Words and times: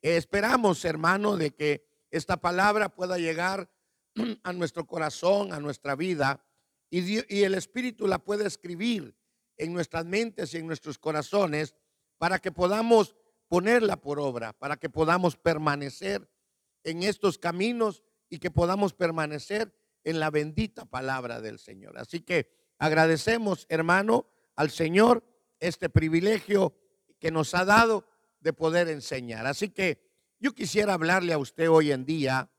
Esperamos, 0.00 0.84
hermano, 0.84 1.36
de 1.36 1.50
que 1.50 1.86
esta 2.10 2.36
palabra 2.36 2.88
pueda 2.88 3.18
llegar 3.18 3.70
a 4.42 4.52
nuestro 4.52 4.86
corazón, 4.86 5.52
a 5.52 5.60
nuestra 5.60 5.96
vida, 5.96 6.44
y, 6.90 7.34
y 7.34 7.42
el 7.42 7.54
Espíritu 7.54 8.06
la 8.06 8.18
pueda 8.18 8.46
escribir 8.46 9.16
en 9.56 9.72
nuestras 9.72 10.04
mentes 10.04 10.54
y 10.54 10.58
en 10.58 10.66
nuestros 10.66 10.98
corazones 10.98 11.74
para 12.18 12.38
que 12.38 12.52
podamos 12.52 13.16
ponerla 13.48 13.96
por 14.00 14.18
obra, 14.20 14.52
para 14.52 14.76
que 14.76 14.90
podamos 14.90 15.36
permanecer 15.36 16.28
en 16.82 17.02
estos 17.02 17.38
caminos 17.38 18.02
y 18.28 18.38
que 18.38 18.50
podamos 18.50 18.92
permanecer 18.92 19.74
en 20.04 20.20
la 20.20 20.30
bendita 20.30 20.84
palabra 20.84 21.40
del 21.40 21.58
Señor. 21.58 21.98
Así 21.98 22.20
que 22.20 22.50
agradecemos, 22.78 23.66
hermano, 23.68 24.26
al 24.56 24.70
Señor 24.70 25.24
este 25.60 25.88
privilegio 25.88 26.76
que 27.18 27.30
nos 27.30 27.54
ha 27.54 27.64
dado 27.64 28.06
de 28.44 28.52
poder 28.52 28.88
enseñar. 28.88 29.46
Así 29.46 29.70
que 29.70 29.98
yo 30.38 30.52
quisiera 30.52 30.92
hablarle 30.94 31.32
a 31.32 31.38
usted 31.38 31.68
hoy 31.68 31.90
en 31.90 32.04
día 32.04 32.50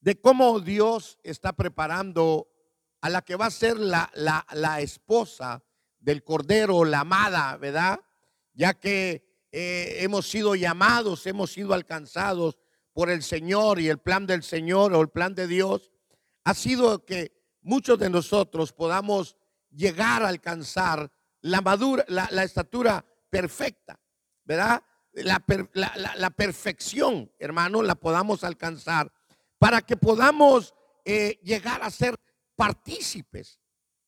de 0.00 0.20
cómo 0.20 0.60
Dios 0.60 1.18
está 1.22 1.54
preparando 1.54 2.48
a 3.00 3.08
la 3.08 3.22
que 3.22 3.34
va 3.34 3.46
a 3.46 3.50
ser 3.50 3.78
la, 3.78 4.12
la, 4.14 4.80
esposa 4.80 5.64
del 5.98 6.22
Cordero, 6.22 6.84
la 6.84 7.00
amada, 7.00 7.56
¿verdad? 7.56 7.98
Ya 8.52 8.74
que 8.74 9.46
eh, 9.50 9.96
hemos 10.00 10.28
sido 10.28 10.54
llamados, 10.54 11.26
hemos 11.26 11.52
sido 11.52 11.72
alcanzados 11.72 12.58
por 12.92 13.10
el 13.10 13.22
Señor 13.22 13.80
y 13.80 13.88
el 13.88 13.98
plan 13.98 14.26
del 14.26 14.42
Señor 14.42 14.92
o 14.92 15.00
el 15.00 15.08
plan 15.08 15.34
de 15.34 15.46
Dios 15.46 15.90
ha 16.44 16.52
sido 16.52 17.06
que 17.06 17.32
muchos 17.62 17.98
de 17.98 18.10
nosotros 18.10 18.72
podamos 18.72 19.36
llegar 19.70 20.22
a 20.22 20.28
alcanzar 20.28 21.10
la 21.40 21.62
madura, 21.62 22.04
la, 22.08 22.44
estatura 22.44 23.04
perfecta, 23.30 23.98
¿verdad? 24.44 24.82
La, 25.12 26.30
perfección, 26.30 27.30
hermano, 27.38 27.82
la 27.82 27.94
podamos 27.94 28.44
alcanzar 28.44 29.12
para 29.58 29.82
que 29.82 29.96
podamos 29.96 30.74
eh, 31.04 31.38
llegar 31.42 31.82
a 31.82 31.90
ser 31.90 32.18
partícipes 32.56 33.60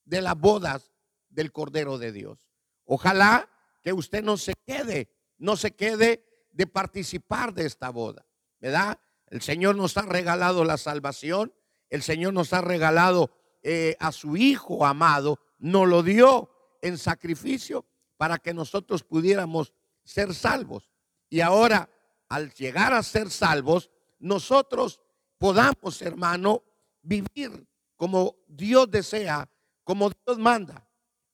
de 0.05 0.23
las 0.23 0.39
bodas 0.39 0.93
del 1.29 1.53
Cordero 1.53 1.99
de 1.99 2.13
Dios. 2.13 2.49
Ojalá 2.85 3.49
que 3.83 3.93
usted 3.93 4.23
no 4.23 4.37
se 4.37 4.55
quede, 4.67 5.11
no 5.39 5.57
se 5.57 5.73
quede 5.73 6.25
de 6.53 6.67
participar 6.67 7.53
de 7.53 7.67
esta 7.67 7.91
boda, 7.91 8.25
¿verdad? 8.61 8.99
El 9.29 9.43
Señor 9.43 9.77
nos 9.77 9.97
ha 9.97 10.03
regalado 10.03 10.65
la 10.65 10.79
salvación, 10.79 11.53
el 11.91 12.03
Señor 12.03 12.33
nos 12.33 12.53
ha 12.53 12.61
regalado 12.61 13.31
eh, 13.63 13.97
a 14.01 14.13
su 14.13 14.37
Hijo 14.37 14.87
amado, 14.87 15.41
nos 15.59 15.89
lo 15.89 16.03
dio 16.03 16.51
en 16.81 16.99
sacrificio 16.99 17.85
para 18.17 18.39
que 18.39 18.55
nosotros 18.55 19.03
pudiéramos 19.03 19.73
ser 20.05 20.35
salvos. 20.35 20.91
Y 21.29 21.41
ahora, 21.41 21.91
al 22.29 22.53
llegar 22.53 22.93
a 22.93 23.03
ser 23.03 23.31
salvos, 23.31 23.91
nosotros 24.19 25.01
podamos, 25.39 26.01
hermano, 26.03 26.63
vivir 27.03 27.67
como 27.97 28.37
Dios 28.47 28.91
desea, 28.91 29.49
como 29.83 30.11
Dios 30.11 30.39
manda, 30.39 30.89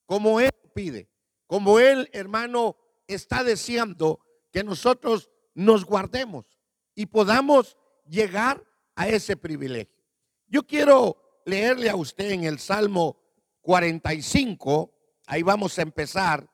como 0.06 0.40
Él 0.40 0.52
pide, 0.74 1.08
como 1.46 1.78
Él, 1.78 2.08
hermano, 2.12 2.76
está 3.06 3.44
deseando 3.44 4.20
que 4.50 4.64
nosotros 4.64 5.30
nos 5.54 5.84
guardemos 5.84 6.46
y 6.94 7.06
podamos 7.06 7.76
llegar 8.06 8.64
a 8.94 9.08
ese 9.08 9.36
privilegio. 9.36 10.04
Yo 10.46 10.66
quiero 10.66 11.42
leerle 11.44 11.90
a 11.90 11.96
usted 11.96 12.30
en 12.30 12.44
el 12.44 12.58
Salmo 12.58 13.16
45, 13.62 14.94
Ahí 15.30 15.44
vamos 15.44 15.78
a 15.78 15.82
empezar. 15.82 16.50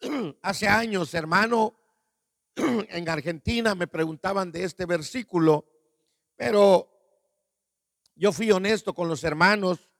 Hace 0.42 0.68
años, 0.68 1.12
hermano, 1.14 1.78
en 2.56 3.08
Argentina 3.08 3.74
me 3.74 3.86
preguntaban 3.86 4.52
de 4.52 4.64
este 4.64 4.86
versículo, 4.86 5.66
pero 6.36 6.88
yo 8.14 8.32
fui 8.32 8.50
honesto 8.50 8.94
con 8.94 9.08
los 9.08 9.24
hermanos 9.24 9.90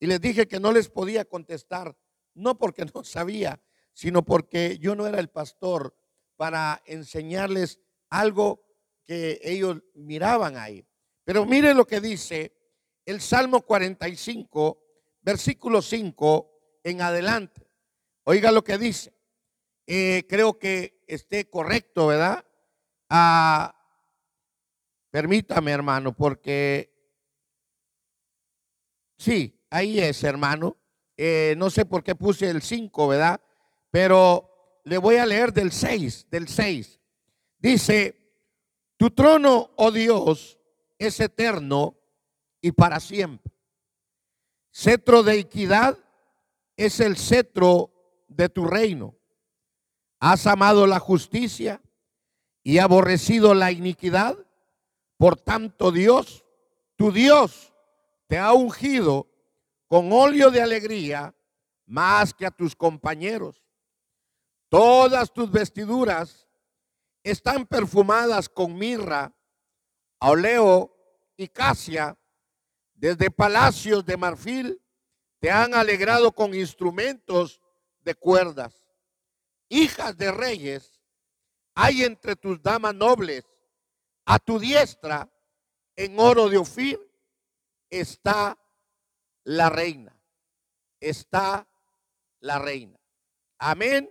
y 0.00 0.06
les 0.06 0.20
dije 0.20 0.46
que 0.48 0.60
no 0.60 0.72
les 0.72 0.88
podía 0.88 1.24
contestar, 1.24 1.96
no 2.34 2.58
porque 2.58 2.84
no 2.84 3.04
sabía, 3.04 3.60
sino 3.92 4.24
porque 4.24 4.78
yo 4.78 4.94
no 4.94 5.06
era 5.06 5.20
el 5.20 5.28
pastor 5.28 5.96
para 6.36 6.82
enseñarles 6.86 7.80
algo 8.10 8.64
que 9.04 9.40
ellos 9.42 9.82
miraban 9.94 10.56
ahí. 10.56 10.84
Pero 11.24 11.46
mire 11.46 11.74
lo 11.74 11.86
que 11.86 12.00
dice 12.00 12.56
el 13.04 13.20
Salmo 13.20 13.62
45, 13.62 14.82
versículo 15.20 15.80
5 15.80 16.80
en 16.82 17.02
adelante. 17.02 17.68
Oiga 18.24 18.50
lo 18.50 18.64
que 18.64 18.78
dice. 18.78 19.14
Eh, 19.86 20.24
creo 20.28 20.58
que 20.58 21.02
esté 21.06 21.48
correcto, 21.48 22.06
¿verdad? 22.06 22.44
Ah, 23.10 23.74
permítame, 25.10 25.72
hermano, 25.72 26.14
porque 26.16 26.90
sí, 29.16 29.60
ahí 29.70 30.00
es, 30.00 30.24
hermano. 30.24 30.76
Eh, 31.16 31.54
no 31.58 31.70
sé 31.70 31.84
por 31.84 32.02
qué 32.02 32.14
puse 32.14 32.48
el 32.48 32.62
5, 32.62 33.08
¿verdad? 33.08 33.40
Pero 33.90 34.80
le 34.84 34.98
voy 34.98 35.16
a 35.16 35.26
leer 35.26 35.52
del 35.52 35.70
6, 35.70 36.28
del 36.30 36.48
6. 36.48 37.00
Dice, 37.58 38.24
tu 38.96 39.10
trono, 39.10 39.70
oh 39.76 39.90
Dios, 39.90 40.58
es 40.98 41.20
eterno 41.20 41.98
y 42.60 42.72
para 42.72 43.00
siempre. 43.00 43.52
Cetro 44.72 45.22
de 45.22 45.38
equidad 45.38 45.98
es 46.76 46.98
el 47.00 47.16
cetro 47.16 48.24
de 48.28 48.48
tu 48.48 48.64
reino. 48.64 49.14
Has 50.26 50.46
amado 50.46 50.86
la 50.86 50.98
justicia 51.00 51.82
y 52.62 52.78
aborrecido 52.78 53.52
la 53.52 53.72
iniquidad. 53.72 54.38
Por 55.18 55.36
tanto, 55.36 55.92
Dios, 55.92 56.46
tu 56.96 57.12
Dios, 57.12 57.74
te 58.26 58.38
ha 58.38 58.54
ungido 58.54 59.28
con 59.86 60.10
óleo 60.10 60.50
de 60.50 60.62
alegría 60.62 61.34
más 61.84 62.32
que 62.32 62.46
a 62.46 62.50
tus 62.50 62.74
compañeros. 62.74 63.62
Todas 64.70 65.30
tus 65.30 65.50
vestiduras 65.50 66.48
están 67.22 67.66
perfumadas 67.66 68.48
con 68.48 68.78
mirra, 68.78 69.30
oleo 70.20 70.96
y 71.36 71.48
casia 71.48 72.16
desde 72.94 73.30
palacios 73.30 74.06
de 74.06 74.16
marfil 74.16 74.80
te 75.38 75.50
han 75.50 75.74
alegrado 75.74 76.32
con 76.32 76.54
instrumentos 76.54 77.60
de 78.00 78.14
cuerdas. 78.14 78.83
Hijas 79.68 80.16
de 80.16 80.30
reyes, 80.30 81.00
hay 81.74 82.04
entre 82.04 82.36
tus 82.36 82.62
damas 82.62 82.94
nobles, 82.94 83.44
a 84.26 84.38
tu 84.38 84.58
diestra, 84.58 85.30
en 85.96 86.18
oro 86.18 86.48
de 86.48 86.58
Ofir, 86.58 87.00
está 87.90 88.58
la 89.44 89.70
reina. 89.70 90.18
Está 91.00 91.68
la 92.40 92.58
reina. 92.58 92.98
Amén 93.58 94.10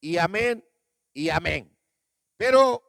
y 0.00 0.18
amén 0.18 0.64
y 1.12 1.30
amén. 1.30 1.76
Pero 2.36 2.82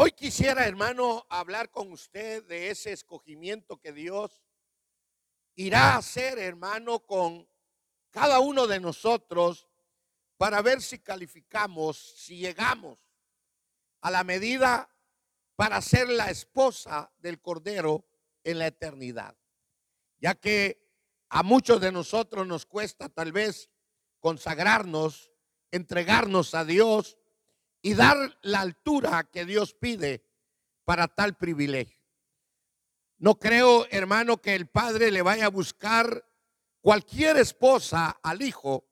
Hoy 0.00 0.12
quisiera, 0.12 0.64
hermano, 0.64 1.26
hablar 1.28 1.72
con 1.72 1.90
usted 1.90 2.44
de 2.44 2.70
ese 2.70 2.92
escogimiento 2.92 3.80
que 3.80 3.92
Dios 3.92 4.44
irá 5.56 5.94
a 5.94 5.96
hacer, 5.96 6.38
hermano, 6.38 7.00
con 7.00 7.47
cada 8.18 8.40
uno 8.40 8.66
de 8.66 8.80
nosotros 8.80 9.68
para 10.36 10.60
ver 10.60 10.82
si 10.82 10.98
calificamos, 10.98 11.96
si 12.16 12.38
llegamos 12.38 12.98
a 14.00 14.10
la 14.10 14.24
medida 14.24 14.90
para 15.54 15.80
ser 15.80 16.08
la 16.08 16.28
esposa 16.28 17.12
del 17.18 17.40
Cordero 17.40 18.04
en 18.42 18.58
la 18.58 18.66
eternidad. 18.66 19.36
Ya 20.18 20.34
que 20.34 20.84
a 21.28 21.44
muchos 21.44 21.80
de 21.80 21.92
nosotros 21.92 22.44
nos 22.44 22.66
cuesta 22.66 23.08
tal 23.08 23.30
vez 23.30 23.70
consagrarnos, 24.18 25.30
entregarnos 25.70 26.56
a 26.56 26.64
Dios 26.64 27.18
y 27.82 27.94
dar 27.94 28.36
la 28.42 28.62
altura 28.62 29.30
que 29.30 29.44
Dios 29.44 29.74
pide 29.74 30.24
para 30.84 31.06
tal 31.06 31.36
privilegio. 31.36 32.02
No 33.18 33.38
creo, 33.38 33.86
hermano, 33.90 34.38
que 34.38 34.56
el 34.56 34.66
padre 34.66 35.12
le 35.12 35.22
vaya 35.22 35.46
a 35.46 35.50
buscar 35.50 36.27
cualquier 36.88 37.36
esposa 37.36 38.18
al 38.22 38.40
hijo, 38.40 38.88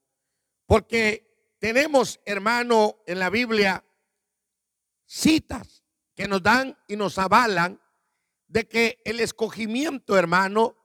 porque 0.67 1.55
tenemos, 1.57 2.19
hermano, 2.25 2.97
en 3.07 3.17
la 3.17 3.31
Biblia 3.31 3.83
citas 5.07 5.83
que 6.13 6.27
nos 6.27 6.43
dan 6.43 6.77
y 6.87 6.95
nos 6.95 7.17
avalan 7.17 7.81
de 8.45 8.67
que 8.67 9.01
el 9.03 9.19
escogimiento, 9.19 10.15
hermano, 10.15 10.77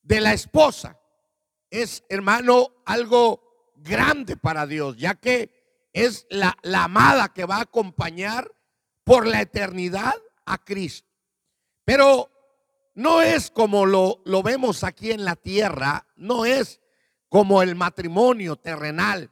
de 0.00 0.22
la 0.22 0.32
esposa 0.32 0.98
es, 1.68 2.02
hermano, 2.08 2.82
algo 2.86 3.74
grande 3.76 4.38
para 4.38 4.66
Dios, 4.66 4.96
ya 4.96 5.16
que 5.16 5.90
es 5.92 6.26
la, 6.30 6.56
amada 6.82 7.34
que 7.34 7.44
va 7.44 7.56
a 7.56 7.64
acompañar 7.64 8.50
por 9.04 9.26
la 9.26 9.42
eternidad 9.42 10.14
a 10.46 10.64
Cristo. 10.64 11.10
Pero 11.84 12.30
no 12.94 13.22
es 13.22 13.50
como 13.50 13.86
lo, 13.86 14.20
lo 14.24 14.42
vemos 14.42 14.84
aquí 14.84 15.10
en 15.10 15.24
la 15.24 15.36
tierra, 15.36 16.06
no 16.16 16.44
es 16.44 16.80
como 17.28 17.62
el 17.62 17.74
matrimonio 17.76 18.56
terrenal. 18.56 19.30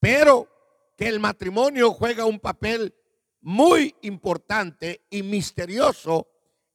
pero 0.00 0.48
que 0.96 1.08
el 1.08 1.18
matrimonio 1.18 1.90
juega 1.90 2.24
un 2.24 2.38
papel 2.38 2.94
muy 3.40 3.96
importante 4.02 5.04
y 5.10 5.22
misterioso 5.22 6.28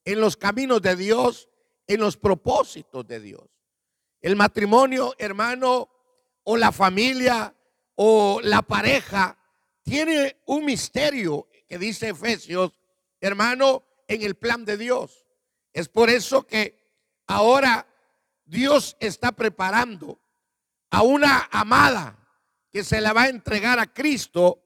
en 0.03 0.19
los 0.19 0.35
caminos 0.35 0.81
de 0.81 0.95
Dios, 0.95 1.49
en 1.87 2.01
los 2.01 2.17
propósitos 2.17 3.07
de 3.07 3.19
Dios. 3.19 3.47
El 4.19 4.35
matrimonio, 4.35 5.15
hermano, 5.17 5.89
o 6.43 6.57
la 6.57 6.71
familia, 6.71 7.55
o 7.95 8.41
la 8.43 8.61
pareja, 8.61 9.37
tiene 9.83 10.41
un 10.45 10.65
misterio 10.65 11.47
que 11.67 11.77
dice 11.77 12.09
Efesios, 12.09 12.73
hermano, 13.21 13.83
en 14.07 14.23
el 14.23 14.35
plan 14.35 14.65
de 14.65 14.77
Dios. 14.77 15.25
Es 15.73 15.89
por 15.89 16.09
eso 16.09 16.45
que 16.45 16.79
ahora 17.27 17.87
Dios 18.45 18.97
está 18.99 19.31
preparando 19.31 20.19
a 20.89 21.03
una 21.03 21.47
amada 21.51 22.17
que 22.71 22.83
se 22.83 23.01
la 23.01 23.13
va 23.13 23.23
a 23.23 23.29
entregar 23.29 23.79
a 23.79 23.93
Cristo 23.93 24.63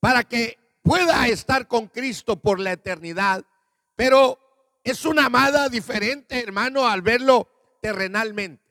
para 0.00 0.24
que 0.24 0.58
pueda 0.82 1.28
estar 1.28 1.68
con 1.68 1.86
Cristo 1.88 2.36
por 2.36 2.58
la 2.58 2.72
eternidad. 2.72 3.44
Pero 3.94 4.38
es 4.82 5.04
una 5.04 5.26
amada 5.26 5.68
diferente, 5.68 6.40
hermano, 6.40 6.86
al 6.86 7.02
verlo 7.02 7.48
terrenalmente. 7.82 8.64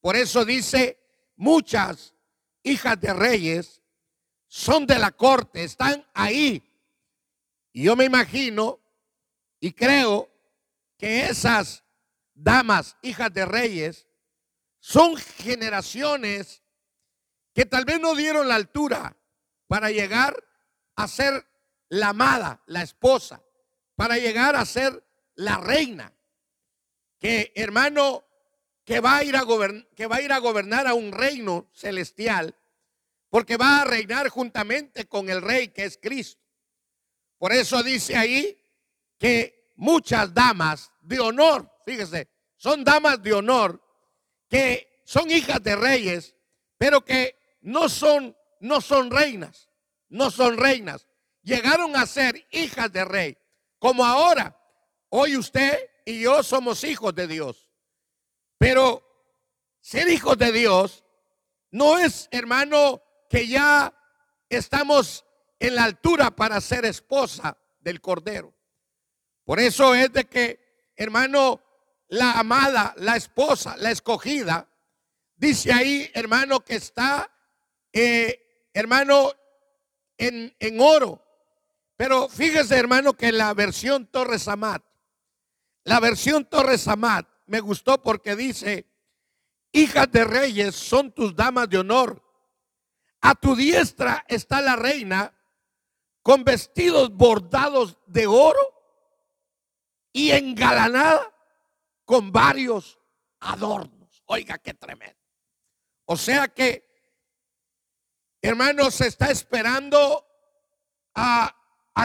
Por 0.00 0.16
eso 0.16 0.44
dice, 0.44 0.98
muchas 1.36 2.14
hijas 2.62 3.00
de 3.00 3.12
reyes 3.12 3.82
son 4.48 4.86
de 4.86 4.98
la 4.98 5.12
corte, 5.12 5.62
están 5.62 6.04
ahí. 6.14 6.62
Y 7.72 7.84
yo 7.84 7.96
me 7.96 8.04
imagino 8.04 8.80
y 9.60 9.72
creo 9.72 10.29
que 11.00 11.24
esas 11.30 11.82
damas, 12.34 12.94
hijas 13.00 13.32
de 13.32 13.46
reyes, 13.46 14.06
son 14.80 15.16
generaciones 15.16 16.62
que 17.54 17.64
tal 17.64 17.86
vez 17.86 17.98
no 18.00 18.14
dieron 18.14 18.46
la 18.48 18.56
altura 18.56 19.16
para 19.66 19.90
llegar 19.90 20.36
a 20.96 21.08
ser 21.08 21.46
la 21.88 22.10
amada, 22.10 22.62
la 22.66 22.82
esposa, 22.82 23.42
para 23.96 24.18
llegar 24.18 24.54
a 24.56 24.66
ser 24.66 25.02
la 25.36 25.56
reina. 25.56 26.12
Que 27.18 27.50
hermano, 27.54 28.24
que 28.84 29.00
va 29.00 29.16
a 29.16 29.24
ir 29.24 29.36
a 29.36 29.44
que 29.96 30.06
va 30.06 30.16
a 30.16 30.22
ir 30.22 30.32
a 30.32 30.38
gobernar 30.38 30.86
a 30.86 30.92
un 30.92 31.12
reino 31.12 31.70
celestial, 31.72 32.54
porque 33.30 33.56
va 33.56 33.80
a 33.80 33.84
reinar 33.86 34.28
juntamente 34.28 35.08
con 35.08 35.30
el 35.30 35.40
rey 35.40 35.68
que 35.68 35.84
es 35.84 35.98
Cristo. 36.00 36.42
Por 37.38 37.52
eso 37.52 37.82
dice 37.82 38.16
ahí 38.16 38.62
que 39.16 39.59
muchas 39.80 40.32
damas 40.34 40.92
de 41.00 41.18
honor, 41.18 41.68
fíjese, 41.86 42.28
son 42.56 42.84
damas 42.84 43.22
de 43.22 43.32
honor 43.32 43.82
que 44.46 45.02
son 45.04 45.30
hijas 45.30 45.62
de 45.62 45.74
reyes, 45.74 46.36
pero 46.76 47.02
que 47.02 47.34
no 47.62 47.88
son, 47.88 48.36
no 48.60 48.82
son 48.82 49.10
reinas, 49.10 49.70
no 50.10 50.30
son 50.30 50.58
reinas. 50.58 51.08
Llegaron 51.42 51.96
a 51.96 52.04
ser 52.04 52.46
hijas 52.50 52.92
de 52.92 53.06
rey, 53.06 53.38
como 53.78 54.04
ahora. 54.04 54.54
Hoy 55.08 55.36
usted 55.36 55.78
y 56.04 56.20
yo 56.20 56.42
somos 56.42 56.84
hijos 56.84 57.14
de 57.14 57.26
Dios. 57.26 57.70
Pero 58.58 59.02
ser 59.80 60.08
hijos 60.08 60.36
de 60.36 60.52
Dios 60.52 61.04
no 61.70 61.98
es, 61.98 62.28
hermano, 62.30 63.02
que 63.30 63.48
ya 63.48 63.94
estamos 64.50 65.24
en 65.58 65.74
la 65.74 65.84
altura 65.84 66.30
para 66.30 66.60
ser 66.60 66.84
esposa 66.84 67.56
del 67.80 68.02
Cordero. 68.02 68.59
Por 69.50 69.58
eso 69.58 69.96
es 69.96 70.12
de 70.12 70.26
que, 70.26 70.92
hermano, 70.94 71.60
la 72.06 72.38
amada, 72.38 72.94
la 72.98 73.16
esposa, 73.16 73.76
la 73.78 73.90
escogida, 73.90 74.68
dice 75.34 75.72
ahí, 75.72 76.08
hermano, 76.14 76.60
que 76.60 76.76
está 76.76 77.28
eh, 77.92 78.68
hermano, 78.72 79.32
en, 80.16 80.54
en, 80.60 80.80
oro. 80.80 81.20
Pero 81.96 82.28
fíjese, 82.28 82.76
hermano, 82.76 83.14
que 83.14 83.32
la 83.32 83.52
versión 83.52 84.06
Torres 84.06 84.46
Amat, 84.46 84.84
la 85.82 85.98
versión 85.98 86.44
Torres 86.44 86.86
Amat 86.86 87.28
me 87.46 87.58
gustó 87.58 88.00
porque 88.00 88.36
dice, 88.36 88.86
hijas 89.72 90.12
de 90.12 90.22
reyes 90.22 90.76
son 90.76 91.10
tus 91.10 91.34
damas 91.34 91.68
de 91.68 91.78
honor. 91.78 92.22
A 93.20 93.34
tu 93.34 93.56
diestra 93.56 94.24
está 94.28 94.60
la 94.60 94.76
reina 94.76 95.34
con 96.22 96.44
vestidos 96.44 97.10
bordados 97.12 97.98
de 98.06 98.28
oro 98.28 98.79
y 100.12 100.30
engalanada 100.30 101.32
con 102.04 102.32
varios 102.32 102.98
adornos. 103.40 104.22
Oiga, 104.26 104.58
qué 104.58 104.74
tremendo. 104.74 105.18
O 106.06 106.16
sea 106.16 106.48
que 106.48 106.90
Hermano, 108.42 108.90
se 108.90 109.06
está 109.06 109.30
esperando 109.30 110.26
a, 111.14 111.54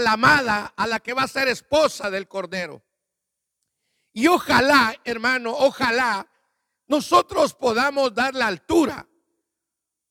la 0.02 0.12
amada, 0.12 0.74
a 0.75 0.86
la 0.86 1.00
que 1.00 1.13
va 1.13 1.24
a 1.24 1.28
ser 1.28 1.48
esposa 1.48 2.10
del 2.10 2.28
Cordero. 2.28 2.84
Y 4.12 4.28
ojalá, 4.28 4.96
hermano, 5.06 5.52
ojalá 5.52 6.28
nosotros 6.88 7.54
podamos 7.54 8.13
dar 8.13 8.36
la 8.36 8.48
altura 8.48 9.07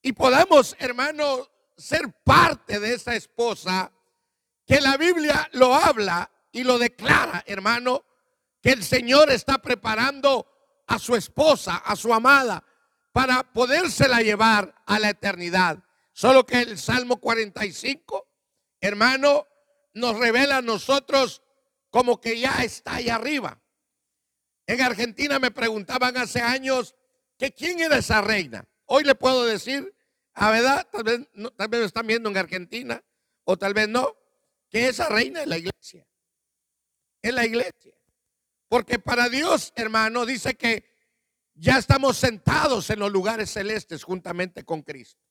y 0.01 0.13
podamos, 0.13 0.75
hermano, 0.79 1.49
ser 1.77 2.11
parte 2.25 2.81
de 2.81 2.95
esa 2.95 3.15
esposa 3.15 3.93
que 4.67 4.81
la 4.81 4.97
Biblia 4.97 5.49
lo 5.53 5.75
habla 5.75 6.31
y 6.55 6.63
lo 6.63 6.79
declara, 6.79 7.43
hermano, 7.47 8.05
que 8.63 8.71
el 8.71 8.85
Señor 8.85 9.31
está 9.31 9.59
preparando 9.59 10.47
a 10.87 11.01
su 11.01 11.17
esposa, 11.17 11.77
a 11.79 11.97
su 11.97 12.15
amada, 12.15 12.65
para 13.13 13.53
podérsela 13.53 14.23
llevar 14.23 14.73
a 14.87 15.01
la 15.01 15.11
eternidad. 15.11 15.83
Solo 16.13 16.47
que 16.47 16.61
el 16.61 16.79
Salmo 16.79 17.17
45, 17.17 18.29
hermano, 18.81 19.49
nos 19.95 20.17
revela 20.17 20.59
a 20.59 20.63
nosotros 20.63 21.43
como 21.91 22.21
que 22.21 22.39
ya 22.39 22.63
está 22.63 22.95
ahí 22.95 23.09
arriba. 23.09 23.61
En 24.69 24.81
Argentina 24.81 25.41
me 25.41 25.51
preguntaban 25.51 26.17
hace 26.17 26.41
años 26.41 26.95
que 27.37 27.53
quién 27.53 27.81
era 27.81 27.99
esa 27.99 28.21
reina. 28.21 28.65
Hoy 28.87 29.03
le 29.03 29.17
puedo 29.17 29.45
decir, 29.45 29.93
a 30.35 30.53
verdad, 30.53 30.87
tal 30.91 31.03
vez, 31.03 31.21
tal 31.57 31.69
vez 31.69 31.81
lo 31.81 31.87
están 31.87 32.07
viendo 32.07 32.31
en 32.31 32.37
Argentina 32.37 33.03
o 33.43 33.57
tal 33.57 33.75
vez 33.75 33.89
no, 33.89 34.17
que 34.71 34.87
esa 34.87 35.09
reina 35.09 35.43
es 35.43 35.49
la 35.49 35.59
iglesia. 35.59 36.07
Es 37.25 37.33
la 37.33 37.47
iglesia. 37.47 37.95
Porque 38.69 38.99
para 38.99 39.31
Dios, 39.31 39.73
hermano, 39.77 40.27
dice 40.27 40.57
que 40.57 40.85
ya 41.55 41.79
estamos 41.79 42.19
sentados 42.19 42.91
en 42.91 42.99
los 42.99 43.11
lugares 43.11 43.51
celestes 43.51 44.05
juntamente 44.05 44.63
con 44.63 44.83
Cristo. 44.83 45.23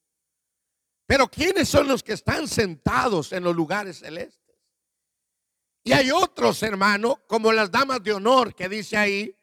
Pero 1.06 1.28
¿quiénes 1.30 1.69
son 1.69 1.88
los 1.88 2.01
que 2.01 2.13
están 2.13 2.48
sentados 2.48 3.31
en 3.31 3.44
los 3.44 3.56
lugares 3.56 4.00
celestes? 4.00 4.58
Y 5.84 5.91
hay 5.91 6.10
otros, 6.10 6.63
hermanos, 6.63 7.17
como 7.27 7.53
las 7.53 7.70
damas 7.70 8.01
de 8.01 8.13
honor 8.13 8.56
que 8.56 8.67
dice 8.67 8.98
ahí, 8.98 9.38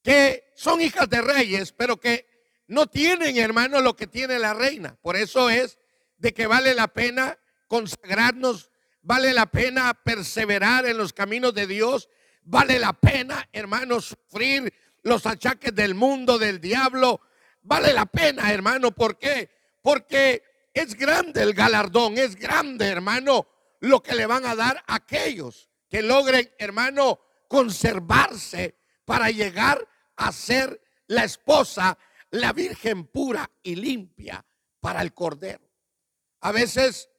que 0.00 0.52
son 0.54 0.80
hijas 0.80 1.08
de 1.08 1.22
reyes, 1.22 1.72
pero 1.72 1.98
que 1.98 2.28
no 2.68 2.86
tienen, 2.86 3.36
hermano, 3.36 3.80
lo 3.80 3.96
que 3.96 4.06
tiene 4.06 4.38
la 4.38 4.54
reina. 4.54 4.96
Por 5.02 5.16
eso 5.16 5.50
es 5.50 5.76
de 6.18 6.32
que 6.32 6.46
vale 6.46 6.72
la 6.72 6.86
pena 6.86 7.36
consagrarnos, 7.66 8.70
vale 9.04 9.32
la 9.32 9.46
pena 9.46 9.94
perseverar 9.94 10.86
en 10.86 10.96
los 10.96 11.12
caminos 11.12 11.54
de 11.54 11.66
Dios, 11.66 12.08
vale 12.42 12.78
la 12.78 12.92
pena, 12.94 13.48
hermano, 13.52 14.00
sufrir 14.00 14.72
los 15.02 15.26
achaques 15.26 15.74
del 15.74 15.94
mundo, 15.94 16.38
del 16.38 16.60
diablo. 16.60 17.20
Vale 17.62 17.92
la 17.92 18.06
pena, 18.06 18.52
hermano, 18.52 18.90
¿por 18.90 19.18
qué? 19.18 19.50
Porque 19.82 20.42
es 20.72 20.94
grande 20.94 21.42
el 21.42 21.54
galardón, 21.54 22.18
es 22.18 22.34
grande, 22.34 22.86
hermano, 22.88 23.46
lo 23.80 24.02
que 24.02 24.14
le 24.14 24.26
van 24.26 24.44
a 24.46 24.56
dar 24.56 24.82
aquellos 24.86 25.70
que 25.88 26.02
logren, 26.02 26.50
hermano, 26.58 27.20
conservarse 27.48 28.76
para 29.04 29.30
llegar 29.30 29.86
a 30.16 30.32
ser 30.32 30.80
la 31.06 31.24
esposa, 31.24 31.98
la 32.30 32.52
virgen 32.52 33.06
pura 33.06 33.50
y 33.62 33.76
limpia 33.76 34.44
para 34.80 35.02
el 35.02 35.12
cordero. 35.12 35.70
A 36.40 36.52
veces 36.52 37.10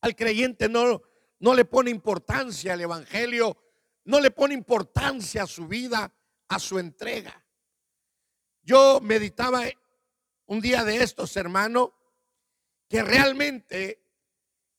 al 0.00 0.14
creyente 0.14 0.68
no, 0.68 1.02
no 1.40 1.54
le 1.54 1.64
pone 1.64 1.90
importancia 1.90 2.72
al 2.72 2.80
evangelio, 2.80 3.56
no 4.04 4.20
le 4.20 4.30
pone 4.30 4.54
importancia 4.54 5.42
a 5.42 5.46
su 5.46 5.66
vida, 5.66 6.12
a 6.48 6.58
su 6.58 6.78
entrega. 6.78 7.44
Yo 8.62 9.00
meditaba 9.00 9.62
un 10.46 10.60
día 10.60 10.84
de 10.84 11.02
estos, 11.02 11.36
hermano, 11.36 11.94
que 12.88 13.02
realmente, 13.02 14.02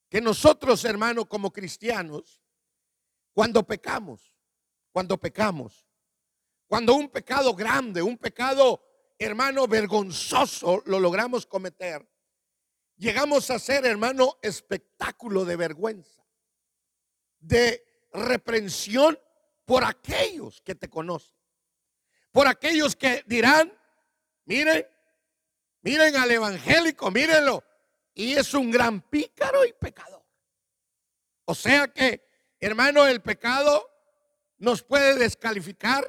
que 0.10 0.20
nosotros, 0.20 0.84
hermanos, 0.84 1.28
como 1.28 1.54
cristianos, 1.54 2.42
cuando 3.34 3.66
pecamos, 3.66 4.36
cuando 4.92 5.18
pecamos, 5.20 5.86
cuando 6.68 6.96
un 6.96 7.10
pecado 7.10 7.54
grande, 7.54 8.02
un 8.02 8.18
pecado, 8.18 8.84
hermano, 9.18 9.68
vergonzoso, 9.68 10.82
lo 10.86 11.00
logramos 11.00 11.46
cometer, 11.46 12.09
llegamos 13.00 13.50
a 13.50 13.58
ser, 13.58 13.86
hermano, 13.86 14.38
espectáculo 14.41 15.46
de 15.46 15.56
vergüenza, 15.56 16.24
de 17.39 17.84
reprensión 18.12 19.18
por 19.65 19.84
aquellos 19.84 20.62
que 20.62 20.75
te 20.75 20.89
conocen, 20.89 21.36
por 22.32 22.48
aquellos 22.48 22.96
que 22.96 23.24
dirán, 23.25 23.74
miren, 24.46 24.86
miren 25.82 26.15
al 26.15 26.29
evangélico, 26.29 27.10
mírenlo, 27.10 27.63
y 28.13 28.34
es 28.34 28.53
un 28.53 28.70
gran 28.70 29.01
pícaro 29.01 29.65
y 29.65 29.74
pecador. 29.74 30.24
O 31.46 31.56
sea 31.56 31.88
que, 31.88 32.27
hermano, 32.60 33.08
el 33.08 33.22
pecado 33.22 33.89
nos 34.58 34.84
puede 34.84 35.15
descalificar 35.15 36.06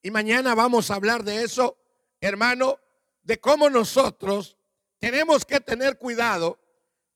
y 0.00 0.10
mañana 0.10 0.54
vamos 0.54 0.90
a 0.90 0.94
hablar 0.94 1.24
de 1.24 1.42
eso, 1.42 1.76
hermano, 2.20 2.78
de 3.22 3.40
cómo 3.40 3.68
nosotros 3.68 4.56
tenemos 5.00 5.44
que 5.44 5.60
tener 5.60 5.98
cuidado 5.98 6.60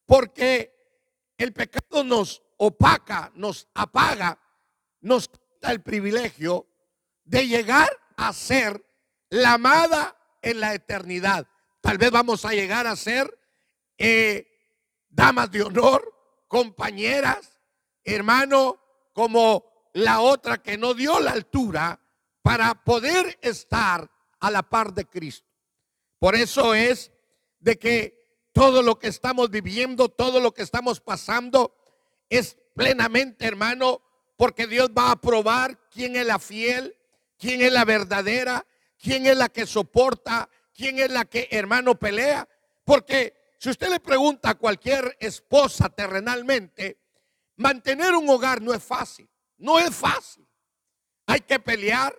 porque 0.06 0.74
el 1.36 1.52
pecado 1.52 2.02
nos 2.02 2.42
opaca, 2.56 3.30
nos 3.34 3.68
apaga, 3.74 4.38
nos 5.00 5.28
quita 5.28 5.70
el 5.70 5.82
privilegio 5.82 6.66
de 7.24 7.46
llegar 7.46 7.88
a 8.16 8.32
ser 8.32 8.84
la 9.28 9.54
amada 9.54 10.16
en 10.40 10.60
la 10.60 10.74
eternidad. 10.74 11.46
Tal 11.80 11.98
vez 11.98 12.10
vamos 12.10 12.44
a 12.44 12.52
llegar 12.52 12.86
a 12.86 12.96
ser 12.96 13.38
eh, 13.98 14.46
damas 15.08 15.50
de 15.50 15.62
honor, 15.62 16.12
compañeras, 16.48 17.60
hermano, 18.02 18.80
como 19.12 19.90
la 19.92 20.20
otra 20.20 20.62
que 20.62 20.78
no 20.78 20.94
dio 20.94 21.20
la 21.20 21.32
altura 21.32 22.00
para 22.42 22.74
poder 22.74 23.38
estar 23.42 24.10
a 24.40 24.50
la 24.50 24.62
par 24.62 24.92
de 24.92 25.06
Cristo. 25.06 25.48
Por 26.18 26.34
eso 26.34 26.74
es 26.74 27.10
de 27.64 27.78
que 27.78 28.22
todo 28.52 28.82
lo 28.82 28.98
que 28.98 29.08
estamos 29.08 29.50
viviendo, 29.50 30.10
todo 30.10 30.38
lo 30.38 30.52
que 30.52 30.62
estamos 30.62 31.00
pasando 31.00 31.74
es 32.28 32.58
plenamente, 32.74 33.46
hermano, 33.46 34.02
porque 34.36 34.66
Dios 34.66 34.90
va 34.96 35.10
a 35.10 35.20
probar 35.20 35.88
quién 35.88 36.14
es 36.14 36.26
la 36.26 36.38
fiel, 36.38 36.94
quién 37.38 37.62
es 37.62 37.72
la 37.72 37.86
verdadera, 37.86 38.66
quién 39.02 39.24
es 39.24 39.36
la 39.38 39.48
que 39.48 39.66
soporta, 39.66 40.50
quién 40.74 40.98
es 40.98 41.10
la 41.10 41.24
que, 41.24 41.48
hermano, 41.50 41.98
pelea. 41.98 42.46
Porque 42.84 43.34
si 43.58 43.70
usted 43.70 43.88
le 43.88 43.98
pregunta 43.98 44.50
a 44.50 44.54
cualquier 44.56 45.16
esposa 45.18 45.88
terrenalmente, 45.88 46.98
mantener 47.56 48.14
un 48.14 48.28
hogar 48.28 48.60
no 48.60 48.74
es 48.74 48.84
fácil, 48.84 49.26
no 49.56 49.78
es 49.78 49.94
fácil. 49.94 50.46
Hay 51.26 51.40
que 51.40 51.58
pelear, 51.58 52.14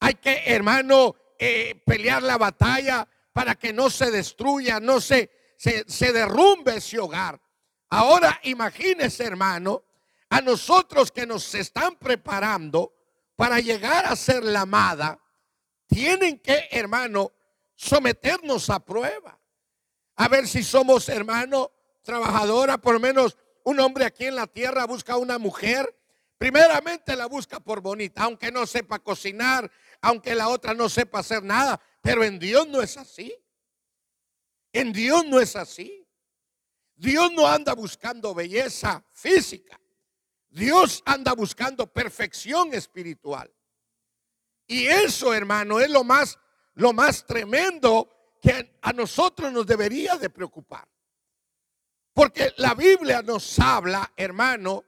hay 0.00 0.14
que, 0.14 0.42
hermano, 0.46 1.16
eh, 1.38 1.82
pelear 1.84 2.22
la 2.22 2.38
batalla 2.38 3.06
para 3.40 3.54
que 3.54 3.72
no 3.72 3.88
se 3.88 4.10
destruya, 4.10 4.80
no 4.80 5.00
se, 5.00 5.30
se, 5.56 5.86
se 5.88 6.12
derrumbe 6.12 6.76
ese 6.76 6.98
hogar. 6.98 7.40
Ahora 7.88 8.38
imagínese, 8.42 9.24
hermano, 9.24 9.82
a 10.28 10.42
nosotros 10.42 11.10
que 11.10 11.24
nos 11.24 11.54
están 11.54 11.96
preparando 11.96 12.92
para 13.36 13.58
llegar 13.58 14.04
a 14.04 14.14
ser 14.14 14.44
la 14.44 14.60
amada, 14.60 15.18
tienen 15.86 16.38
que, 16.40 16.68
hermano, 16.70 17.32
someternos 17.74 18.68
a 18.68 18.84
prueba. 18.84 19.40
A 20.16 20.28
ver 20.28 20.46
si 20.46 20.62
somos, 20.62 21.08
hermano, 21.08 21.72
trabajadora, 22.02 22.76
por 22.76 23.00
menos 23.00 23.38
un 23.64 23.80
hombre 23.80 24.04
aquí 24.04 24.26
en 24.26 24.36
la 24.36 24.48
tierra 24.48 24.84
busca 24.84 25.16
una 25.16 25.38
mujer. 25.38 25.98
Primeramente 26.36 27.16
la 27.16 27.24
busca 27.24 27.58
por 27.58 27.80
bonita, 27.80 28.24
aunque 28.24 28.52
no 28.52 28.66
sepa 28.66 28.98
cocinar, 28.98 29.70
aunque 30.02 30.34
la 30.34 30.48
otra 30.48 30.74
no 30.74 30.90
sepa 30.90 31.20
hacer 31.20 31.42
nada. 31.42 31.80
Pero 32.00 32.24
en 32.24 32.38
Dios 32.38 32.66
no 32.68 32.80
es 32.80 32.96
así. 32.96 33.34
En 34.72 34.92
Dios 34.92 35.24
no 35.26 35.40
es 35.40 35.56
así. 35.56 36.06
Dios 36.96 37.32
no 37.32 37.46
anda 37.46 37.74
buscando 37.74 38.34
belleza 38.34 39.04
física. 39.12 39.80
Dios 40.48 41.02
anda 41.04 41.32
buscando 41.34 41.86
perfección 41.86 42.74
espiritual. 42.74 43.52
Y 44.66 44.86
eso, 44.86 45.32
hermano, 45.34 45.80
es 45.80 45.90
lo 45.90 46.04
más 46.04 46.38
lo 46.80 46.92
más 46.92 47.26
tremendo 47.26 48.36
que 48.40 48.78
a 48.80 48.92
nosotros 48.92 49.52
nos 49.52 49.66
debería 49.66 50.16
de 50.16 50.30
preocupar. 50.30 50.88
Porque 52.12 52.52
la 52.56 52.74
Biblia 52.74 53.22
nos 53.22 53.58
habla, 53.58 54.12
hermano, 54.16 54.84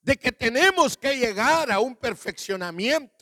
de 0.00 0.16
que 0.16 0.32
tenemos 0.32 0.96
que 0.96 1.16
llegar 1.16 1.70
a 1.70 1.80
un 1.80 1.96
perfeccionamiento. 1.96 3.17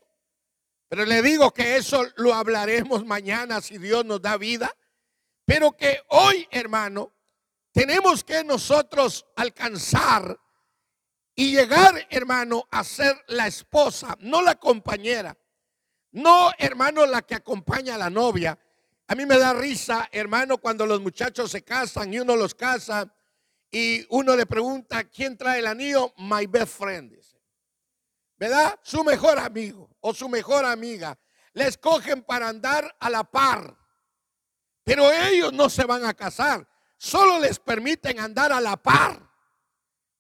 Pero 0.89 1.05
le 1.05 1.23
digo 1.23 1.53
que 1.53 1.77
eso 1.77 2.05
lo 2.17 2.33
hablaremos 2.35 3.05
mañana 3.05 3.61
si 3.61 3.79
Dios 3.79 4.05
nos 4.05 4.23
da 4.23 4.37
vida. 4.37 4.71
Pero 5.45 5.77
que 5.77 6.01
hoy, 6.09 6.47
hermano, 6.51 7.13
tenemos 7.73 8.25
que 8.25 8.43
nosotros 8.45 9.27
alcanzar 9.37 10.39
y 11.35 11.53
llegar, 11.53 12.07
hermano, 12.11 12.67
a 12.71 12.83
ser 12.83 13.15
la 13.29 13.47
esposa, 13.47 14.17
no 14.21 14.43
la 14.43 14.55
compañera. 14.55 15.37
No, 16.13 16.51
hermano, 16.59 17.05
la 17.05 17.23
que 17.23 17.35
acompaña 17.35 17.97
a 17.97 17.99
la 17.99 18.11
novia. 18.11 18.59
A 19.09 19.15
mí 19.15 19.27
me 19.27 19.39
da 19.39 19.53
risa, 19.53 20.09
hermano, 20.11 20.59
cuando 20.59 20.87
los 20.87 21.01
muchachos 21.01 21.51
se 21.51 21.63
casan 21.63 22.13
y 22.15 22.19
uno 22.19 22.35
los 22.35 22.55
casa 22.55 23.13
y 23.71 24.07
uno 24.09 24.35
le 24.35 24.47
pregunta, 24.47 25.05
¿quién 25.05 25.37
trae 25.37 25.59
el 25.59 25.67
anillo? 25.67 26.15
My 26.17 26.47
best 26.47 26.79
friend. 26.79 27.26
¿Verdad? 28.37 28.79
Su 28.83 29.03
mejor 29.03 29.39
amigo 29.39 29.91
o 30.01 30.13
su 30.13 30.29
mejor 30.29 30.65
amiga. 30.65 31.19
Le 31.53 31.69
escogen 31.69 32.23
para 32.23 32.49
andar 32.49 32.95
a 33.01 33.09
la 33.09 33.25
par. 33.25 33.77
Pero 34.85 35.11
ellos 35.11 35.53
no 35.53 35.69
se 35.71 35.85
van 35.85 36.05
a 36.05 36.15
casar 36.15 36.67
solo 36.99 37.39
les 37.39 37.59
permiten 37.59 38.19
andar 38.21 38.53
a 38.53 38.61
la 38.61 38.77
par 38.77 39.21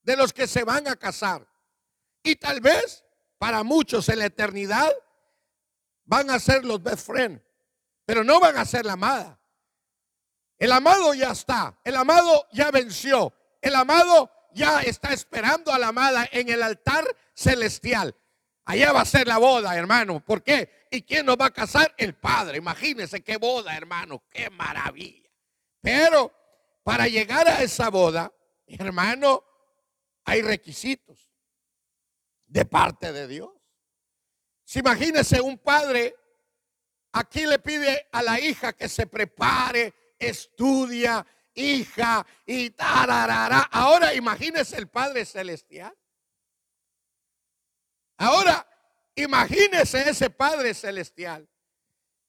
de 0.03 0.17
los 0.17 0.33
que 0.33 0.47
se 0.47 0.65
van 0.65 0.87
a 0.89 0.97
casar. 0.97 1.47
Y 2.23 2.37
tal 2.37 2.61
vez 2.61 3.05
para 3.39 3.63
muchos 3.63 4.09
en 4.09 4.21
la 4.21 4.27
eternidad 4.27 4.93
van 6.05 6.31
a 6.31 6.39
ser 6.39 6.65
los 6.65 6.83
best 6.83 7.07
friends, 7.07 7.43
pero 8.05 8.23
no 8.23 8.41
van 8.41 8.57
a 8.57 8.65
ser 8.65 8.85
la 8.85 8.93
amada. 8.93 9.41
El 10.59 10.73
amado 10.73 11.13
ya 11.13 11.33
está, 11.33 11.79
el 11.85 11.97
amado 11.97 12.47
ya 12.53 12.71
venció, 12.71 13.33
el 13.61 13.75
amado 13.75 14.31
ya 14.53 14.81
está 14.81 15.13
esperando 15.13 15.73
a 15.73 15.79
la 15.79 15.89
amada 15.89 16.27
en 16.31 16.49
el 16.49 16.63
altar 16.63 17.05
celestial. 17.37 18.17
Allá 18.65 18.93
va 18.93 19.03
a 19.03 19.05
ser 19.05 19.29
la 19.29 19.39
boda, 19.39 19.77
hermano. 19.77 20.25
¿Por 20.25 20.43
qué? 20.43 20.89
¿Y 20.91 21.03
quién 21.03 21.27
nos 21.27 21.37
va 21.37 21.47
a 21.47 21.53
casar? 21.53 21.95
El 21.97 22.15
Padre. 22.15 22.59
Imagínense 22.59 23.23
qué 23.23 23.37
boda, 23.37 23.77
hermano. 23.77 24.25
Qué 24.29 24.51
maravilla. 24.51 25.31
Pero 25.81 26.33
para 26.83 27.07
llegar 27.07 27.47
a 27.47 27.63
esa 27.63 27.91
boda, 27.91 28.33
hermano, 28.67 29.45
hay 30.25 30.43
requisitos 30.43 31.31
de 32.47 32.65
parte 32.65 33.13
de 33.13 33.29
Dios. 33.29 33.51
Si 34.65 34.81
imagínese 34.81 35.41
un 35.41 35.59
padre, 35.59 36.17
aquí 37.13 37.47
le 37.47 37.61
pide 37.61 38.09
a 38.11 38.21
la 38.23 38.41
hija 38.41 38.73
que 38.73 38.89
se 38.89 39.07
prepare, 39.07 39.95
estudia, 40.19 41.25
hija, 41.55 42.27
y. 42.45 42.75
Ahora 42.79 44.13
imagínese 44.15 44.77
el 44.77 44.89
Padre 44.89 45.25
Celestial. 45.25 45.97
Ahora 48.19 48.67
imagínese 49.15 50.09
ese 50.09 50.31
Padre 50.31 50.75
Celestial. 50.75 51.49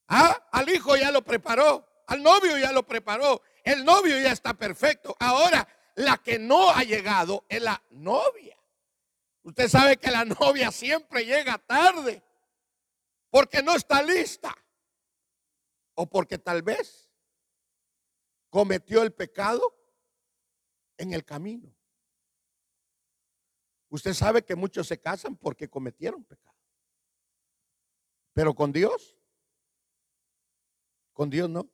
Ah, 0.08 0.48
al 0.51 0.70
hijo 0.70 0.96
ya 0.96 1.12
lo 1.12 1.22
preparó, 1.22 1.88
al 2.08 2.24
novio 2.24 2.58
ya 2.58 2.72
lo 2.72 2.84
preparó, 2.84 3.41
el 3.63 3.84
novio 3.84 4.20
ya 4.20 4.32
está 4.32 4.53
perfecto. 4.53 5.15
Ahora, 5.20 5.67
la 5.96 6.17
que 6.17 6.39
no 6.39 6.70
ha 6.70 6.84
llegado 6.84 7.46
es 7.50 7.62
la 7.62 7.82
novia. 7.89 8.58
Usted 9.44 9.67
sabe 9.67 9.98
que 9.98 10.12
la 10.12 10.25
novia 10.39 10.72
siempre 10.72 11.25
llega 11.25 11.58
tarde 11.58 12.24
porque 13.29 13.62
no 13.62 13.75
está 13.75 14.01
lista 14.01 14.56
o 15.96 16.08
porque 16.08 16.38
tal 16.38 16.62
vez 16.62 17.10
cometió 18.50 19.03
el 19.03 19.13
pecado 19.13 19.75
en 20.98 21.13
el 21.13 21.25
camino. 21.25 21.77
Usted 23.89 24.13
sabe 24.13 24.44
que 24.44 24.56
muchos 24.56 24.88
se 24.88 25.00
casan 25.00 25.36
porque 25.36 25.70
cometieron 25.70 26.24
pecado. 26.24 26.58
Pero 28.34 28.53
con 28.53 28.72
Dios, 28.72 29.17
con 31.13 31.29
Dios 31.29 31.50
no 31.50 31.70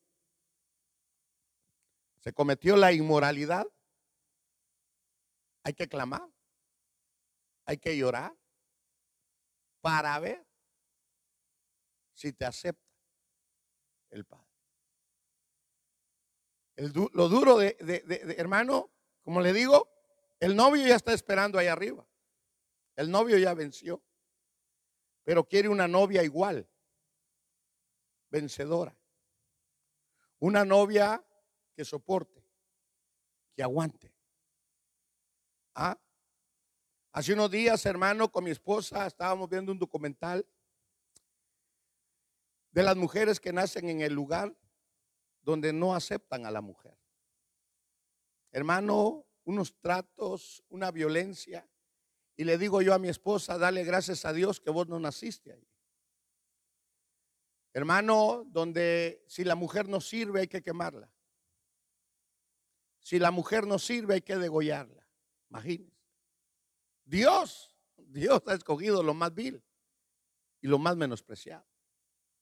se 2.24 2.32
cometió 2.32 2.78
la 2.78 2.94
inmoralidad, 2.94 3.68
hay 5.64 5.74
que 5.74 5.90
clamar, 5.90 6.26
hay 7.66 7.78
que 7.78 7.98
llorar 7.98 8.34
para 9.82 10.18
ver 10.20 10.48
si 12.14 12.32
te 12.32 12.46
acepta 12.46 12.82
el 14.12 14.24
Padre. 14.24 14.48
lo 17.12 17.28
duro 17.28 17.58
de, 17.58 17.76
hermano, 18.38 18.90
como 19.22 19.42
le 19.42 19.52
digo, 19.52 19.93
el 20.44 20.58
novio 20.58 20.86
ya 20.86 20.98
está 20.98 21.14
esperando 21.14 21.58
ahí 21.58 21.68
arriba. 21.68 22.06
El 22.98 23.10
novio 23.10 23.38
ya 23.38 23.54
venció. 23.54 24.04
Pero 25.24 25.48
quiere 25.48 25.70
una 25.70 25.88
novia 25.88 26.22
igual, 26.22 26.68
vencedora. 28.30 28.94
Una 30.40 30.66
novia 30.66 31.24
que 31.74 31.86
soporte, 31.86 32.46
que 33.56 33.64
aguante. 33.64 34.14
¿Ah? 35.76 35.98
Hace 37.14 37.32
unos 37.32 37.50
días, 37.50 37.86
hermano, 37.86 38.30
con 38.30 38.44
mi 38.44 38.52
esposa 38.52 39.08
estábamos 39.08 39.50
viendo 39.50 39.72
un 39.72 39.80
documental 39.80 40.46
de 42.72 42.84
las 42.84 42.98
mujeres 42.98 43.40
que 43.40 43.54
nacen 43.54 43.88
en 43.88 44.02
el 44.02 44.12
lugar 44.12 44.54
donde 45.42 45.72
no 45.72 45.96
aceptan 45.96 46.46
a 46.46 46.52
la 46.52 46.60
mujer. 46.60 46.98
hermano, 48.52 49.26
unos 49.46 49.80
tratos, 49.80 50.64
una 50.70 50.92
violencia. 50.92 51.68
Y 52.36 52.44
le 52.44 52.58
digo 52.58 52.82
yo 52.82 52.94
a 52.94 53.00
mi 53.00 53.10
esposa, 53.10 53.58
dale 53.58 53.84
gracias 53.84 54.26
a 54.26 54.34
Dios 54.34 54.60
que 54.60 54.72
vos 54.72 54.88
no 54.88 55.00
naciste 55.00 55.54
ahí. 55.54 55.68
Hermano, 57.74 58.44
donde 58.48 59.24
si 59.28 59.44
la 59.44 59.56
mujer 59.56 59.88
no 59.88 60.00
sirve 60.00 60.42
hay 60.42 60.48
que 60.48 60.62
quemarla. 60.62 61.12
Si 63.00 63.20
la 63.20 63.32
mujer 63.32 63.66
no 63.68 63.80
sirve 63.80 64.16
hay 64.16 64.22
que 64.22 64.38
degollarla. 64.38 65.06
Imagínense. 65.50 65.94
Dios, 67.04 67.76
Dios 67.98 68.42
ha 68.48 68.54
escogido 68.54 69.04
lo 69.04 69.14
más 69.14 69.34
vil 69.34 69.62
y 70.62 70.68
lo 70.68 70.78
más 70.78 70.96
menospreciado. 70.96 71.66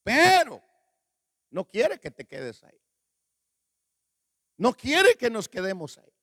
Pero 0.03 0.61
no 1.49 1.67
quiere 1.67 1.99
que 1.99 2.11
te 2.11 2.25
quedes 2.25 2.63
ahí. 2.63 2.79
No 4.57 4.73
quiere 4.73 5.15
que 5.15 5.29
nos 5.29 5.49
quedemos 5.49 5.97
ahí. 5.97 6.13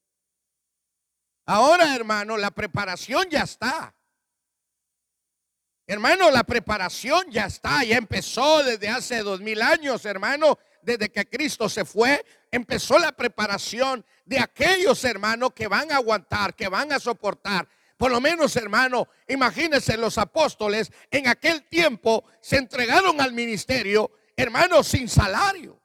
Ahora, 1.51 1.95
hermano, 1.95 2.37
la 2.37 2.51
preparación 2.51 3.27
ya 3.27 3.41
está. 3.41 3.91
Hermano, 5.87 6.29
la 6.29 6.43
preparación 6.43 7.25
ya 7.31 7.47
está, 7.47 7.83
ya 7.83 7.97
empezó 7.97 8.61
desde 8.61 8.87
hace 8.87 9.23
dos 9.23 9.41
mil 9.41 9.59
años, 9.63 10.05
hermano, 10.05 10.59
desde 10.83 11.09
que 11.09 11.27
Cristo 11.27 11.67
se 11.67 11.85
fue, 11.85 12.23
empezó 12.51 12.99
la 12.99 13.13
preparación 13.13 14.05
de 14.25 14.37
aquellos 14.37 15.03
hermanos 15.03 15.53
que 15.55 15.67
van 15.67 15.91
a 15.91 15.95
aguantar, 15.95 16.53
que 16.53 16.67
van 16.67 16.93
a 16.93 16.99
soportar. 16.99 17.67
Por 17.97 18.11
lo 18.11 18.21
menos, 18.21 18.55
hermano, 18.55 19.07
imagínense 19.27 19.97
los 19.97 20.19
apóstoles 20.19 20.91
en 21.09 21.27
aquel 21.27 21.63
tiempo 21.63 22.25
se 22.41 22.57
entregaron 22.57 23.19
al 23.19 23.33
ministerio, 23.33 24.11
hermano, 24.37 24.83
sin 24.83 25.09
salario. 25.09 25.81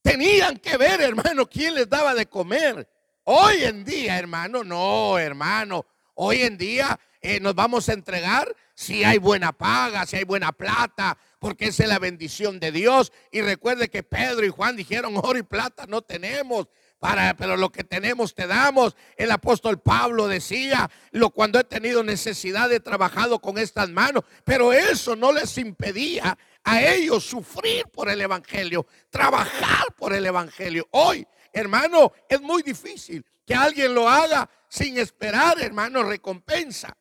Tenían 0.00 0.56
que 0.58 0.76
ver, 0.76 1.00
hermano, 1.00 1.50
quién 1.50 1.74
les 1.74 1.88
daba 1.88 2.14
de 2.14 2.26
comer. 2.26 2.88
Hoy 3.32 3.62
en 3.62 3.84
día, 3.84 4.18
hermano, 4.18 4.64
no, 4.64 5.16
hermano. 5.16 5.86
Hoy 6.14 6.42
en 6.42 6.58
día 6.58 6.98
eh, 7.20 7.38
nos 7.38 7.54
vamos 7.54 7.88
a 7.88 7.92
entregar 7.92 8.52
si 8.74 9.04
hay 9.04 9.18
buena 9.18 9.52
paga, 9.52 10.04
si 10.04 10.16
hay 10.16 10.24
buena 10.24 10.50
plata, 10.50 11.16
porque 11.38 11.66
esa 11.66 11.84
es 11.84 11.88
la 11.88 12.00
bendición 12.00 12.58
de 12.58 12.72
Dios. 12.72 13.12
Y 13.30 13.40
recuerde 13.40 13.88
que 13.88 14.02
Pedro 14.02 14.44
y 14.44 14.48
Juan 14.48 14.74
dijeron, 14.74 15.16
oro 15.16 15.38
y 15.38 15.44
plata 15.44 15.86
no 15.86 16.02
tenemos. 16.02 16.66
Para, 16.98 17.34
pero 17.36 17.56
lo 17.56 17.70
que 17.70 17.84
tenemos 17.84 18.34
te 18.34 18.48
damos. 18.48 18.96
El 19.16 19.30
apóstol 19.30 19.80
Pablo 19.80 20.26
decía, 20.26 20.90
lo 21.12 21.30
cuando 21.30 21.60
he 21.60 21.64
tenido 21.64 22.02
necesidad 22.02 22.72
he 22.72 22.80
trabajado 22.80 23.38
con 23.38 23.58
estas 23.58 23.90
manos, 23.90 24.24
pero 24.42 24.72
eso 24.72 25.14
no 25.14 25.30
les 25.30 25.56
impedía 25.56 26.36
a 26.64 26.82
ellos 26.82 27.24
sufrir 27.24 27.86
por 27.92 28.10
el 28.10 28.20
evangelio, 28.20 28.88
trabajar 29.08 29.94
por 29.96 30.14
el 30.14 30.26
evangelio. 30.26 30.88
Hoy 30.90 31.24
hermano, 31.52 32.12
es 32.28 32.40
muy 32.40 32.62
difícil 32.62 33.24
que 33.46 33.54
alguien 33.54 33.94
lo 33.94 34.08
haga 34.08 34.48
sin 34.68 34.98
esperar, 34.98 35.60
hermano, 35.60 36.02
recompensa. 36.02 36.96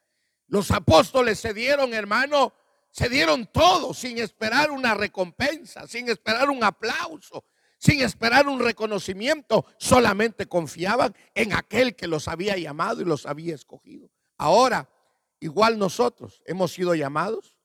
Los 0.48 0.72
apóstoles 0.72 1.39
se 1.39 1.53
dieron, 1.53 1.94
hermano, 1.94 2.53
se 2.91 3.08
dieron 3.08 3.46
todo 3.48 3.94
sin 3.94 4.18
esperar 4.18 4.72
una 4.72 4.96
recompensa, 4.96 5.88
sin 5.88 6.10
esperar 6.10 6.50
un 6.50 6.63
aplauso, 6.63 7.46
sin 7.77 8.01
esperar 8.01 8.48
un 8.48 8.60
reconocimiento. 8.60 9.65
Solamente 9.77 10.48
confiaban 10.48 11.15
en 11.36 11.53
aquel 11.53 11.96
que 11.96 12.08
los 12.08 12.27
había 12.27 12.58
llamado 12.58 13.01
y 13.01 13.06
los 13.06 13.25
había 13.25 13.53
escogido. 13.53 14.10
Ahora, 14.38 14.89
igual 15.39 15.77
nosotros 15.77 16.41
hemos 16.46 16.74
sido 16.74 16.96
llamados, 16.96 17.56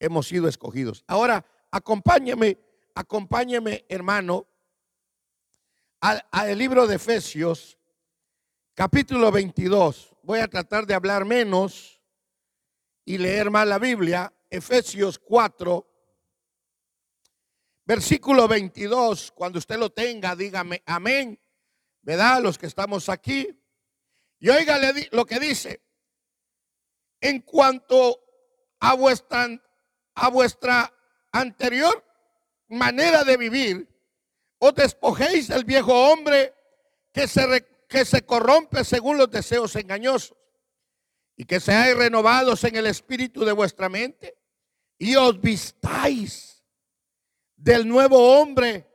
hemos 0.00 0.26
sido 0.26 0.48
escogidos. 0.48 1.04
Ahora, 1.06 1.46
acompáñeme, 1.70 2.58
acompáñeme, 2.94 3.84
hermano, 3.88 4.48
al, 6.04 6.58
libro 6.58 6.86
de 6.86 6.96
Efesios, 6.96 7.78
capítulo 8.74 9.32
22. 9.32 10.14
Voy 10.22 10.40
a 10.40 10.48
tratar 10.48 10.86
de 10.86 10.92
hablar 10.92 11.24
menos 11.24 11.98
y 13.06 13.16
leer 13.16 13.50
más 13.50 13.66
la 13.66 13.78
Biblia. 13.78 14.30
Efesios 14.50 15.18
4, 15.18 15.88
versículo 17.86 18.46
22. 18.46 19.32
Cuando 19.32 19.58
usted 19.58 19.78
lo 19.78 19.90
tenga, 19.90 20.36
dígame 20.36 20.82
amén. 20.84 21.40
¿Verdad? 22.02 22.42
Los 22.42 22.58
que 22.58 22.66
estamos 22.66 23.08
aquí. 23.08 23.58
Y 24.38 24.50
oiga 24.50 24.78
lo 25.10 25.24
que 25.24 25.40
dice. 25.40 25.80
En 27.18 27.40
cuanto 27.40 28.20
a 28.78 28.92
vuestra, 28.92 29.48
a 30.14 30.28
vuestra 30.28 30.92
anterior 31.32 32.04
manera 32.68 33.24
de 33.24 33.38
vivir, 33.38 33.93
os 34.66 34.74
despojéis 34.74 35.48
del 35.48 35.64
viejo 35.64 35.92
hombre 35.92 36.54
que 37.12 37.28
se, 37.28 37.66
que 37.86 38.06
se 38.06 38.24
corrompe 38.24 38.82
según 38.82 39.18
los 39.18 39.30
deseos 39.30 39.76
engañosos 39.76 40.38
y 41.36 41.44
que 41.44 41.60
seáis 41.60 41.94
renovados 41.94 42.64
en 42.64 42.76
el 42.76 42.86
espíritu 42.86 43.44
de 43.44 43.52
vuestra 43.52 43.90
mente 43.90 44.38
y 44.96 45.16
os 45.16 45.38
vistáis 45.38 46.64
del 47.56 47.86
nuevo 47.86 48.40
hombre, 48.40 48.88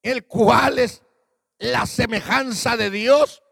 el 0.00 0.26
cual 0.26 0.78
es 0.78 1.02
la 1.58 1.86
semejanza 1.86 2.76
de 2.76 2.90
Dios. 2.90 3.42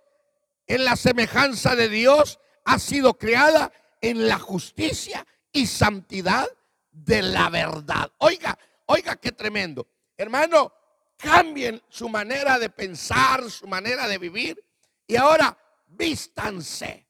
En 0.69 0.85
la 0.85 0.95
semejanza 0.95 1.75
de 1.75 1.89
Dios 1.89 2.39
ha 2.67 2.79
sido 2.79 3.19
creada 3.19 3.73
en 4.01 4.29
la 4.29 4.39
justicia 4.39 5.27
y 5.51 5.67
santidad 5.67 6.47
de 6.93 7.23
la 7.23 7.51
verdad. 7.51 8.13
Oiga, 8.19 8.57
oiga 8.87 9.17
qué 9.17 9.33
tremendo. 9.33 9.89
Hermano, 10.17 10.73
cambien 11.19 11.83
su 11.91 12.09
manera 12.09 12.59
de 12.59 12.71
pensar, 12.71 13.51
su 13.51 13.67
manera 13.67 14.09
de 14.09 14.17
vivir. 14.17 14.65
Y 15.07 15.17
ahora 15.17 15.59
vístanse 15.89 17.07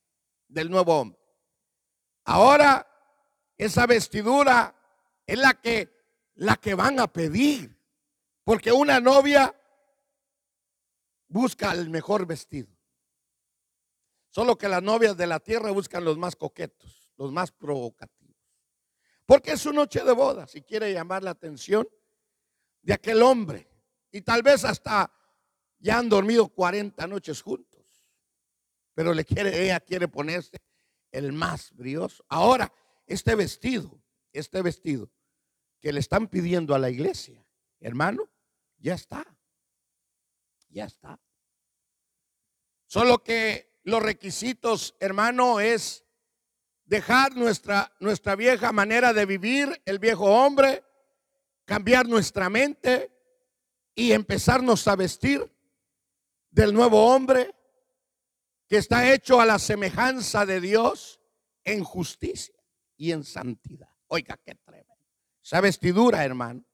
del 0.49 0.71
nuevo 0.71 0.99
hombre. 0.99 1.21
Ahora 2.25 2.87
esa 3.57 3.87
vestidura 3.87 4.75
es 5.27 5.38
la 5.38 5.55
que 5.55 5.97
la 6.38 6.57
que 6.57 6.75
van 6.75 7.01
a 7.01 7.09
pedir, 7.09 7.77
porque 8.44 8.71
una 8.71 9.01
novia 9.01 9.55
busca 11.27 11.73
el 11.73 11.90
mejor 11.90 12.27
vestido. 12.27 12.68
Solo 14.31 14.57
que 14.57 14.68
las 14.68 14.83
novias 14.83 15.16
de 15.16 15.27
la 15.27 15.40
tierra 15.40 15.73
buscan 15.73 16.05
los 16.05 16.16
más 16.16 16.37
coquetos, 16.37 17.11
los 17.16 17.33
más 17.33 17.51
provocativos. 17.51 18.37
Porque 19.27 19.53
es 19.53 19.61
su 19.61 19.73
noche 19.73 20.05
de 20.05 20.12
boda, 20.12 20.47
si 20.47 20.62
quiere 20.62 20.92
llamar 20.92 21.25
la 21.25 21.31
atención 21.31 21.88
de 22.83 22.94
aquel 22.94 23.23
hombre 23.23 23.67
y 24.11 24.23
tal 24.23 24.42
vez 24.42 24.64
hasta 24.64 25.12
ya 25.79 25.99
han 25.99 26.09
dormido 26.09 26.49
40 26.49 27.07
noches 27.07 27.42
juntos. 27.42 27.85
Pero 28.94 29.14
le 29.14 29.25
quiere, 29.25 29.64
ella 29.64 29.81
quiere 29.81 30.09
ponerse 30.09 30.59
el 31.12 31.33
más 31.33 31.73
brioso. 31.75 32.25
Ahora, 32.29 32.73
este 33.07 33.35
vestido, 33.35 34.03
este 34.33 34.61
vestido 34.62 35.11
que 35.81 35.92
le 35.92 36.01
están 36.01 36.27
pidiendo 36.27 36.75
a 36.75 36.79
la 36.79 36.90
iglesia, 36.90 37.47
hermano, 37.81 38.29
ya 38.79 38.94
está. 38.94 39.25
Ya 40.68 40.85
está. 40.85 41.21
Solo 42.87 43.23
que 43.23 43.79
los 43.85 44.03
requisitos, 44.03 44.97
hermano, 45.01 45.61
es 45.61 46.05
dejar 46.85 47.37
nuestra, 47.37 47.94
nuestra 48.01 48.35
vieja 48.35 48.73
manera 48.73 49.12
de 49.12 49.27
vivir, 49.27 49.81
el 49.85 49.99
viejo 49.99 50.25
hombre, 50.25 50.85
cambiar 51.64 52.09
nuestra 52.09 52.49
mente, 52.49 53.17
y 53.98 54.12
empezarnos 54.12 54.87
a 54.87 54.94
vestir 54.94 55.52
del 56.52 56.72
nuevo 56.72 57.12
hombre 57.12 57.52
que 58.68 58.76
está 58.76 59.12
hecho 59.12 59.40
a 59.40 59.44
la 59.44 59.58
semejanza 59.58 60.46
de 60.46 60.61
Dios 60.61 61.20
en 61.64 61.82
justicia 61.82 62.54
y 62.96 63.11
en 63.11 63.24
santidad. 63.24 63.88
Oiga, 64.06 64.38
qué 64.44 64.54
tremendo. 64.54 64.94
Esa 65.42 65.61
vestidura, 65.61 66.24
hermano, 66.24 66.64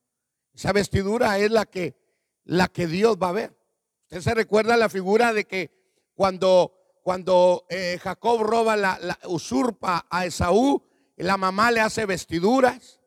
esa 0.52 0.74
vestidura 0.74 1.38
es 1.38 1.50
la 1.50 1.64
que, 1.64 1.96
la 2.44 2.68
que 2.68 2.86
Dios 2.86 3.16
va 3.16 3.30
a 3.30 3.32
ver. 3.32 3.58
Usted 4.02 4.20
se 4.20 4.34
recuerda 4.34 4.76
la 4.76 4.90
figura 4.90 5.32
de 5.32 5.46
que 5.46 5.70
cuando, 6.12 6.74
cuando 7.02 7.64
eh, 7.70 7.98
Jacob 8.02 8.42
roba 8.42 8.76
la, 8.76 8.98
la 9.00 9.18
usurpa 9.28 10.06
a 10.10 10.26
Esaú, 10.26 10.84
la 11.16 11.38
mamá 11.38 11.70
le 11.70 11.80
hace 11.80 12.04
vestiduras. 12.04 13.00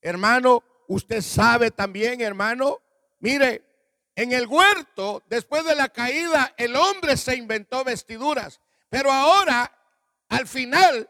Hermano, 0.00 0.64
usted 0.88 1.20
sabe 1.20 1.70
también, 1.70 2.20
hermano, 2.20 2.80
Mire, 3.24 3.64
en 4.14 4.32
el 4.32 4.46
huerto, 4.46 5.22
después 5.30 5.64
de 5.64 5.74
la 5.74 5.88
caída, 5.88 6.54
el 6.58 6.76
hombre 6.76 7.16
se 7.16 7.34
inventó 7.34 7.82
vestiduras. 7.82 8.60
Pero 8.90 9.10
ahora, 9.10 9.72
al 10.28 10.46
final, 10.46 11.08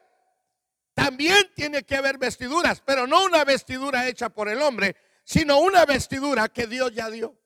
también 0.94 1.50
tiene 1.56 1.82
que 1.82 1.96
haber 1.96 2.16
vestiduras, 2.16 2.80
pero 2.86 3.08
no 3.08 3.24
una 3.24 3.44
vestidura 3.44 4.06
hecha 4.06 4.28
por 4.28 4.48
el 4.48 4.62
hombre, 4.62 4.94
sino 5.24 5.58
una 5.58 5.84
vestidura 5.86 6.48
que 6.48 6.68
Dios 6.68 6.94
ya 6.94 7.10
dio. 7.10 7.36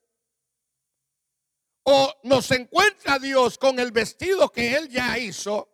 O 1.84 2.12
nos 2.24 2.50
encuentra 2.50 3.18
Dios 3.18 3.56
con 3.56 3.78
el 3.78 3.90
vestido 3.90 4.52
que 4.52 4.76
Él 4.76 4.90
ya 4.90 5.16
hizo, 5.16 5.66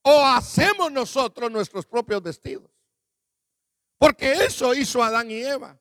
o 0.00 0.24
hacemos 0.24 0.90
nosotros 0.90 1.50
nuestros 1.50 1.84
propios 1.84 2.22
vestidos. 2.22 2.70
Porque 3.98 4.32
eso 4.32 4.72
hizo 4.72 5.04
Adán 5.04 5.30
y 5.30 5.42
Eva. 5.42 5.78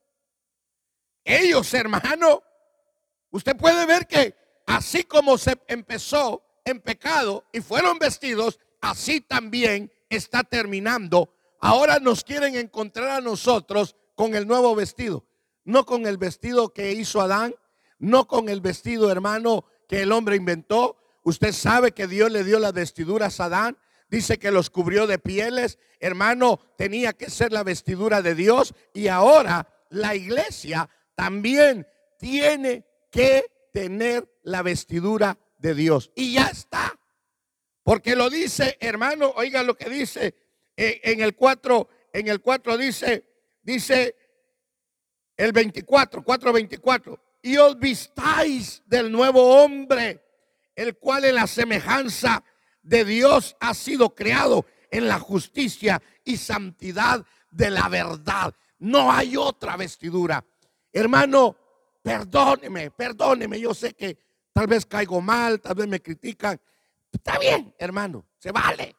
Ellos, 1.24 1.74
hermano, 1.74 2.42
Usted 3.32 3.56
puede 3.56 3.86
ver 3.86 4.08
que 4.08 4.36
así 4.66 5.04
como 5.04 5.38
se 5.38 5.58
empezó 5.68 6.44
en 6.66 6.80
pecado 6.80 7.46
y 7.52 7.62
fueron 7.62 8.00
vestidos, 8.00 8.60
así 8.82 9.22
también 9.22 9.92
está 10.10 10.44
terminando. 10.44 11.34
Ahora 11.60 12.00
nos 12.00 12.24
quieren 12.24 12.56
encontrar 12.56 13.10
a 13.10 13.22
nosotros 13.22 13.96
con 14.16 14.36
el 14.36 14.48
nuevo 14.48 14.76
vestido, 14.76 15.26
no 15.64 15.86
con 15.86 16.06
el 16.08 16.18
vestido 16.18 16.74
que 16.74 16.92
hizo 16.94 17.22
Adán, 17.22 17.56
no 18.00 18.28
con 18.28 18.50
el 18.50 18.62
vestido 18.62 19.12
hermano 19.12 19.66
que 19.88 20.02
el 20.02 20.12
hombre 20.12 20.36
inventó. 20.36 20.98
Usted 21.24 21.52
sabe 21.52 21.92
que 21.92 22.08
Dios 22.08 22.32
le 22.32 22.44
dio 22.44 22.60
las 22.60 22.74
vestiduras 22.74 23.40
a 23.40 23.46
Adán. 23.46 23.78
Dice 24.10 24.40
que 24.40 24.52
los 24.52 24.70
cubrió 24.70 25.06
de 25.06 25.20
pieles. 25.20 25.78
Hermano, 26.00 26.60
tenía 26.78 27.14
que 27.14 27.30
ser 27.30 27.52
la 27.52 27.64
vestidura 27.64 28.22
de 28.22 28.36
Dios. 28.36 28.74
Y 28.94 29.08
ahora 29.08 29.68
la 29.90 30.16
iglesia 30.16 30.90
también 31.16 31.86
tiene 32.18 32.86
que 33.10 33.46
tener 33.72 34.30
la 34.44 34.62
vestidura 34.62 35.38
de 35.58 35.74
Dios. 35.76 36.12
Y 36.16 36.34
ya 36.34 36.48
está. 36.48 36.98
Porque 37.84 38.16
lo 38.16 38.30
dice, 38.30 38.78
hermano, 38.80 39.34
oiga 39.36 39.64
lo 39.64 39.76
que 39.76 39.90
dice 39.90 40.36
eh, 40.76 41.02
en 41.04 41.22
el 41.22 41.36
4, 41.36 41.90
en 42.14 42.28
el 42.28 42.42
4 42.42 42.78
dice, 42.78 43.26
dice 43.62 44.16
el 45.36 45.52
24, 45.54 46.24
4:24, 46.24 47.20
y 47.42 47.58
os 47.58 47.80
vistáis 47.80 48.84
del 48.86 49.12
nuevo 49.12 49.64
hombre, 49.64 50.22
el 50.76 50.98
cual 50.98 51.26
en 51.26 51.36
la 51.36 51.48
semejanza 51.48 52.44
de 52.82 53.06
Dios 53.06 53.56
ha 53.60 53.74
sido 53.74 54.14
creado 54.14 54.66
en 54.92 55.08
la 55.08 55.20
justicia 55.20 56.02
y 56.24 56.38
santidad 56.38 57.26
de 57.52 57.70
la 57.70 57.88
verdad. 57.90 58.54
No 58.80 59.12
hay 59.12 59.38
otra 59.38 59.78
vestidura. 59.78 60.46
Hermano, 60.92 61.56
perdóneme, 62.10 62.90
perdóneme. 62.90 63.60
Yo 63.60 63.74
sé 63.74 63.94
que 63.94 64.18
tal 64.52 64.66
vez 64.66 64.86
caigo 64.86 65.22
mal, 65.22 65.62
tal 65.62 65.76
vez 65.76 65.88
me 65.88 66.02
critican. 66.02 66.60
Está 67.12 67.38
bien, 67.38 67.76
hermano, 67.78 68.26
se 68.40 68.52
vale. 68.52 68.96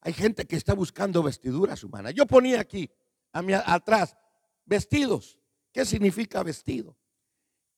Hay 0.00 0.12
gente 0.12 0.46
que 0.46 0.56
está 0.56 0.74
buscando 0.74 1.22
vestiduras 1.22 1.82
humanas. 1.82 2.12
Yo 2.12 2.26
ponía 2.26 2.60
aquí, 2.60 2.90
a 3.32 3.40
mi, 3.40 3.54
atrás, 3.54 4.14
vestidos. 4.66 5.38
¿Qué 5.72 5.86
significa 5.86 6.42
vestido? 6.42 6.98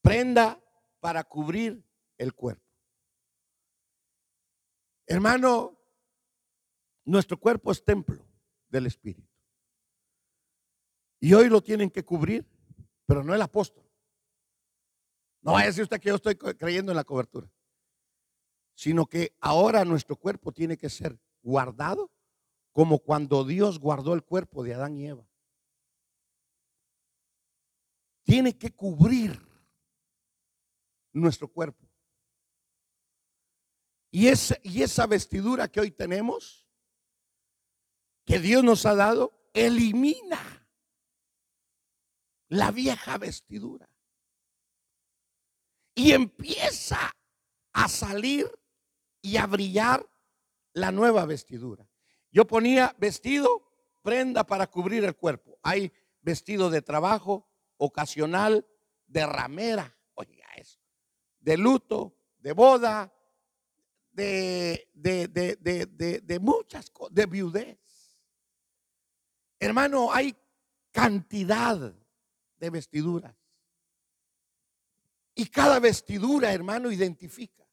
Prenda 0.03 0.61
para 0.99 1.23
cubrir 1.23 1.85
el 2.19 2.35
cuerpo. 2.35 2.67
Hermano, 5.07 5.79
nuestro 7.05 7.39
cuerpo 7.39 7.71
es 7.71 7.85
templo 7.85 8.27
del 8.69 8.87
Espíritu. 8.87 9.33
Y 11.21 11.33
hoy 11.35 11.49
lo 11.49 11.63
tienen 11.63 11.91
que 11.91 12.05
cubrir, 12.05 12.45
pero 13.07 13.23
no 13.25 13.35
el 13.35 13.43
apóstol. 13.43 13.85
No 15.41 15.53
vaya 15.53 15.65
a 15.65 15.69
decir 15.69 15.85
usted 15.85 16.01
que 16.01 16.09
yo 16.09 16.17
estoy 16.17 16.35
creyendo 16.35 16.93
en 16.93 16.97
la 16.97 17.05
cobertura. 17.05 17.51
Sino 18.75 19.07
que 19.07 19.37
ahora 19.41 19.85
nuestro 19.85 20.17
cuerpo 20.17 20.53
tiene 20.53 20.77
que 20.77 20.91
ser 20.91 21.19
guardado 21.43 22.11
como 22.73 22.99
cuando 22.99 23.45
Dios 23.45 23.79
guardó 23.79 24.13
el 24.13 24.25
cuerpo 24.25 24.63
de 24.65 24.75
Adán 24.75 24.97
y 24.97 25.07
Eva. 25.07 25.27
Tiene 28.25 28.59
que 28.59 28.75
cubrir 28.75 29.41
nuestro 31.13 31.49
cuerpo. 31.49 31.89
Y 34.11 34.29
esa, 34.29 34.57
y 34.63 34.83
esa 34.83 35.07
vestidura 35.07 35.69
que 35.69 35.81
hoy 35.81 35.91
tenemos, 35.91 36.67
que 38.25 38.41
Dios 38.41 38.65
nos 38.65 38.85
ha 38.85 38.95
dado, 38.95 39.49
elimina 39.55 40.66
la 42.49 42.71
vieja 42.71 43.19
vestidura 43.19 43.89
y 45.95 46.13
empieza 46.13 47.11
a 47.73 47.89
salir 47.89 48.51
y 49.23 49.39
a 49.39 49.47
brillar 49.47 50.09
la 50.73 50.93
nueva 50.93 51.25
vestidura. 51.25 51.89
Yo 52.31 52.47
ponía 52.47 52.95
vestido, 52.99 53.63
prenda 54.03 54.45
para 54.45 54.67
cubrir 54.67 55.05
el 55.05 55.17
cuerpo. 55.17 55.59
Hay 55.63 55.93
vestido 56.21 56.71
de 56.71 56.83
trabajo, 56.83 57.49
ocasional, 57.79 58.67
de 59.07 59.27
ramera, 59.27 59.97
oiga 60.15 60.47
eso, 60.57 60.79
de 61.41 61.57
luto, 61.57 62.15
de 62.39 62.53
boda, 62.53 63.13
de, 64.13 64.89
de, 64.93 65.29
de, 65.29 66.21
de 66.23 66.39
muchas 66.39 66.91
cosas, 66.91 67.15
de 67.15 67.27
viudez. 67.27 67.79
Hermano, 69.59 70.13
hay 70.13 70.37
cantidad 70.93 71.95
de 72.59 72.71
vestiduras. 72.71 73.35
Y 75.35 75.47
cada 75.47 75.79
vestidura, 75.79 76.53
hermano, 76.53 76.91
identifica. 76.91 77.65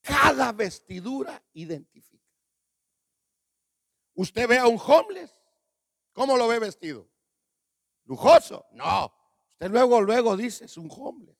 Cada 0.00 0.50
vestidura 0.52 1.40
identifica. 1.54 2.26
Usted 4.14 4.48
ve 4.48 4.58
a 4.58 4.66
un 4.66 4.78
homeless, 4.84 5.30
¿cómo 6.12 6.36
lo 6.36 6.48
ve 6.48 6.58
vestido? 6.58 7.08
¿Lujoso? 8.04 8.66
No. 8.72 9.12
Usted 9.48 9.70
luego, 9.70 10.00
luego 10.00 10.36
dice, 10.36 10.64
es 10.64 10.76
un 10.76 10.90
homeless. 10.90 11.38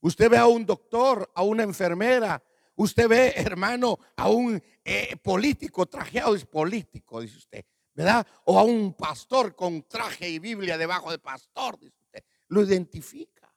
Usted 0.00 0.28
ve 0.28 0.38
a 0.38 0.46
un 0.46 0.66
doctor, 0.66 1.30
a 1.34 1.42
una 1.42 1.62
enfermera, 1.62 2.42
usted 2.74 3.08
ve, 3.08 3.32
hermano, 3.36 3.98
a 4.16 4.28
un 4.28 4.62
eh, 4.84 5.16
político 5.16 5.86
trajeado, 5.86 6.34
es 6.34 6.44
político, 6.44 7.20
dice 7.20 7.38
usted, 7.38 7.64
¿verdad? 7.96 8.26
O 8.44 8.58
a 8.58 8.62
un 8.62 8.92
pastor 8.92 9.56
con 9.56 9.82
traje 9.88 10.28
y 10.28 10.38
Biblia 10.38 10.76
debajo 10.76 11.10
de 11.10 11.18
pastor, 11.18 11.78
dice 11.78 12.24
lo 12.48 12.62
identifica. 12.62 13.52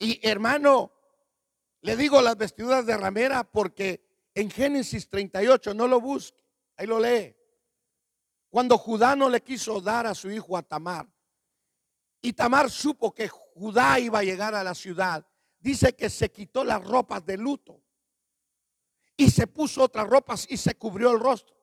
Y 0.00 0.20
hermano, 0.28 0.92
le 1.82 1.96
digo 1.96 2.20
las 2.20 2.36
vestiduras 2.36 2.84
de 2.84 2.96
ramera 2.96 3.44
porque 3.44 4.28
en 4.34 4.50
Génesis 4.50 5.08
38, 5.08 5.72
no 5.72 5.86
lo 5.86 6.00
busque, 6.00 6.44
ahí 6.76 6.86
lo 6.86 7.00
lee. 7.00 7.34
Cuando 8.50 8.76
Judá 8.76 9.14
no 9.14 9.28
le 9.28 9.40
quiso 9.42 9.80
dar 9.80 10.06
a 10.06 10.14
su 10.14 10.30
hijo 10.30 10.56
a 10.56 10.62
Tamar, 10.62 11.08
y 12.20 12.32
Tamar 12.32 12.70
supo 12.70 13.14
que 13.14 13.28
Judá 13.28 14.00
iba 14.00 14.18
a 14.18 14.24
llegar 14.24 14.54
a 14.54 14.64
la 14.64 14.74
ciudad, 14.74 15.24
dice 15.60 15.94
que 15.94 16.10
se 16.10 16.30
quitó 16.30 16.64
las 16.64 16.84
ropas 16.84 17.24
de 17.24 17.36
luto 17.36 17.80
y 19.16 19.30
se 19.30 19.46
puso 19.46 19.84
otras 19.84 20.08
ropas 20.08 20.46
y 20.48 20.56
se 20.56 20.76
cubrió 20.76 21.12
el 21.12 21.20
rostro. 21.20 21.57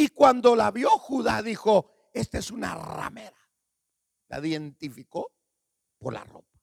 Y 0.00 0.08
cuando 0.08 0.56
la 0.56 0.70
vio 0.70 0.88
Judá 0.90 1.42
dijo, 1.42 2.10
esta 2.14 2.38
es 2.38 2.50
una 2.50 2.74
ramera 2.74 3.36
la 4.30 4.38
identificó 4.38 5.30
por 5.98 6.14
la 6.14 6.24
ropa. 6.24 6.58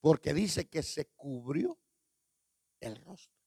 Porque 0.00 0.34
dice 0.34 0.68
que 0.68 0.82
se 0.82 1.06
cubrió 1.10 1.78
el 2.80 2.96
rostro. 3.04 3.38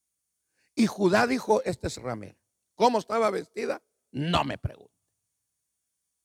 Y 0.75 0.87
Judá 0.87 1.27
dijo, 1.27 1.61
esta 1.63 1.87
es 1.87 1.97
ramera. 1.97 2.39
¿Cómo 2.75 2.99
estaba 2.99 3.29
vestida? 3.31 3.83
No 4.11 4.45
me 4.45 4.57
pregunte. 4.57 4.93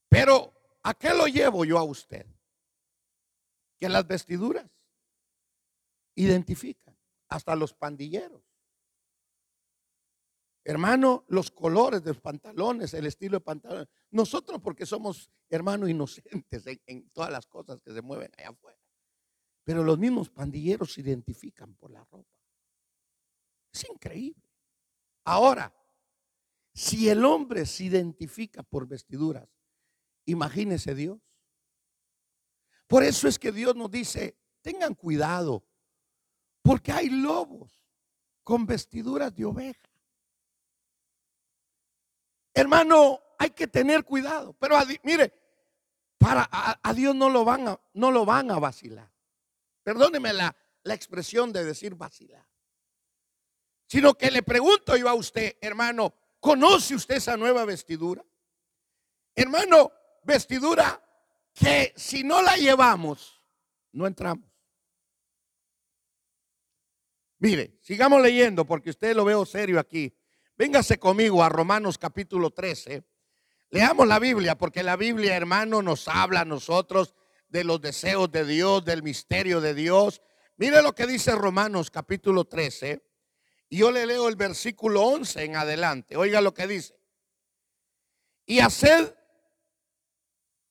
Pero, 0.08 0.52
¿a 0.84 0.94
qué 0.94 1.12
lo 1.12 1.26
llevo 1.26 1.64
yo 1.64 1.76
a 1.78 1.82
usted? 1.82 2.24
Que 3.78 3.88
las 3.88 4.06
vestiduras 4.06 4.70
identifican 6.14 6.96
hasta 7.28 7.56
los 7.56 7.74
pandilleros. 7.74 8.45
Hermano, 10.68 11.24
los 11.28 11.52
colores 11.52 12.02
de 12.02 12.10
los 12.10 12.20
pantalones, 12.20 12.92
el 12.92 13.06
estilo 13.06 13.36
de 13.36 13.40
pantalones. 13.40 13.86
Nosotros 14.10 14.60
porque 14.60 14.84
somos, 14.84 15.30
hermanos, 15.48 15.88
inocentes 15.88 16.64
en, 16.86 17.08
todas 17.10 17.30
las 17.30 17.46
cosas 17.46 17.80
que 17.80 17.92
se 17.92 18.02
mueven 18.02 18.32
allá 18.36 18.48
afuera. 18.48 18.76
Pero 19.62 19.84
los 19.84 19.96
mismos 19.96 20.28
pandilleros 20.28 20.92
se 20.92 21.02
identifican 21.02 21.76
por 21.76 21.92
la 21.92 22.02
ropa. 22.06 22.28
Es 23.72 23.88
increíble. 23.88 24.42
Ahora, 25.22 25.72
si 26.74 27.08
el 27.08 27.24
hombre 27.24 27.64
se 27.64 27.84
identifica 27.84 28.64
por 28.64 28.88
vestiduras, 28.88 29.48
imagínese 30.24 30.96
Dios. 30.96 31.20
Por 32.88 33.04
eso 33.04 33.28
es 33.28 33.38
que 33.38 33.52
Dios 33.52 33.76
nos 33.76 33.92
dice, 33.92 34.36
tengan 34.62 34.96
cuidado, 34.96 35.64
porque 36.60 36.90
hay 36.90 37.08
lobos 37.08 37.86
con 38.42 38.66
vestiduras 38.66 39.32
de 39.32 39.44
oveja. 39.44 39.85
Hermano, 42.56 43.20
hay 43.38 43.50
que 43.50 43.66
tener 43.66 44.02
cuidado. 44.02 44.54
Pero 44.58 44.78
mire, 45.02 45.30
para 46.16 46.48
a, 46.50 46.94
Dios 46.94 47.14
no 47.14 47.28
lo 47.28 47.44
van 47.44 47.68
a, 47.68 47.80
no 47.92 48.10
lo 48.10 48.24
van 48.24 48.50
a 48.50 48.58
vacilar. 48.58 49.12
Perdóneme 49.82 50.32
la, 50.32 50.56
la 50.82 50.94
expresión 50.94 51.52
de 51.52 51.64
decir 51.64 51.94
vacilar. 51.94 52.46
Sino 53.86 54.14
que 54.14 54.30
le 54.30 54.42
pregunto 54.42 54.96
yo 54.96 55.06
a 55.06 55.12
usted, 55.12 55.58
hermano, 55.60 56.14
¿conoce 56.40 56.94
usted 56.94 57.16
esa 57.16 57.36
nueva 57.36 57.66
vestidura? 57.66 58.24
Hermano, 59.34 59.92
vestidura 60.22 60.98
que 61.52 61.92
si 61.94 62.24
no 62.24 62.40
la 62.40 62.56
llevamos, 62.56 63.42
no 63.92 64.06
entramos. 64.06 64.48
Mire, 67.38 67.76
sigamos 67.82 68.22
leyendo 68.22 68.64
porque 68.64 68.88
usted 68.88 69.14
lo 69.14 69.26
veo 69.26 69.44
serio 69.44 69.78
aquí. 69.78 70.16
Véngase 70.56 70.98
conmigo 70.98 71.42
a 71.42 71.50
Romanos 71.50 71.98
capítulo 71.98 72.50
13. 72.50 73.04
Leamos 73.70 74.08
la 74.08 74.18
Biblia, 74.18 74.56
porque 74.56 74.82
la 74.82 74.96
Biblia, 74.96 75.36
hermano, 75.36 75.82
nos 75.82 76.08
habla 76.08 76.40
a 76.40 76.44
nosotros 76.46 77.14
de 77.48 77.62
los 77.62 77.80
deseos 77.80 78.30
de 78.30 78.46
Dios, 78.46 78.82
del 78.84 79.02
misterio 79.02 79.60
de 79.60 79.74
Dios. 79.74 80.22
Mire 80.56 80.80
lo 80.80 80.94
que 80.94 81.06
dice 81.06 81.34
Romanos 81.34 81.90
capítulo 81.90 82.46
13. 82.46 83.02
Y 83.68 83.78
yo 83.78 83.90
le 83.90 84.06
leo 84.06 84.28
el 84.28 84.36
versículo 84.36 85.02
11 85.02 85.44
en 85.44 85.56
adelante. 85.56 86.16
Oiga 86.16 86.40
lo 86.40 86.54
que 86.54 86.66
dice. 86.66 86.98
Y 88.46 88.60
haced 88.60 89.14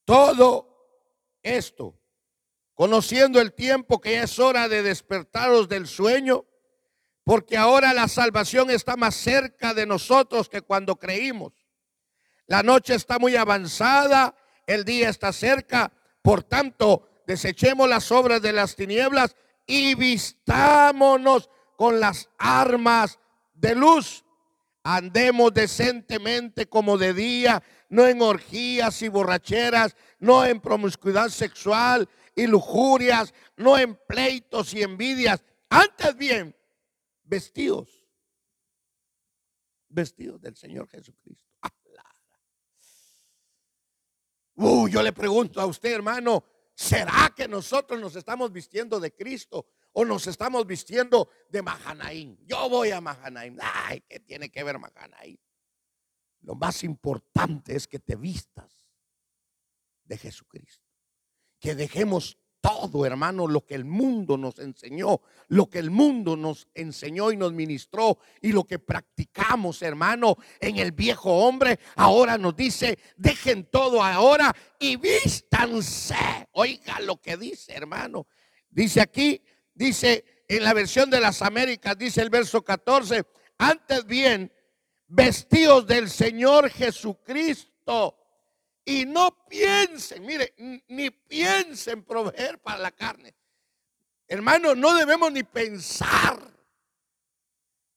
todo 0.04 0.98
esto, 1.44 2.00
conociendo 2.74 3.40
el 3.40 3.54
tiempo 3.54 4.02
que 4.02 4.22
es 4.22 4.40
hora 4.40 4.68
de 4.68 4.82
despertaros 4.82 5.68
del 5.68 5.86
sueño, 5.86 6.46
porque 7.26 7.58
ahora 7.58 7.92
la 7.94 8.08
salvación 8.08 8.70
está 8.70 8.96
más 8.96 9.16
cerca 9.16 9.74
de 9.74 9.88
nosotros 9.88 10.48
que 10.48 10.62
cuando 10.62 10.96
creímos. 10.96 11.54
La 12.46 12.62
noche 12.62 12.94
está 12.94 13.18
muy 13.18 13.36
avanzada, 13.36 14.36
el 14.68 14.86
día 14.86 15.10
está 15.10 15.34
cerca, 15.34 15.92
por 16.22 16.44
tanto, 16.44 17.10
desechemos 17.26 17.90
las 17.90 18.12
obras 18.12 18.44
de 18.44 18.54
las 18.54 18.76
tinieblas 18.76 19.36
y 19.66 19.96
vistámonos 19.96 21.50
con 21.76 22.00
las 22.00 22.30
armas 22.38 23.20
de 23.56 23.74
luz. 23.74 24.24
Andemos 24.84 25.52
decentemente 25.52 26.68
como 26.68 26.96
de 27.00 27.16
día, 27.16 27.64
no 27.90 28.06
en 28.06 28.22
orgías 28.22 29.02
y 29.02 29.08
borracheras, 29.08 29.96
no 30.20 30.46
en 30.46 30.62
promiscuidad 30.62 31.30
sexual 31.30 32.08
y 32.36 32.46
lujurias, 32.46 33.34
no 33.58 33.80
en 33.80 33.96
pleitos 34.08 34.76
y 34.76 34.84
envidias. 34.84 35.44
Antes 35.70 36.16
bien, 36.16 36.56
vestidos, 37.26 38.08
vestidos 39.90 40.42
del 40.42 40.56
Señor 40.56 40.88
Jesucristo. 40.88 41.46
Uh, 44.58 44.88
yo 44.88 45.02
le 45.02 45.12
pregunto 45.12 45.60
a 45.60 45.66
usted, 45.66 45.92
hermano, 45.94 46.44
¿será 46.74 47.34
que 47.36 47.48
nosotros 47.48 48.00
nos 48.00 48.16
estamos 48.16 48.52
vistiendo 48.52 49.00
de 49.00 49.14
Cristo 49.14 49.68
o 49.92 50.06
nos 50.06 50.28
estamos 50.28 50.66
vistiendo 50.66 51.30
de 51.50 51.62
Mahanaim? 51.62 52.38
Yo 52.46 52.70
voy 52.70 52.92
a 52.92 53.02
Mahanaim. 53.02 53.58
Ay, 53.62 54.02
¿qué 54.08 54.22
tiene 54.22 54.50
que 54.50 54.64
ver 54.64 54.80
Mahanaim? 54.80 55.38
Lo 56.42 56.56
más 56.56 56.84
importante 56.84 57.76
es 57.76 57.88
que 57.88 58.00
te 58.00 58.16
vistas 58.16 58.88
de 60.06 60.18
Jesucristo. 60.18 60.86
Que 61.60 61.76
dejemos 61.76 62.38
todo, 62.66 63.06
hermano, 63.06 63.48
lo 63.48 63.64
que 63.64 63.76
el 63.76 63.86
mundo 63.86 64.38
nos 64.38 64.58
enseñó, 64.58 65.22
lo 65.50 65.70
que 65.70 65.78
el 65.78 65.92
mundo 65.92 66.36
nos 66.36 66.68
enseñó 66.74 67.32
y 67.32 67.38
nos 67.38 67.54
ministró 67.54 68.18
y 68.42 68.52
lo 68.52 68.64
que 68.64 68.80
practicamos, 68.80 69.84
hermano, 69.84 70.38
en 70.60 70.78
el 70.78 70.92
viejo 70.92 71.32
hombre, 71.32 71.80
ahora 71.96 72.40
nos 72.40 72.56
dice, 72.56 72.98
dejen 73.18 73.66
todo 73.66 74.02
ahora 74.02 74.56
y 74.80 74.96
vístanse. 74.96 76.16
Oiga 76.54 77.00
lo 77.02 77.18
que 77.18 77.38
dice, 77.38 77.74
hermano. 77.74 78.26
Dice 78.68 79.00
aquí, 79.00 79.40
dice 79.74 80.44
en 80.48 80.64
la 80.64 80.74
versión 80.74 81.12
de 81.12 81.20
las 81.20 81.44
Américas, 81.44 81.96
dice 81.96 82.22
el 82.22 82.32
verso 82.32 82.64
14, 82.64 83.26
antes 83.60 84.06
bien, 84.06 84.52
vestidos 85.08 85.86
del 85.86 86.10
Señor 86.10 86.72
Jesucristo. 86.72 88.18
Y 88.86 89.06
no 89.06 89.46
piensen, 89.50 90.24
mire, 90.24 90.54
ni 90.88 91.10
piensen 91.10 92.04
proveer 92.04 92.60
para 92.60 92.78
la 92.78 92.92
carne. 92.92 93.36
Hermano, 94.28 94.76
no 94.76 94.94
debemos 94.94 95.32
ni 95.32 95.44
pensar 95.44 96.40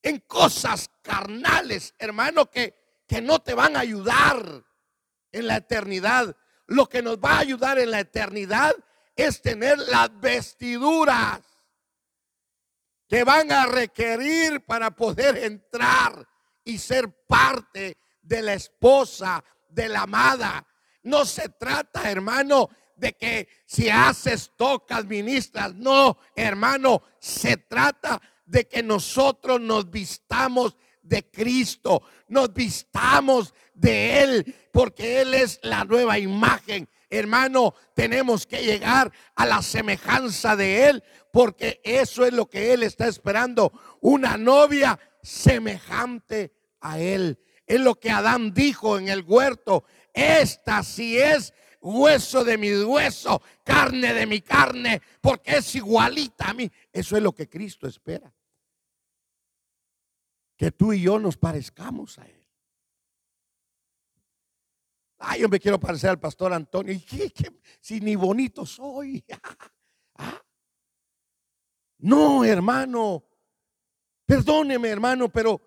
en 0.01 0.19
cosas 0.21 0.89
carnales, 1.03 1.93
hermano, 1.99 2.49
que, 2.49 3.03
que 3.07 3.21
no 3.21 3.39
te 3.39 3.53
van 3.53 3.75
a 3.75 3.81
ayudar 3.81 4.65
en 5.31 5.47
la 5.47 5.57
eternidad. 5.57 6.35
Lo 6.67 6.87
que 6.87 7.01
nos 7.01 7.17
va 7.17 7.33
a 7.33 7.39
ayudar 7.39 7.77
en 7.79 7.91
la 7.91 7.99
eternidad 7.99 8.75
es 9.15 9.41
tener 9.41 9.77
las 9.77 10.17
vestiduras 10.19 11.41
que 13.07 13.23
van 13.23 13.51
a 13.51 13.65
requerir 13.65 14.63
para 14.65 14.91
poder 14.91 15.37
entrar 15.37 16.27
y 16.63 16.77
ser 16.77 17.25
parte 17.25 17.97
de 18.21 18.41
la 18.43 18.53
esposa, 18.53 19.43
de 19.67 19.89
la 19.89 20.03
amada. 20.03 20.65
No 21.03 21.25
se 21.25 21.49
trata, 21.49 22.09
hermano, 22.09 22.69
de 22.95 23.13
que 23.13 23.47
si 23.65 23.89
haces, 23.89 24.51
tocas, 24.55 25.05
ministras. 25.05 25.73
No, 25.73 26.17
hermano, 26.35 27.01
se 27.19 27.57
trata 27.57 28.21
de 28.45 28.67
que 28.67 28.83
nosotros 28.83 29.61
nos 29.61 29.89
vistamos 29.89 30.75
de 31.01 31.29
Cristo, 31.29 32.03
nos 32.27 32.53
vistamos 32.53 33.53
de 33.73 34.21
Él, 34.21 34.55
porque 34.71 35.21
Él 35.21 35.33
es 35.33 35.59
la 35.63 35.83
nueva 35.85 36.19
imagen. 36.19 36.87
Hermano, 37.09 37.73
tenemos 37.95 38.45
que 38.45 38.61
llegar 38.63 39.11
a 39.35 39.45
la 39.45 39.61
semejanza 39.63 40.55
de 40.55 40.89
Él, 40.89 41.03
porque 41.31 41.81
eso 41.83 42.25
es 42.25 42.33
lo 42.33 42.47
que 42.47 42.73
Él 42.73 42.83
está 42.83 43.07
esperando. 43.07 43.71
Una 44.01 44.37
novia 44.37 44.99
semejante 45.23 46.53
a 46.81 46.99
Él. 46.99 47.39
Es 47.65 47.79
lo 47.79 47.95
que 47.95 48.11
Adán 48.11 48.53
dijo 48.53 48.97
en 48.97 49.09
el 49.09 49.23
huerto. 49.23 49.85
Esta 50.19 50.83
sí 50.83 51.17
es 51.17 51.53
hueso 51.79 52.43
de 52.43 52.57
mi 52.57 52.73
hueso, 52.83 53.41
carne 53.63 54.13
de 54.13 54.25
mi 54.25 54.41
carne, 54.41 55.01
porque 55.21 55.57
es 55.57 55.75
igualita 55.75 56.49
a 56.49 56.53
mí. 56.53 56.69
Eso 56.91 57.15
es 57.15 57.23
lo 57.23 57.31
que 57.31 57.47
Cristo 57.47 57.87
espera. 57.87 58.33
Que 60.57 60.71
tú 60.71 60.91
y 60.91 61.01
yo 61.01 61.19
nos 61.19 61.37
parezcamos 61.37 62.19
a 62.19 62.25
Él. 62.25 62.47
Ay, 65.19 65.41
yo 65.41 65.49
me 65.49 65.59
quiero 65.59 65.79
parecer 65.79 66.09
al 66.09 66.19
pastor 66.19 66.51
Antonio. 66.51 66.93
¿Y 66.93 66.99
qué, 66.99 67.31
si 67.79 68.01
ni 68.01 68.15
bonito 68.15 68.65
soy? 68.65 69.23
¿Ah? 70.15 70.41
No, 71.99 72.43
hermano. 72.43 73.23
Perdóneme, 74.25 74.89
hermano, 74.89 75.29
pero 75.29 75.61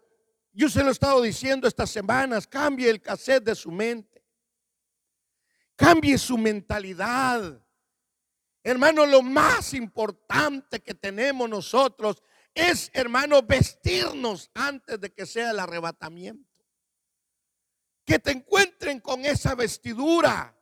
yo 0.52 0.68
se 0.68 0.82
lo 0.82 0.90
he 0.90 0.92
estado 0.92 1.22
diciendo 1.22 1.66
estas 1.66 1.90
semanas, 1.90 2.46
cambie 2.46 2.90
el 2.90 3.00
cassette 3.00 3.44
de 3.44 3.54
su 3.54 3.70
mente. 3.72 4.11
Cambie 5.76 6.18
su 6.18 6.38
mentalidad. 6.38 7.60
Hermano, 8.62 9.06
lo 9.06 9.22
más 9.22 9.74
importante 9.74 10.80
que 10.80 10.94
tenemos 10.94 11.48
nosotros 11.48 12.22
es, 12.54 12.90
hermano, 12.92 13.42
vestirnos 13.42 14.50
antes 14.54 15.00
de 15.00 15.12
que 15.12 15.26
sea 15.26 15.50
el 15.50 15.58
arrebatamiento. 15.58 16.48
Que 18.04 18.18
te 18.18 18.32
encuentren 18.32 19.00
con 19.00 19.24
esa 19.24 19.54
vestidura 19.54 20.56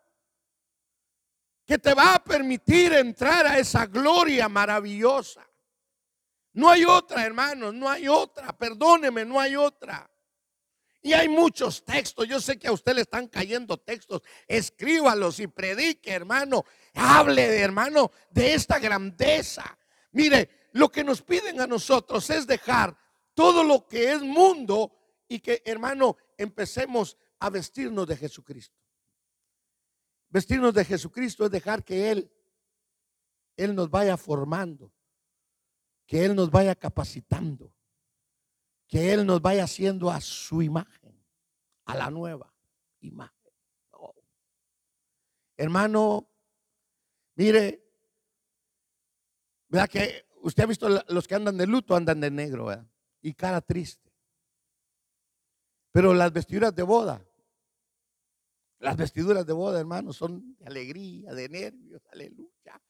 que 1.71 1.79
te 1.79 1.95
va 1.95 2.17
a 2.17 2.25
permitir 2.25 2.93
entrar 2.95 3.47
a 3.47 3.57
esa 3.57 3.87
gloria 3.87 4.49
maravillosa. 4.49 5.49
No 6.53 6.69
hay 6.69 6.85
otra, 6.85 7.25
hermanos, 7.25 7.73
no 7.73 7.89
hay 7.89 8.09
otra. 8.09 8.53
Perdóneme, 8.59 9.25
no 9.25 9.39
hay 9.39 9.55
otra. 9.55 10.10
Y 11.03 11.13
hay 11.13 11.29
muchos 11.29 11.85
textos. 11.85 12.29
Yo 12.29 12.41
sé 12.41 12.59
que 12.59 12.69
a 12.69 12.73
usted 12.73 12.95
le 12.95 13.03
están 13.03 13.29
cayendo 13.29 13.79
textos. 13.79 14.23
Escríbalos 14.47 15.41
y 15.41 15.47
predique, 15.47 16.11
hermano. 16.11 16.65
Hable, 16.95 17.61
hermano, 17.61 18.11
de 18.31 18.55
esta 18.55 18.79
grandeza. 18.79 19.79
Mire, 20.13 20.69
lo 20.73 20.91
que 20.91 21.03
nos 21.05 21.23
piden 21.23 21.61
a 21.61 21.67
nosotros 21.67 22.29
es 22.31 22.47
dejar 22.47 22.97
todo 23.35 23.65
lo 23.65 23.87
que 23.87 24.13
es 24.13 24.23
mundo 24.23 24.93
y 25.27 25.41
que, 25.41 25.63
hermano, 25.65 26.17
empecemos 26.37 27.17
a 27.39 27.49
vestirnos 27.51 28.07
de 28.07 28.17
Jesucristo. 28.17 28.79
Vestirnos 30.29 30.75
de 30.75 30.85
Jesucristo 30.85 31.47
es 31.47 31.51
dejar 31.51 31.83
que 31.83 32.11
Él, 32.11 32.33
Él 33.57 33.75
nos 33.75 33.91
vaya 33.91 34.17
formando 34.17 34.93
que 36.11 36.25
Él 36.25 36.35
nos 36.35 36.51
vaya 36.51 36.75
capacitando, 36.75 37.73
que 38.91 39.13
Él 39.13 39.25
nos 39.25 39.41
vaya 39.41 39.65
haciendo 39.65 40.11
a 40.11 40.21
su 40.21 40.61
imagen, 40.61 41.25
a 41.85 41.95
la 41.95 42.11
nueva 42.11 42.53
imagen. 43.01 43.53
Oh. 43.93 44.15
Hermano, 45.57 46.29
mire, 47.37 47.89
¿verdad 49.69 49.89
que 49.89 50.27
usted 50.43 50.65
ha 50.65 50.67
visto 50.67 50.89
los 51.09 51.29
que 51.29 51.37
andan 51.37 51.57
de 51.57 51.69
luto, 51.69 51.95
andan 51.95 52.21
de 52.21 52.33
negro, 52.33 52.67
¿verdad? 52.67 52.87
Y 53.23 53.33
cara 53.35 53.61
triste. 53.61 54.13
Pero 55.93 56.13
las 56.13 56.33
vestiduras 56.33 56.75
de 56.75 56.83
boda, 56.83 57.25
las 58.81 58.97
vestiduras 58.97 59.47
de 59.47 59.53
boda, 59.53 59.79
hermano, 59.79 60.13
son 60.13 60.57
de 60.57 60.67
alegría, 60.67 61.33
de 61.33 61.49
nervios, 61.49 62.03
aleluya. 62.11 62.83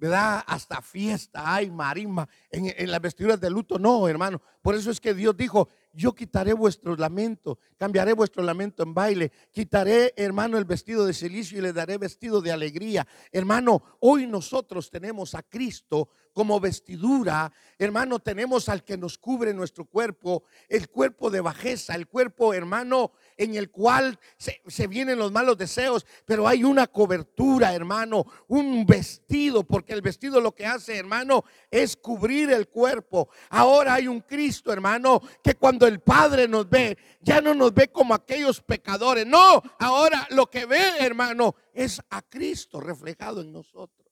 ¿Verdad? 0.00 0.42
Hasta 0.46 0.80
fiesta 0.80 1.54
hay 1.54 1.70
marisma 1.70 2.26
en, 2.50 2.90
las 2.90 3.00
vestiduras 3.02 3.38
de 3.38 3.50
luto. 3.50 3.78
No, 3.78 4.08
hermano. 4.08 4.40
Por 4.62 4.74
eso 4.74 4.90
es 4.90 4.98
que 4.98 5.12
Dios 5.12 5.36
dijo 5.36 5.68
yo 5.92 6.14
quitaré 6.14 6.52
vuestro 6.52 6.96
lamento, 6.96 7.58
cambiaré 7.76 8.12
vuestro 8.12 8.44
lamento 8.44 8.84
en 8.84 8.94
baile, 8.94 9.32
quitaré, 9.50 10.14
hermano, 10.16 10.56
el 10.56 10.64
vestido 10.64 11.04
de 11.04 11.12
silicio 11.12 11.58
y 11.58 11.62
le 11.62 11.72
daré 11.72 11.98
vestido 11.98 12.40
de 12.40 12.52
alegría. 12.52 13.06
Hermano, 13.32 13.82
hoy 13.98 14.26
nosotros 14.26 14.88
tenemos 14.88 15.34
a 15.34 15.42
Cristo 15.42 16.08
como 16.32 16.60
vestidura. 16.60 17.52
Hermano, 17.78 18.18
tenemos 18.18 18.68
al 18.68 18.84
que 18.84 18.96
nos 18.96 19.18
cubre 19.18 19.54
nuestro 19.54 19.84
cuerpo, 19.84 20.44
el 20.68 20.88
cuerpo 20.88 21.30
de 21.30 21.40
bajeza, 21.40 21.94
el 21.94 22.06
cuerpo, 22.06 22.54
hermano, 22.54 23.12
en 23.36 23.54
el 23.54 23.70
cual 23.70 24.18
se, 24.36 24.60
se, 24.66 24.86
vienen 24.86 25.18
los 25.18 25.32
malos 25.32 25.56
deseos, 25.56 26.06
pero 26.24 26.46
hay 26.46 26.64
una 26.64 26.86
cobertura, 26.86 27.74
hermano, 27.74 28.26
un 28.48 28.84
vestido, 28.86 29.64
porque 29.64 29.92
el 29.92 30.02
vestido 30.02 30.40
lo 30.40 30.54
que 30.54 30.66
hace, 30.66 30.96
hermano, 30.96 31.44
es 31.70 31.96
cubrir 31.96 32.50
el 32.50 32.68
cuerpo. 32.68 33.28
Ahora 33.48 33.94
hay 33.94 34.08
un 34.08 34.20
Cristo, 34.20 34.72
hermano, 34.72 35.20
que 35.42 35.54
cuando 35.54 35.86
el 35.86 36.00
Padre 36.00 36.48
nos 36.48 36.68
ve, 36.68 36.98
ya 37.20 37.40
no 37.40 37.54
nos 37.54 37.72
ve 37.72 37.88
como 37.88 38.14
aquellos 38.14 38.60
pecadores, 38.60 39.26
no, 39.26 39.62
ahora 39.78 40.26
lo 40.30 40.48
que 40.48 40.66
ve, 40.66 40.98
hermano, 40.98 41.54
es 41.72 42.00
a 42.10 42.22
Cristo 42.22 42.80
reflejado 42.80 43.40
en 43.40 43.52
nosotros. 43.52 44.08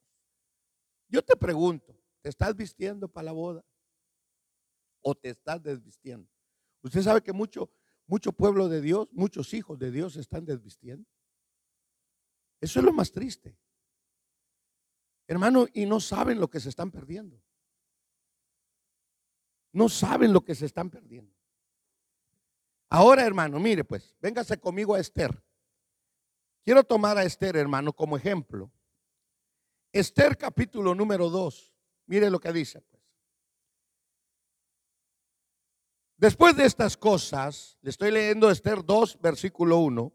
Yo 1.08 1.22
te 1.22 1.36
pregunto, 1.36 1.97
¿te 2.22 2.28
estás 2.28 2.54
vistiendo 2.54 3.08
para 3.08 3.26
la 3.26 3.32
boda? 3.32 3.64
¿O 5.00 5.14
te 5.14 5.30
estás 5.30 5.62
desvistiendo? 5.62 6.28
Usted 6.82 7.02
sabe 7.02 7.22
que 7.22 7.32
mucho 7.32 7.70
mucho 8.08 8.32
pueblo 8.32 8.68
de 8.68 8.80
Dios, 8.80 9.06
muchos 9.12 9.54
hijos 9.54 9.78
de 9.78 9.90
Dios 9.90 10.14
se 10.14 10.20
están 10.20 10.44
desvistiendo. 10.44 11.08
Eso 12.60 12.80
es 12.80 12.84
lo 12.84 12.92
más 12.92 13.12
triste. 13.12 13.56
Hermano, 15.28 15.66
y 15.74 15.84
no 15.84 16.00
saben 16.00 16.40
lo 16.40 16.48
que 16.48 16.58
se 16.58 16.70
están 16.70 16.90
perdiendo. 16.90 17.40
No 19.72 19.90
saben 19.90 20.32
lo 20.32 20.42
que 20.42 20.54
se 20.54 20.64
están 20.64 20.88
perdiendo. 20.88 21.36
Ahora, 22.88 23.26
hermano, 23.26 23.60
mire 23.60 23.84
pues, 23.84 24.16
véngase 24.20 24.58
conmigo 24.58 24.94
a 24.94 25.00
Esther. 25.00 25.44
Quiero 26.64 26.82
tomar 26.82 27.18
a 27.18 27.24
Esther, 27.24 27.56
hermano, 27.56 27.92
como 27.92 28.16
ejemplo. 28.16 28.72
Esther 29.92 30.36
capítulo 30.38 30.94
número 30.94 31.28
2. 31.28 31.74
Mire 32.08 32.30
lo 32.30 32.40
que 32.40 32.52
dice. 32.52 32.80
Pues. 32.80 33.02
Después 36.16 36.56
de 36.56 36.64
estas 36.64 36.96
cosas, 36.96 37.78
le 37.82 37.90
estoy 37.90 38.10
leyendo 38.10 38.50
Esther 38.50 38.84
2, 38.84 39.20
versículo 39.20 39.78
1. 39.78 40.12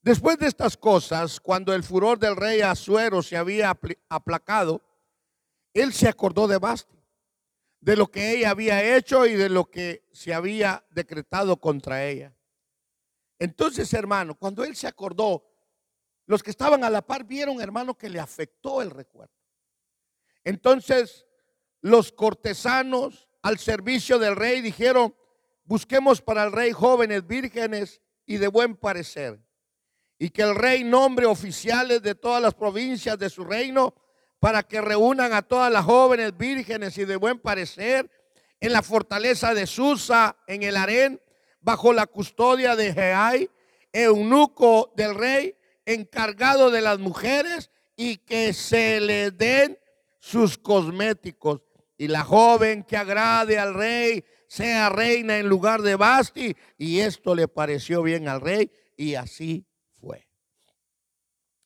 Después 0.00 0.38
de 0.38 0.46
estas 0.46 0.76
cosas, 0.76 1.40
cuando 1.40 1.74
el 1.74 1.82
furor 1.82 2.18
del 2.18 2.36
rey 2.36 2.60
Azuero 2.60 3.22
se 3.22 3.36
había 3.36 3.76
aplacado, 4.08 4.82
él 5.74 5.92
se 5.92 6.08
acordó 6.08 6.46
de 6.46 6.58
Basti, 6.58 6.96
de 7.80 7.96
lo 7.96 8.06
que 8.06 8.30
ella 8.30 8.50
había 8.50 8.96
hecho 8.96 9.26
y 9.26 9.34
de 9.34 9.48
lo 9.48 9.68
que 9.68 10.08
se 10.12 10.32
había 10.32 10.86
decretado 10.90 11.60
contra 11.60 12.06
ella. 12.06 12.34
Entonces, 13.38 13.92
hermano, 13.92 14.36
cuando 14.36 14.64
él 14.64 14.76
se 14.76 14.86
acordó, 14.86 15.44
los 16.26 16.42
que 16.42 16.50
estaban 16.50 16.84
a 16.84 16.90
la 16.90 17.02
par 17.02 17.24
vieron, 17.24 17.60
hermano, 17.60 17.98
que 17.98 18.08
le 18.08 18.20
afectó 18.20 18.80
el 18.80 18.90
recuerdo. 18.90 19.34
Entonces, 20.46 21.26
los 21.80 22.12
cortesanos 22.12 23.26
al 23.42 23.58
servicio 23.58 24.16
del 24.20 24.36
rey 24.36 24.60
dijeron, 24.60 25.12
busquemos 25.64 26.22
para 26.22 26.44
el 26.44 26.52
rey 26.52 26.70
jóvenes 26.70 27.26
vírgenes 27.26 28.00
y 28.26 28.36
de 28.36 28.46
buen 28.46 28.76
parecer. 28.76 29.40
Y 30.20 30.30
que 30.30 30.42
el 30.42 30.54
rey 30.54 30.84
nombre 30.84 31.26
oficiales 31.26 32.00
de 32.00 32.14
todas 32.14 32.40
las 32.40 32.54
provincias 32.54 33.18
de 33.18 33.28
su 33.28 33.44
reino 33.44 33.96
para 34.38 34.62
que 34.62 34.80
reúnan 34.80 35.32
a 35.32 35.42
todas 35.42 35.72
las 35.72 35.84
jóvenes 35.84 36.36
vírgenes 36.38 36.96
y 36.96 37.04
de 37.04 37.16
buen 37.16 37.40
parecer 37.40 38.08
en 38.60 38.72
la 38.72 38.82
fortaleza 38.82 39.52
de 39.52 39.66
Susa, 39.66 40.36
en 40.46 40.62
el 40.62 40.76
harén, 40.76 41.20
bajo 41.60 41.92
la 41.92 42.06
custodia 42.06 42.76
de 42.76 42.94
Jeai, 42.94 43.50
eunuco 43.92 44.92
del 44.94 45.16
rey, 45.16 45.56
encargado 45.84 46.70
de 46.70 46.82
las 46.82 47.00
mujeres, 47.00 47.68
y 47.96 48.18
que 48.18 48.52
se 48.52 49.00
le 49.00 49.32
den 49.32 49.76
sus 50.26 50.58
cosméticos. 50.58 51.62
Y 51.96 52.08
la 52.08 52.24
joven 52.24 52.82
que 52.82 52.96
agrade 52.96 53.58
al 53.58 53.74
rey 53.74 54.24
sea 54.48 54.88
reina 54.88 55.38
en 55.38 55.48
lugar 55.48 55.82
de 55.82 55.94
Basti. 55.94 56.56
Y 56.76 56.98
esto 56.98 57.34
le 57.34 57.46
pareció 57.46 58.02
bien 58.02 58.26
al 58.28 58.40
rey 58.40 58.70
y 58.96 59.14
así 59.14 59.64
fue. 59.94 60.28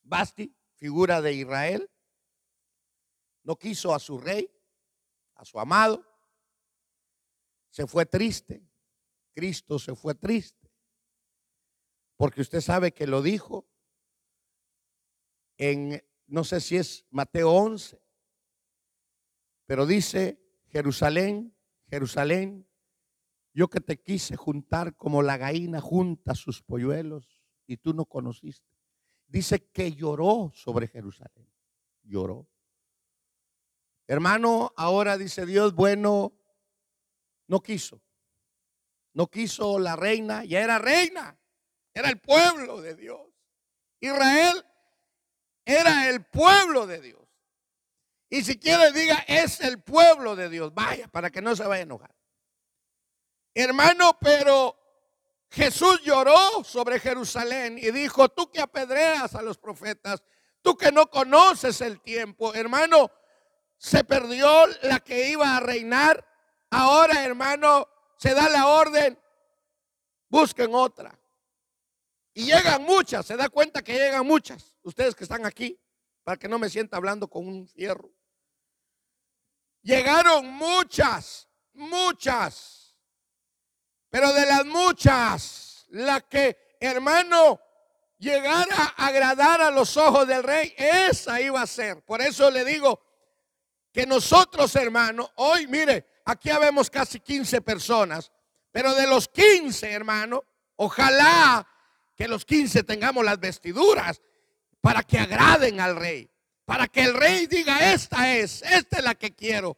Basti, 0.03 0.55
figura 0.75 1.23
de 1.23 1.33
Israel, 1.33 1.90
no 3.42 3.57
quiso 3.57 3.94
a 3.94 3.99
su 3.99 4.18
rey, 4.18 4.49
a 5.37 5.44
su 5.44 5.59
amado. 5.59 6.05
Se 7.70 7.87
fue 7.87 8.05
triste. 8.05 8.62
Cristo 9.33 9.79
se 9.79 9.94
fue 9.94 10.14
triste. 10.14 10.70
Porque 12.16 12.42
usted 12.42 12.61
sabe 12.61 12.92
que 12.92 13.07
lo 13.07 13.23
dijo 13.23 13.66
en, 15.57 16.05
no 16.27 16.44
sé 16.44 16.61
si 16.61 16.77
es 16.77 17.07
Mateo 17.11 17.51
11, 17.51 18.01
pero 19.70 19.87
dice, 19.87 20.42
Jerusalén, 20.66 21.56
Jerusalén, 21.87 22.68
yo 23.54 23.70
que 23.70 23.80
te 23.80 24.02
quise 24.02 24.35
juntar 24.35 24.96
como 24.96 25.22
la 25.22 25.37
gallina 25.37 25.80
junta 25.80 26.35
sus 26.35 26.61
polluelos 26.61 27.40
y 27.68 27.76
tú 27.76 27.94
no 27.94 28.04
conociste. 28.04 28.68
Dice 29.28 29.70
que 29.70 29.92
lloró 29.92 30.50
sobre 30.56 30.88
Jerusalén. 30.88 31.48
Lloró. 32.02 32.48
Hermano, 34.09 34.72
ahora 34.76 35.16
dice 35.16 35.46
Dios, 35.46 35.72
bueno, 35.72 36.33
no 37.46 37.62
quiso. 37.62 38.02
No 39.12 39.28
quiso 39.28 39.78
la 39.78 39.94
reina, 39.94 40.44
ya 40.44 40.64
era 40.64 40.80
reina. 40.80 41.38
Era 41.94 42.09
el 42.09 42.18
pueblo 42.18 42.80
de 42.80 42.96
Dios. 42.96 43.20
Israel 44.00 44.66
era 45.64 46.11
el 46.11 46.24
pueblo 46.24 46.88
de 46.88 47.00
Dios. 47.00 47.29
Y 48.30 48.44
si 48.44 48.58
quiere 48.58 48.92
diga, 48.92 49.24
es 49.26 49.60
el 49.60 49.82
pueblo 49.82 50.36
de 50.36 50.48
Dios. 50.48 50.72
Vaya, 50.72 51.08
para 51.08 51.30
que 51.30 51.42
no 51.42 51.56
se 51.56 51.64
vaya 51.64 51.80
a 51.80 51.82
enojar. 51.82 52.14
Hermano, 53.52 54.16
pero 54.20 54.76
Jesús 55.50 56.00
lloró 56.04 56.62
sobre 56.62 57.00
Jerusalén 57.00 57.76
y 57.76 57.90
dijo, 57.90 58.28
tú 58.28 58.48
que 58.48 58.60
apedreas 58.60 59.34
a 59.34 59.42
los 59.42 59.58
profetas, 59.58 60.22
tú 60.62 60.76
que 60.76 60.92
no 60.92 61.10
conoces 61.10 61.80
el 61.80 62.00
tiempo, 62.00 62.54
hermano, 62.54 63.10
se 63.76 64.04
perdió 64.04 64.66
la 64.82 65.00
que 65.00 65.30
iba 65.30 65.56
a 65.56 65.60
reinar. 65.60 66.24
Ahora, 66.70 67.24
hermano, 67.24 67.88
se 68.16 68.32
da 68.32 68.48
la 68.48 68.68
orden, 68.68 69.18
busquen 70.28 70.72
otra. 70.72 71.18
Y 72.32 72.44
llegan 72.44 72.84
muchas, 72.84 73.26
se 73.26 73.36
da 73.36 73.48
cuenta 73.48 73.82
que 73.82 73.94
llegan 73.94 74.24
muchas, 74.24 74.76
ustedes 74.82 75.16
que 75.16 75.24
están 75.24 75.44
aquí, 75.44 75.80
para 76.22 76.38
que 76.38 76.48
no 76.48 76.60
me 76.60 76.70
sienta 76.70 76.96
hablando 76.96 77.26
con 77.26 77.48
un 77.48 77.66
fierro. 77.66 78.12
Llegaron 79.82 80.46
muchas, 80.46 81.48
muchas 81.72 82.80
pero 84.10 84.32
de 84.32 84.44
las 84.44 84.66
muchas, 84.66 85.86
la 85.90 86.20
que, 86.20 86.76
hermano, 86.80 87.60
llegara 88.18 88.94
a 88.96 89.06
agradar 89.06 89.62
a 89.62 89.70
los 89.70 89.96
ojos 89.96 90.26
del 90.26 90.42
rey, 90.42 90.74
esa 90.76 91.40
iba 91.40 91.62
a 91.62 91.66
ser. 91.66 92.02
Por 92.02 92.20
eso 92.20 92.50
le 92.50 92.64
digo 92.64 93.00
que 93.92 94.06
nosotros, 94.06 94.74
hermano, 94.74 95.30
hoy, 95.36 95.68
mire, 95.68 96.22
aquí 96.24 96.50
habemos 96.50 96.90
casi 96.90 97.20
15 97.20 97.60
personas, 97.60 98.32
pero 98.72 98.94
de 98.94 99.06
los 99.06 99.28
15, 99.28 99.90
hermano, 99.90 100.42
ojalá 100.76 101.66
que 102.16 102.26
los 102.26 102.44
15 102.44 102.82
tengamos 102.82 103.24
las 103.24 103.38
vestiduras 103.38 104.20
para 104.80 105.04
que 105.04 105.20
agraden 105.20 105.80
al 105.80 105.94
rey, 105.94 106.28
para 106.70 106.87
que 106.87 107.00
el 107.00 107.14
rey 107.14 107.48
diga, 107.48 107.92
esta 107.92 108.33
es, 108.33 108.62
esta 108.62 108.98
es 108.98 109.02
la 109.02 109.16
que 109.16 109.35
quiero. 109.35 109.76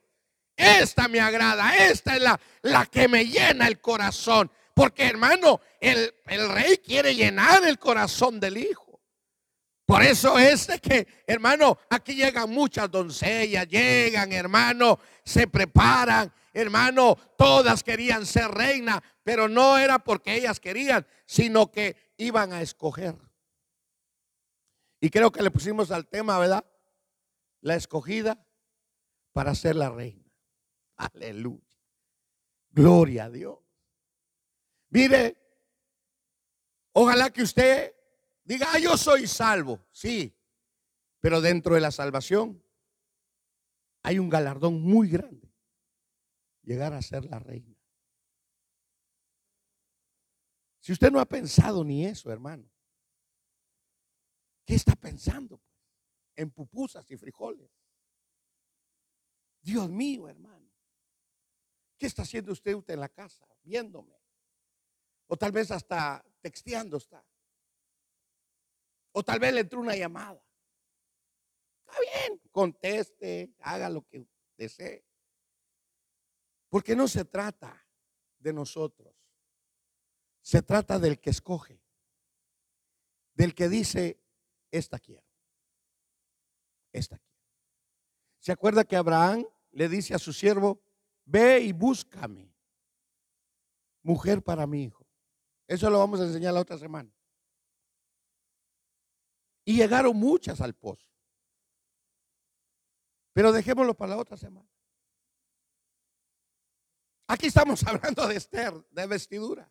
Esta 0.55 1.09
me 1.09 1.21
agrada, 1.21 1.75
esta 1.75 2.17
es 2.17 2.21
la, 2.21 2.39
la 2.61 2.85
que 2.85 3.09
me 3.09 3.25
llena 3.25 3.67
el 3.67 3.81
corazón. 3.81 4.51
Porque 4.75 5.05
hermano, 5.05 5.59
el, 5.81 6.15
el 6.27 6.51
rey 6.51 6.77
quiere 6.85 7.15
llenar 7.15 7.65
el 7.65 7.79
corazón 7.79 8.39
del 8.39 8.59
hijo. 8.59 9.01
Por 9.87 10.03
eso 10.03 10.39
es 10.39 10.69
que, 10.83 11.07
hermano, 11.27 11.79
aquí 11.89 12.15
llegan 12.15 12.51
muchas 12.51 12.91
doncellas, 12.91 13.67
llegan, 13.69 14.31
hermano, 14.31 14.99
se 15.25 15.47
preparan, 15.47 16.31
hermano, 16.53 17.17
todas 17.39 17.83
querían 17.83 18.27
ser 18.27 18.51
reina, 18.51 19.03
pero 19.25 19.49
no 19.49 19.79
era 19.79 19.99
porque 19.99 20.35
ellas 20.35 20.61
querían, 20.61 21.07
sino 21.25 21.71
que 21.71 22.13
iban 22.19 22.53
a 22.53 22.61
escoger. 22.61 23.17
Y 25.01 25.09
creo 25.09 25.33
que 25.33 25.43
le 25.43 25.51
pusimos 25.51 25.91
al 25.91 26.07
tema, 26.07 26.39
¿verdad? 26.39 26.63
La 27.63 27.77
escogida 27.77 28.47
para 29.33 29.55
ser 29.55 29.77
la 29.77 29.89
reina. 29.89 30.31
Aleluya. 30.97 31.67
Gloria 32.71 33.25
a 33.25 33.31
Dios. 33.31 33.59
Mire, 34.91 35.37
ojalá 36.93 37.31
que 37.31 37.43
usted 37.43 37.95
diga, 38.45 38.67
ah, 38.73 38.79
yo 38.79 38.97
soy 38.97 39.27
salvo. 39.27 39.87
Sí, 39.91 40.37
pero 41.21 41.41
dentro 41.41 41.75
de 41.75 41.81
la 41.81 41.91
salvación 41.91 42.63
hay 44.03 44.19
un 44.19 44.29
galardón 44.29 44.83
muy 44.83 45.09
grande. 45.09 45.51
Llegar 46.63 46.93
a 46.93 47.03
ser 47.03 47.25
la 47.25 47.39
reina. 47.39 47.77
Si 50.81 50.93
usted 50.93 51.13
no 51.13 51.21
ha 51.21 51.27
pensado 51.27 51.85
ni 51.85 52.05
eso, 52.05 52.33
hermano, 52.33 52.69
¿qué 54.65 54.75
está 54.75 54.97
pensando? 54.97 55.63
En 56.37 56.51
pupusas 56.51 57.11
y 57.11 57.17
frijoles. 57.17 57.71
Dios 59.61 59.89
mío, 59.89 60.29
hermano. 60.29 60.71
¿Qué 61.97 62.07
está 62.07 62.23
haciendo 62.23 62.53
usted, 62.53 62.75
usted 62.75 62.95
en 62.95 63.01
la 63.01 63.09
casa? 63.09 63.47
Viéndome. 63.63 64.21
O 65.29 65.37
tal 65.37 65.53
vez 65.53 65.71
hasta 65.71 66.25
texteando 66.41 66.97
está. 66.97 67.25
O 69.13 69.23
tal 69.23 69.39
vez 69.39 69.53
le 69.55 69.61
entró 69.61 69.81
una 69.81 69.95
llamada. 69.95 70.43
Está 71.87 72.01
bien, 72.01 72.41
conteste, 72.51 73.55
haga 73.61 73.89
lo 73.89 74.07
que 74.07 74.27
desee. 74.57 75.05
Porque 76.69 76.97
no 76.97 77.07
se 77.07 77.25
trata 77.25 77.87
de 78.39 78.53
nosotros. 78.53 79.15
Se 80.41 80.63
trata 80.63 80.99
del 80.99 81.21
que 81.21 81.31
escoge. 81.31 81.81
Del 83.35 83.55
que 83.55 83.69
dice, 83.69 84.21
esta 84.71 84.99
quiero. 84.99 85.32
Esta 86.93 87.19
quiero. 87.19 87.33
¿Se 88.39 88.53
acuerda 88.53 88.85
que 88.85 88.97
Abraham 88.97 89.47
le 89.71 89.89
dice 89.89 90.15
a 90.15 90.19
su 90.19 90.33
siervo, 90.33 90.83
ve 91.25 91.61
y 91.61 91.73
búscame 91.73 92.53
mujer 94.03 94.43
para 94.43 94.67
mi 94.67 94.85
hijo? 94.85 95.07
Eso 95.67 95.89
lo 95.89 95.99
vamos 95.99 96.21
a 96.21 96.25
enseñar 96.25 96.53
la 96.53 96.61
otra 96.61 96.77
semana. 96.77 97.11
Y 99.65 99.77
llegaron 99.77 100.17
muchas 100.17 100.61
al 100.61 100.75
pozo. 100.75 101.07
Pero 103.33 103.53
dejémoslo 103.53 103.95
para 103.95 104.17
la 104.17 104.21
otra 104.21 104.37
semana. 104.37 104.69
Aquí 107.29 107.47
estamos 107.47 107.83
hablando 107.87 108.27
de 108.27 108.37
Esther, 108.37 108.75
de 108.91 109.07
vestidura. 109.07 109.71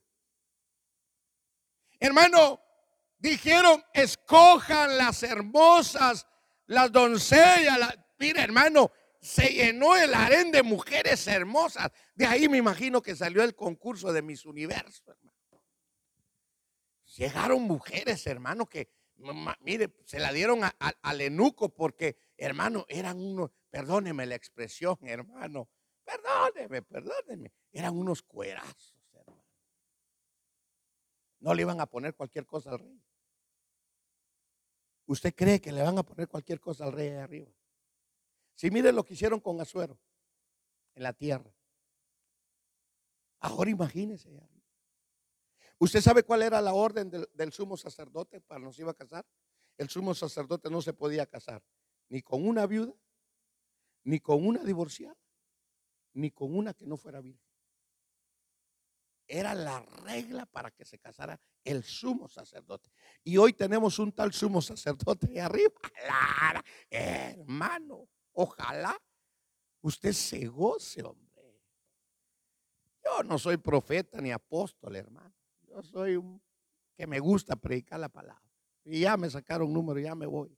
Hermano, 2.00 2.60
dijeron, 3.20 3.84
escojan 3.94 4.98
las 4.98 5.22
hermosas, 5.22 6.26
las 6.72 6.90
doncellas. 6.90 8.00
mira, 8.18 8.44
hermano, 8.44 8.92
se 9.20 9.50
llenó 9.50 9.98
el 9.98 10.14
harén 10.14 10.52
de 10.52 10.64
mujeres 10.64 11.28
hermosas. 11.28 11.92
De 12.16 12.26
ahí 12.26 12.48
me 12.48 12.58
imagino 12.58 13.02
que 13.02 13.14
salió 13.14 13.44
el 13.44 13.56
concurso 13.56 14.14
de 14.14 14.22
mis 14.22 14.46
universos, 14.46 15.06
hermano. 15.06 15.38
Llegaron 17.18 17.64
mujeres, 17.64 18.26
hermano, 18.26 18.68
que, 18.68 18.90
mire, 19.60 19.94
se 20.06 20.18
la 20.18 20.32
dieron 20.32 20.62
al 20.80 21.22
enuco 21.22 21.68
porque, 21.68 22.16
hermano, 22.38 22.86
eran 22.88 23.20
unos, 23.20 23.52
perdóneme 23.70 24.26
la 24.26 24.36
expresión, 24.36 24.98
hermano, 25.02 25.70
perdóneme, 26.06 26.84
perdóneme, 26.84 27.52
eran 27.74 27.98
unos 27.98 28.24
cuerazos, 28.24 28.96
hermano. 29.12 29.46
No 31.42 31.54
le 31.54 31.64
iban 31.64 31.82
a 31.82 31.86
poner 31.86 32.16
cualquier 32.16 32.46
cosa 32.46 32.70
al 32.72 32.80
rey. 32.80 33.04
¿Usted 35.12 35.36
cree 35.36 35.60
que 35.60 35.74
le 35.74 35.84
van 35.84 35.98
a 35.98 36.04
poner 36.04 36.30
cualquier 36.30 36.62
cosa 36.62 36.86
al 36.86 36.94
rey 36.94 37.10
ahí 37.10 37.18
arriba? 37.18 37.52
Si 38.56 38.72
mire 38.72 38.94
lo 38.94 39.04
que 39.04 39.14
hicieron 39.14 39.42
con 39.42 39.60
Azuero 39.60 40.00
en 40.96 41.04
la 41.04 41.12
tierra. 41.12 41.54
Ahora 43.42 43.70
imagínese. 43.70 44.30
¿Usted 45.80 46.00
sabe 46.00 46.24
cuál 46.24 46.44
era 46.44 46.62
la 46.62 46.74
orden 46.74 47.10
del, 47.10 47.52
sumo 47.52 47.76
sacerdote 47.76 48.40
para 48.40 48.62
nos 48.62 48.80
iba 48.80 48.92
a 48.92 48.94
casar? 48.94 49.26
El 49.78 49.90
sumo 49.90 50.16
sacerdote 50.16 50.70
no 50.70 50.82
se 50.82 50.94
podía 50.94 51.26
casar 51.26 51.62
ni 52.08 52.22
con 52.22 52.48
una 52.48 52.66
viuda, 52.66 52.94
ni 54.06 54.22
con 54.22 54.48
una 54.48 54.64
divorciada, 54.64 55.18
ni 56.14 56.32
con 56.32 56.56
una 56.56 56.74
que 56.74 56.86
no 56.86 56.96
fuera 56.96 57.20
virgen. 57.20 57.51
Era 59.34 59.56
la 59.56 59.80
regla 60.04 60.46
para 60.46 60.72
que 60.72 60.84
se 60.84 61.00
casara 61.00 61.40
el 61.64 61.86
sumo 61.86 62.28
sacerdote. 62.28 62.92
Y 63.24 63.38
hoy 63.38 63.54
tenemos 63.54 63.98
un 63.98 64.12
tal 64.12 64.34
sumo 64.34 64.62
sacerdote 64.62 65.28
ahí 65.30 65.38
arriba. 65.40 65.72
hermano, 66.90 68.10
ojalá 68.34 68.94
usted 69.80 70.12
se 70.12 70.48
goce, 70.48 71.02
hombre. 71.04 71.32
Yo 73.06 73.24
no 73.24 73.40
soy 73.40 73.56
profeta 73.56 74.20
ni 74.20 74.34
apóstol, 74.34 74.98
hermano. 74.98 75.34
Yo 75.62 75.82
soy 75.82 76.18
un 76.18 76.42
que 76.98 77.08
me 77.08 77.20
gusta 77.20 77.56
predicar 77.56 78.02
la 78.02 78.10
palabra. 78.10 78.44
Y 78.84 79.00
ya 79.00 79.16
me 79.16 79.30
sacaron 79.30 79.70
un 79.70 79.74
número, 79.76 80.02
ya 80.02 80.14
me 80.14 80.26
voy. 80.26 80.54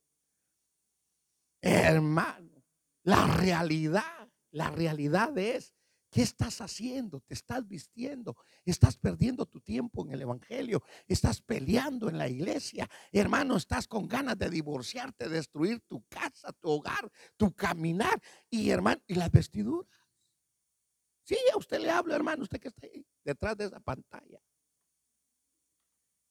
Hermano, 1.61 2.63
la 3.03 3.27
realidad, 3.37 4.31
la 4.49 4.71
realidad 4.71 5.37
es, 5.37 5.75
¿qué 6.13 6.21
estás 6.21 6.61
haciendo? 6.61 7.19
¿Te 7.21 7.33
estás 7.33 7.67
vistiendo? 7.67 8.37
¿Estás 8.63 8.97
perdiendo 8.97 9.47
tu 9.47 9.59
tiempo 9.59 10.05
en 10.05 10.13
el 10.13 10.21
Evangelio? 10.21 10.83
¿Estás 11.07 11.41
peleando 11.41 12.07
en 12.07 12.19
la 12.19 12.29
iglesia? 12.29 12.87
Hermano, 13.11 13.57
estás 13.57 13.87
con 13.87 14.07
ganas 14.07 14.37
de 14.37 14.47
divorciarte, 14.49 15.27
destruir 15.27 15.81
tu 15.87 16.03
casa, 16.03 16.53
tu 16.53 16.69
hogar, 16.69 17.11
tu 17.35 17.51
caminar. 17.53 18.21
Y 18.47 18.69
hermano, 18.69 19.01
¿y 19.07 19.15
las 19.15 19.31
vestiduras? 19.31 19.89
Sí, 21.23 21.37
a 21.51 21.57
usted 21.57 21.79
le 21.79 21.89
hablo, 21.89 22.13
hermano, 22.13 22.43
usted 22.43 22.59
que 22.59 22.67
está 22.67 22.85
ahí 22.85 23.03
detrás 23.23 23.57
de 23.57 23.65
esa 23.65 23.79
pantalla. 23.79 24.39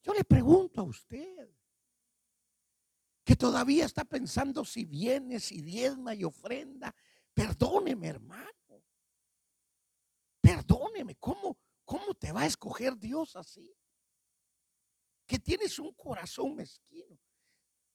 Yo 0.05 0.15
le 0.15 0.23
pregunto 0.23 0.81
a 0.81 0.85
usted, 0.85 1.51
que 3.25 3.35
todavía 3.35 3.85
está 3.85 4.05
pensando 4.05 4.65
si 4.65 4.85
viene, 4.85 5.41
si 5.41 5.61
diezma 5.61 6.15
y 6.15 6.25
ofrenda, 6.25 6.95
perdóneme 7.35 8.09
hermano, 8.09 8.51
perdóneme, 10.53 11.17
¿cómo, 11.17 11.59
cómo 11.85 12.15
te 12.15 12.31
va 12.31 12.43
a 12.43 12.47
escoger 12.47 12.97
Dios 12.99 13.37
así? 13.37 13.75
Que 15.27 15.39
tienes 15.39 15.79
un 15.79 15.93
corazón 15.95 16.55
mezquino. 16.55 17.19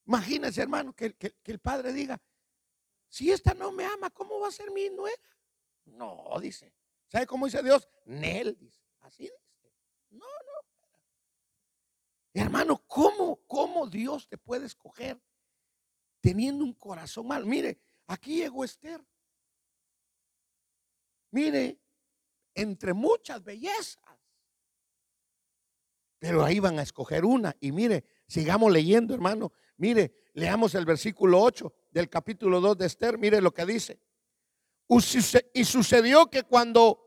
Imagínese 0.06 0.62
hermano 0.62 0.94
que, 0.94 1.14
que 1.16 1.36
el 1.46 1.60
padre 1.60 1.94
diga, 1.94 2.20
si 3.10 3.32
esta 3.32 3.54
no 3.54 3.72
me 3.72 3.86
ama, 3.86 4.10
¿cómo 4.10 4.40
va 4.40 4.48
a 4.48 4.52
ser 4.52 4.72
mi 4.72 4.90
nuera? 4.90 5.22
No, 5.86 6.36
dice. 6.42 6.74
¿Sabe 7.08 7.28
cómo 7.28 7.46
dice 7.46 7.62
Dios? 7.62 7.88
Nel, 8.06 8.58
dice. 8.58 8.82
Así 9.02 9.24
dice. 9.24 9.36
No, 10.10 10.26
Hermano, 12.34 12.84
¿cómo, 12.88 13.42
¿cómo 13.48 13.88
Dios 13.88 14.28
te 14.28 14.38
puede 14.38 14.66
escoger 14.66 15.20
teniendo 16.22 16.64
un 16.64 16.74
corazón 16.74 17.28
mal? 17.28 17.46
Mire, 17.46 17.80
aquí 18.06 18.38
llegó 18.38 18.64
Esther. 18.64 19.04
Mire, 21.32 21.80
entre 22.58 22.94
muchas 22.94 23.44
bellezas. 23.44 24.04
Pero 26.20 26.44
ahí 26.44 26.60
van 26.60 26.80
a 26.80 26.82
escoger 26.82 27.24
una. 27.24 27.56
Y 27.60 27.72
mire, 27.72 28.04
sigamos 28.28 28.72
leyendo, 28.72 29.14
hermano. 29.14 29.54
Mire, 29.78 30.30
leamos 30.34 30.76
el 30.76 30.86
versículo 30.86 31.42
8 31.42 31.72
del 31.92 32.10
capítulo 32.10 32.60
2 32.60 32.78
de 32.78 32.86
Esther. 32.88 33.18
Mire 33.18 33.40
lo 33.40 33.54
que 33.54 33.66
dice. 33.66 34.00
Y 35.54 35.64
sucedió 35.64 36.28
que 36.28 36.44
cuando 36.44 37.00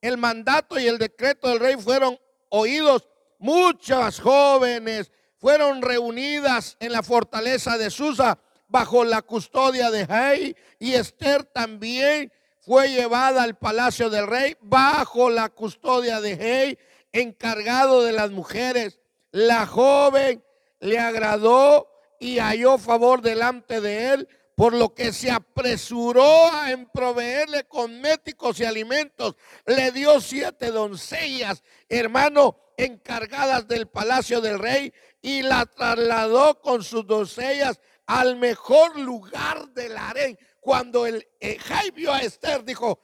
el 0.00 0.18
mandato 0.18 0.78
y 0.78 0.86
el 0.86 0.98
decreto 0.98 1.48
del 1.48 1.60
rey 1.60 1.76
fueron 1.76 2.18
oídos 2.50 3.08
muchas 3.38 4.20
jóvenes 4.20 5.10
fueron 5.38 5.82
reunidas 5.82 6.76
en 6.80 6.92
la 6.92 7.02
fortaleza 7.02 7.76
de 7.76 7.90
Susa 7.90 8.38
bajo 8.68 9.04
la 9.04 9.22
custodia 9.22 9.90
de 9.90 10.06
Rey 10.06 10.56
y 10.78 10.94
Esther 10.94 11.44
también 11.44 12.32
fue 12.66 12.88
llevada 12.88 13.44
al 13.44 13.56
palacio 13.56 14.10
del 14.10 14.26
rey 14.26 14.56
bajo 14.60 15.30
la 15.30 15.50
custodia 15.50 16.20
de 16.20 16.34
Rey, 16.34 16.78
encargado 17.12 18.02
de 18.02 18.10
las 18.10 18.32
mujeres. 18.32 18.98
La 19.30 19.66
joven 19.68 20.42
le 20.80 20.98
agradó 20.98 21.88
y 22.18 22.40
halló 22.40 22.76
favor 22.76 23.22
delante 23.22 23.80
de 23.80 24.14
él, 24.14 24.28
por 24.56 24.74
lo 24.74 24.94
que 24.94 25.12
se 25.12 25.30
apresuró 25.30 26.52
a 26.52 26.72
en 26.72 26.86
proveerle 26.86 27.64
cosméticos 27.68 28.58
y 28.58 28.64
alimentos. 28.64 29.36
Le 29.64 29.92
dio 29.92 30.20
siete 30.20 30.72
doncellas, 30.72 31.62
hermano, 31.88 32.58
encargadas 32.76 33.68
del 33.68 33.86
palacio 33.86 34.40
del 34.40 34.58
rey 34.58 34.92
y 35.22 35.42
la 35.42 35.66
trasladó 35.66 36.60
con 36.60 36.82
sus 36.82 37.06
doncellas 37.06 37.78
al 38.06 38.36
mejor 38.36 38.98
lugar 38.98 39.68
del 39.68 39.96
harén. 39.96 40.36
Cuando 40.66 41.06
el 41.06 41.24
eh, 41.38 41.60
vio 41.94 42.12
a 42.12 42.22
Esther, 42.22 42.64
dijo, 42.64 42.98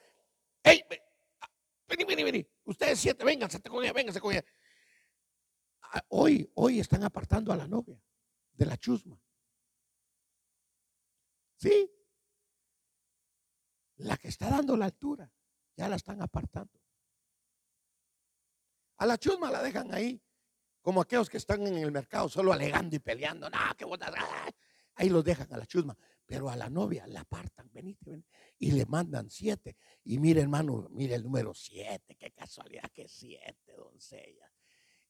hey, 0.64 0.84
vení, 1.86 2.02
vení, 2.02 2.24
vení, 2.24 2.50
ustedes 2.64 2.98
siete, 2.98 3.24
vénganse 3.24 3.62
con 3.62 3.84
ella, 3.84 3.92
vénganse 3.92 4.20
con 4.20 4.32
ella. 4.32 4.44
Ah, 5.82 6.04
hoy, 6.08 6.50
hoy 6.56 6.80
están 6.80 7.04
apartando 7.04 7.52
a 7.52 7.56
la 7.56 7.68
novia 7.68 8.02
de 8.54 8.66
la 8.66 8.76
chusma. 8.76 9.16
Sí. 11.54 11.88
La 13.98 14.16
que 14.16 14.26
está 14.26 14.50
dando 14.50 14.76
la 14.76 14.86
altura, 14.86 15.32
ya 15.76 15.88
la 15.88 15.94
están 15.94 16.20
apartando. 16.20 16.80
A 18.96 19.06
la 19.06 19.16
chusma 19.18 19.52
la 19.52 19.62
dejan 19.62 19.94
ahí, 19.94 20.20
como 20.80 21.00
aquellos 21.00 21.30
que 21.30 21.36
están 21.36 21.64
en 21.64 21.76
el 21.78 21.92
mercado 21.92 22.28
solo 22.28 22.52
alegando 22.52 22.96
y 22.96 22.98
peleando. 22.98 23.48
No, 23.48 23.76
que 23.78 23.84
botas. 23.84 24.12
Ahí 24.96 25.08
los 25.08 25.22
dejan 25.22 25.46
a 25.52 25.58
la 25.58 25.66
chusma. 25.66 25.96
Pero 26.32 26.48
a 26.48 26.56
la 26.56 26.70
novia 26.70 27.06
la 27.08 27.20
apartan, 27.20 27.70
venite, 27.74 28.24
y 28.58 28.70
le 28.70 28.86
mandan 28.86 29.28
siete. 29.28 29.76
Y 30.02 30.18
mire, 30.18 30.40
hermano, 30.40 30.88
mire 30.90 31.14
el 31.14 31.24
número 31.24 31.52
siete, 31.52 32.16
qué 32.18 32.30
casualidad 32.30 32.90
que 32.90 33.06
siete 33.06 33.74
doncellas. 33.76 34.50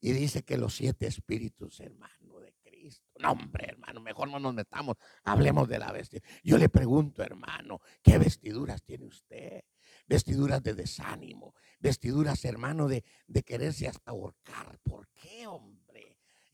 Y 0.01 0.11
dice 0.14 0.43
que 0.43 0.57
los 0.57 0.75
siete 0.75 1.07
espíritus, 1.07 1.79
hermano, 1.79 2.41
de 2.41 2.53
Cristo. 2.61 3.07
No, 3.20 3.31
hombre, 3.31 3.66
hermano, 3.68 4.01
mejor 4.01 4.31
no 4.31 4.41
nos 4.41 4.53
metamos. 4.53 4.97
Hablemos 5.23 5.68
de 5.68 5.79
la 5.79 5.93
vestidura. 5.93 6.29
Yo 6.43 6.59
le 6.59 6.68
pregunto, 6.68 7.23
hermano, 7.23 7.79
¿qué 8.03 8.18
vestiduras 8.18 8.83
tiene 8.83 9.07
usted? 9.07 9.62
Vestiduras 10.09 10.61
de 10.61 10.75
desánimo, 10.75 11.55
vestiduras, 11.79 12.45
hermano, 12.45 12.89
de, 12.89 13.05
de 13.29 13.45
quererse 13.45 13.87
hasta 13.87 14.11
ahorcar. 14.11 14.77
¿Por 14.83 15.07
qué, 15.11 15.47
hombre? 15.47 15.82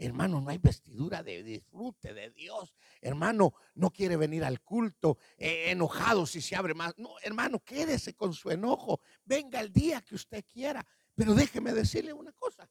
Hermano, 0.00 0.40
no 0.40 0.50
hay 0.50 0.58
vestidura 0.58 1.24
de 1.24 1.42
disfrute 1.42 2.14
de 2.14 2.30
Dios. 2.30 2.72
Hermano, 3.00 3.54
no 3.74 3.90
quiere 3.90 4.16
venir 4.16 4.44
al 4.44 4.60
culto 4.60 5.18
eh, 5.36 5.72
enojado 5.72 6.24
si 6.24 6.40
se 6.40 6.54
abre 6.54 6.72
más. 6.72 6.96
No, 6.98 7.16
hermano, 7.20 7.58
quédese 7.64 8.14
con 8.14 8.32
su 8.32 8.50
enojo. 8.50 9.00
Venga 9.24 9.60
el 9.60 9.72
día 9.72 10.00
que 10.02 10.14
usted 10.14 10.44
quiera. 10.46 10.86
Pero 11.16 11.34
déjeme 11.34 11.72
decirle 11.72 12.12
una 12.12 12.32
cosa. 12.32 12.70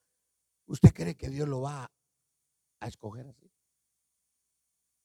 ¿Usted 0.68 0.94
cree 0.94 1.16
que 1.16 1.30
Dios 1.30 1.50
lo 1.50 1.62
va 1.62 1.92
a 2.80 2.88
escoger 2.88 3.28
así? 3.28 3.52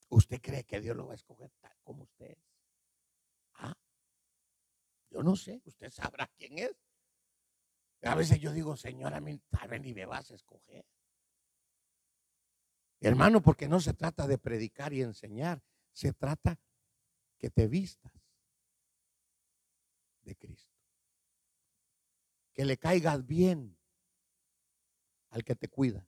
¿Usted 0.08 0.40
cree 0.40 0.62
que 0.62 0.80
Dios 0.80 0.96
lo 0.96 1.06
va 1.06 1.12
a 1.12 1.16
escoger 1.16 1.50
tal 1.60 1.76
como 1.82 2.04
usted 2.04 2.30
es? 2.30 2.38
¿Ah? 3.54 3.74
Yo 5.10 5.24
no 5.24 5.34
sé, 5.34 5.60
usted 5.64 5.90
sabrá 5.90 6.30
quién 6.36 6.58
es. 6.58 6.76
A 8.02 8.14
veces 8.14 8.38
yo 8.38 8.52
digo, 8.52 8.76
Señor, 8.76 9.12
a 9.12 9.20
mí 9.20 9.40
tal 9.50 9.68
vez 9.68 9.80
ni 9.80 9.92
me 9.92 10.06
vas 10.06 10.30
a 10.30 10.34
escoger. 10.34 10.84
Hermano, 13.02 13.42
porque 13.42 13.68
no 13.68 13.80
se 13.80 13.94
trata 13.94 14.28
de 14.28 14.38
predicar 14.38 14.92
y 14.92 15.02
enseñar, 15.02 15.60
se 15.92 16.12
trata 16.12 16.60
que 17.36 17.50
te 17.50 17.66
vistas 17.66 18.12
de 20.22 20.36
Cristo. 20.36 20.72
Que 22.52 22.64
le 22.64 22.76
caigas 22.78 23.26
bien 23.26 23.76
al 25.30 25.42
que 25.42 25.56
te 25.56 25.68
cuida. 25.68 26.06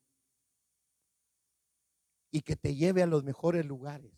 Y 2.31 2.43
que 2.43 2.55
te 2.55 2.77
lleve 2.77 3.03
a 3.03 3.07
los 3.07 3.25
mejores 3.25 3.67
lugares. 3.67 4.13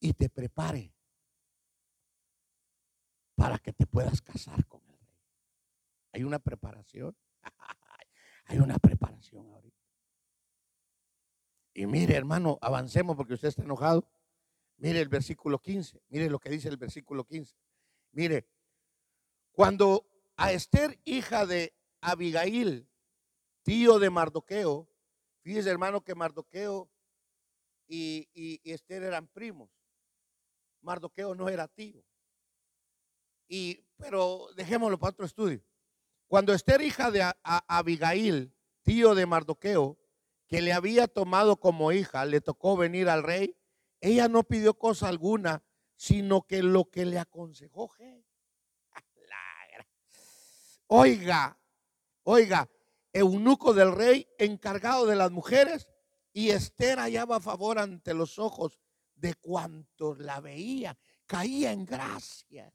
Y 0.00 0.14
te 0.14 0.30
prepare 0.30 0.94
para 3.34 3.58
que 3.58 3.72
te 3.72 3.86
puedas 3.86 4.22
casar 4.22 4.66
con 4.66 4.80
el 4.88 4.98
rey. 4.98 5.20
Hay 6.12 6.24
una 6.24 6.38
preparación. 6.38 7.14
Hay 8.46 8.58
una 8.58 8.78
preparación 8.78 9.50
ahorita. 9.50 9.81
Y 11.74 11.86
mire, 11.86 12.14
hermano, 12.14 12.58
avancemos 12.60 13.16
porque 13.16 13.34
usted 13.34 13.48
está 13.48 13.62
enojado. 13.62 14.06
Mire 14.76 15.00
el 15.00 15.08
versículo 15.08 15.58
15. 15.58 16.02
Mire 16.08 16.28
lo 16.28 16.38
que 16.38 16.50
dice 16.50 16.68
el 16.68 16.76
versículo 16.76 17.24
15. 17.24 17.54
Mire, 18.12 18.46
cuando 19.52 20.06
a 20.36 20.52
Esther, 20.52 20.98
hija 21.04 21.46
de 21.46 21.74
Abigail, 22.00 22.88
tío 23.62 23.98
de 23.98 24.10
Mardoqueo, 24.10 24.88
fíjese 25.42 25.70
hermano 25.70 26.02
que 26.02 26.14
Mardoqueo 26.14 26.90
y, 27.86 28.60
Esther 28.64 29.02
eran 29.02 29.28
primos. 29.28 29.70
Mardoqueo 30.80 31.34
no 31.34 31.48
era 31.48 31.68
tío. 31.68 32.02
Y, 33.48 33.84
pero 33.96 34.48
dejémoslo 34.56 34.98
para 34.98 35.10
otro 35.10 35.26
estudio. 35.26 35.62
Cuando 36.26 36.54
Esther, 36.54 36.80
hija 36.80 37.10
de 37.10 37.22
Abigail, 37.42 38.52
tío 38.82 39.14
de 39.14 39.26
Mardoqueo, 39.26 39.98
que 40.52 40.60
le 40.60 40.74
había 40.74 41.08
tomado 41.08 41.56
como 41.56 41.92
hija, 41.92 42.26
le 42.26 42.42
tocó 42.42 42.76
venir 42.76 43.08
al 43.08 43.22
rey, 43.22 43.56
ella 44.02 44.28
no 44.28 44.42
pidió 44.42 44.74
cosa 44.74 45.08
alguna, 45.08 45.64
sino 45.96 46.42
que 46.42 46.62
lo 46.62 46.90
que 46.90 47.06
le 47.06 47.18
aconsejó. 47.18 47.90
Oiga, 50.88 51.58
oiga, 52.22 52.68
eunuco 53.14 53.72
del 53.72 53.92
rey, 53.92 54.28
encargado 54.36 55.06
de 55.06 55.16
las 55.16 55.30
mujeres, 55.30 55.88
y 56.34 56.50
Esther 56.50 56.98
hallaba 56.98 57.40
favor 57.40 57.78
ante 57.78 58.12
los 58.12 58.38
ojos 58.38 58.78
de 59.14 59.32
cuantos 59.36 60.18
la 60.18 60.42
veían, 60.42 60.98
caía 61.24 61.72
en 61.72 61.86
gracia. 61.86 62.70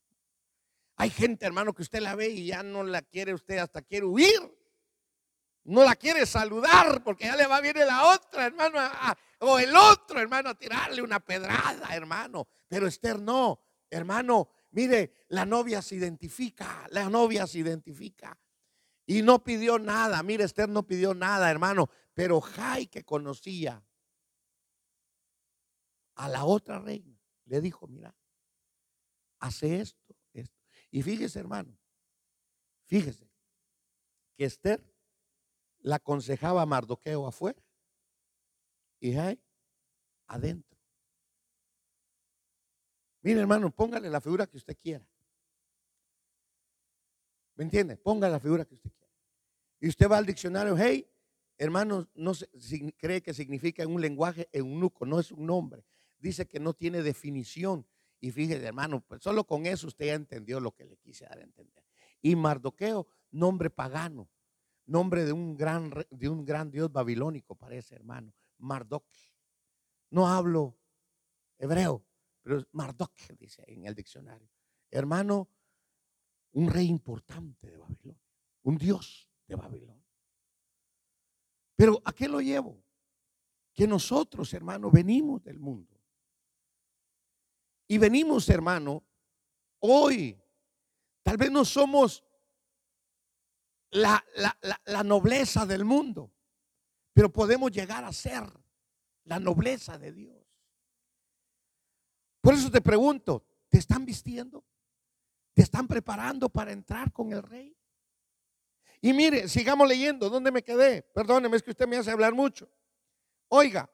Hay 0.95 1.11
gente, 1.11 1.45
hermano, 1.45 1.75
que 1.75 1.83
usted 1.83 1.99
la 1.99 2.15
ve 2.15 2.29
y 2.29 2.47
ya 2.47 2.63
no 2.63 2.81
la 2.81 3.03
quiere 3.03 3.35
usted, 3.35 3.59
hasta 3.59 3.83
quiere 3.83 4.07
huir 4.07 4.56
no 5.67 5.83
la 5.83 5.95
quiere 5.95 6.25
saludar 6.25 7.03
porque 7.03 7.25
ya 7.25 7.35
le 7.35 7.45
va 7.45 7.57
a 7.57 7.61
venir 7.61 7.85
la 7.85 8.13
otra, 8.13 8.45
hermano, 8.45 8.79
o 9.39 9.59
el 9.59 9.75
otro, 9.75 10.19
hermano, 10.19 10.49
a 10.49 10.55
tirarle 10.55 11.01
una 11.01 11.19
pedrada, 11.19 11.93
hermano. 11.93 12.47
Pero 12.67 12.87
Esther 12.87 13.19
no, 13.19 13.59
hermano, 13.89 14.49
mire, 14.71 15.25
la 15.27 15.45
novia 15.45 15.81
se 15.81 15.95
identifica, 15.95 16.87
la 16.91 17.09
novia 17.09 17.45
se 17.45 17.59
identifica. 17.59 18.39
Y 19.05 19.21
no 19.21 19.43
pidió 19.43 19.77
nada, 19.77 20.23
mire, 20.23 20.45
Esther 20.45 20.69
no 20.69 20.83
pidió 20.87 21.13
nada, 21.13 21.51
hermano, 21.51 21.89
pero 22.13 22.39
Jai 22.39 22.87
que 22.87 23.03
conocía 23.03 23.83
a 26.15 26.29
la 26.29 26.45
otra 26.45 26.79
reina, 26.79 27.19
le 27.45 27.59
dijo, 27.59 27.87
mira, 27.87 28.15
hace 29.39 29.81
esto, 29.81 30.15
esto. 30.33 30.61
Y 30.91 31.03
fíjese, 31.03 31.39
hermano, 31.39 31.77
fíjese 32.85 33.29
que 34.37 34.45
Esther 34.45 34.96
la 35.79 35.97
aconsejaba 35.97 36.65
Mardoqueo 36.65 37.27
afuera 37.27 37.61
y 38.99 39.15
hay 39.15 39.39
adentro. 40.27 40.77
Mire, 43.21 43.41
hermano, 43.41 43.69
póngale 43.71 44.09
la 44.09 44.21
figura 44.21 44.47
que 44.47 44.57
usted 44.57 44.77
quiera. 44.77 45.05
¿Me 47.55 47.63
entiende? 47.63 47.97
Ponga 47.97 48.29
la 48.29 48.39
figura 48.39 48.65
que 48.65 48.75
usted 48.75 48.91
quiera. 48.91 49.13
Y 49.79 49.89
usted 49.89 50.09
va 50.09 50.17
al 50.17 50.25
diccionario, 50.25 50.77
hey, 50.77 51.09
hermano, 51.57 52.07
no 52.13 52.33
se, 52.33 52.47
cree 52.97 53.21
que 53.21 53.33
significa 53.33 53.83
en 53.83 53.91
un 53.91 54.01
lenguaje 54.01 54.47
eunuco, 54.51 55.05
no 55.05 55.19
es 55.19 55.31
un 55.31 55.45
nombre. 55.45 55.83
Dice 56.19 56.47
que 56.47 56.59
no 56.59 56.73
tiene 56.73 57.01
definición. 57.01 57.85
Y 58.19 58.31
fíjese, 58.31 58.65
hermano, 58.65 59.01
pues 59.01 59.21
solo 59.21 59.43
con 59.43 59.65
eso 59.65 59.87
usted 59.87 60.07
ya 60.07 60.13
entendió 60.13 60.59
lo 60.59 60.71
que 60.71 60.85
le 60.85 60.97
quise 60.97 61.25
dar 61.25 61.39
a 61.39 61.43
entender. 61.43 61.83
Y 62.21 62.35
Mardoqueo, 62.35 63.07
nombre 63.31 63.69
pagano 63.69 64.29
nombre 64.87 65.25
de 65.25 65.33
un 65.33 65.55
gran, 65.55 65.91
de 66.09 66.29
un 66.29 66.43
gran 66.43 66.71
dios 66.71 66.91
babilónico, 66.91 67.55
parece, 67.55 67.95
hermano. 67.95 68.33
Marduk. 68.57 69.05
No 70.09 70.27
hablo 70.27 70.77
hebreo, 71.57 72.05
pero 72.41 72.59
es 72.59 72.65
dice 73.37 73.63
en 73.67 73.85
el 73.85 73.93
diccionario. 73.93 74.49
Hermano, 74.89 75.49
un 76.53 76.69
rey 76.69 76.87
importante 76.87 77.69
de 77.69 77.77
Babilonia, 77.77 78.21
un 78.63 78.77
dios 78.77 79.29
de 79.45 79.55
Babilonia. 79.55 80.07
Pero 81.75 82.01
¿a 82.03 82.13
qué 82.13 82.27
lo 82.27 82.41
llevo? 82.41 82.83
Que 83.73 83.85
nosotros, 83.85 84.51
hermano, 84.53 84.89
venimos 84.89 85.43
del 85.43 85.59
mundo. 85.59 85.95
Y 87.87 87.97
venimos, 87.97 88.49
hermano, 88.49 89.03
hoy. 89.79 90.41
Tal 91.21 91.37
vez 91.37 91.51
no 91.51 91.63
somos 91.65 92.23
la, 93.91 94.23
nobleza 95.03 95.65
del 95.65 95.85
mundo, 95.85 96.31
pero 97.13 97.31
podemos 97.31 97.71
llegar 97.71 98.03
a 98.03 98.13
ser 98.13 98.43
la 99.23 99.39
nobleza 99.39 99.97
de 99.97 100.11
Dios. 100.11 100.37
Por 102.41 102.53
eso 102.53 102.71
te 102.71 102.81
pregunto, 102.81 103.45
¿te 103.69 103.77
están 103.77 104.05
vistiendo? 104.05 104.63
¿Te 105.53 105.63
están 105.63 105.87
preparando 105.87 106.49
para 106.49 106.71
entrar 106.71 107.11
con 107.11 107.33
el 107.33 107.41
rey? 107.43 107.75
Y 109.01 109.13
mire, 109.13 109.47
sigamos 109.47 109.87
leyendo. 109.87 110.29
¿Dónde 110.29 110.51
me 110.51 110.63
quedé? 110.63 111.01
Perdóneme, 111.01 111.57
es 111.57 111.63
que 111.63 111.71
usted 111.71 111.87
me 111.87 111.97
hace 111.97 112.11
hablar 112.11 112.33
mucho. 112.33 112.69
Oiga, 113.49 113.89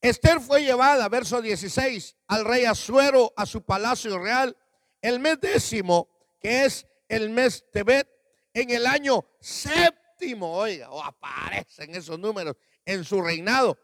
Esther 0.00 0.40
fue 0.40 0.62
llevada, 0.62 1.08
verso 1.08 1.40
16, 1.40 2.16
al 2.26 2.44
rey 2.44 2.64
Asuero 2.64 3.32
a 3.36 3.46
su 3.46 3.62
palacio 3.62 4.18
real 4.18 4.56
el 5.04 5.20
mes 5.20 5.38
décimo, 5.38 6.08
que 6.40 6.64
es 6.64 6.86
el 7.08 7.28
mes 7.28 7.62
Tebet, 7.70 8.08
en 8.54 8.70
el 8.70 8.86
año 8.86 9.24
séptimo, 9.40 10.56
oiga, 10.56 10.90
o 10.90 11.02
aparecen 11.02 11.94
esos 11.94 12.18
números 12.18 12.56
en 12.84 13.04
su 13.04 13.20
reinado. 13.20 13.76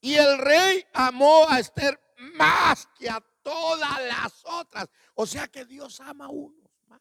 Y 0.00 0.14
el 0.14 0.38
rey 0.38 0.84
amó 0.92 1.48
a 1.48 1.60
Esther 1.60 1.98
más 2.34 2.88
que 2.98 3.08
a 3.08 3.20
todas 3.42 4.04
las 4.04 4.44
otras. 4.44 4.88
O 5.14 5.26
sea 5.26 5.48
que 5.48 5.64
Dios 5.64 6.00
ama 6.00 6.26
a 6.26 6.28
unos 6.28 6.70
más. 6.86 7.00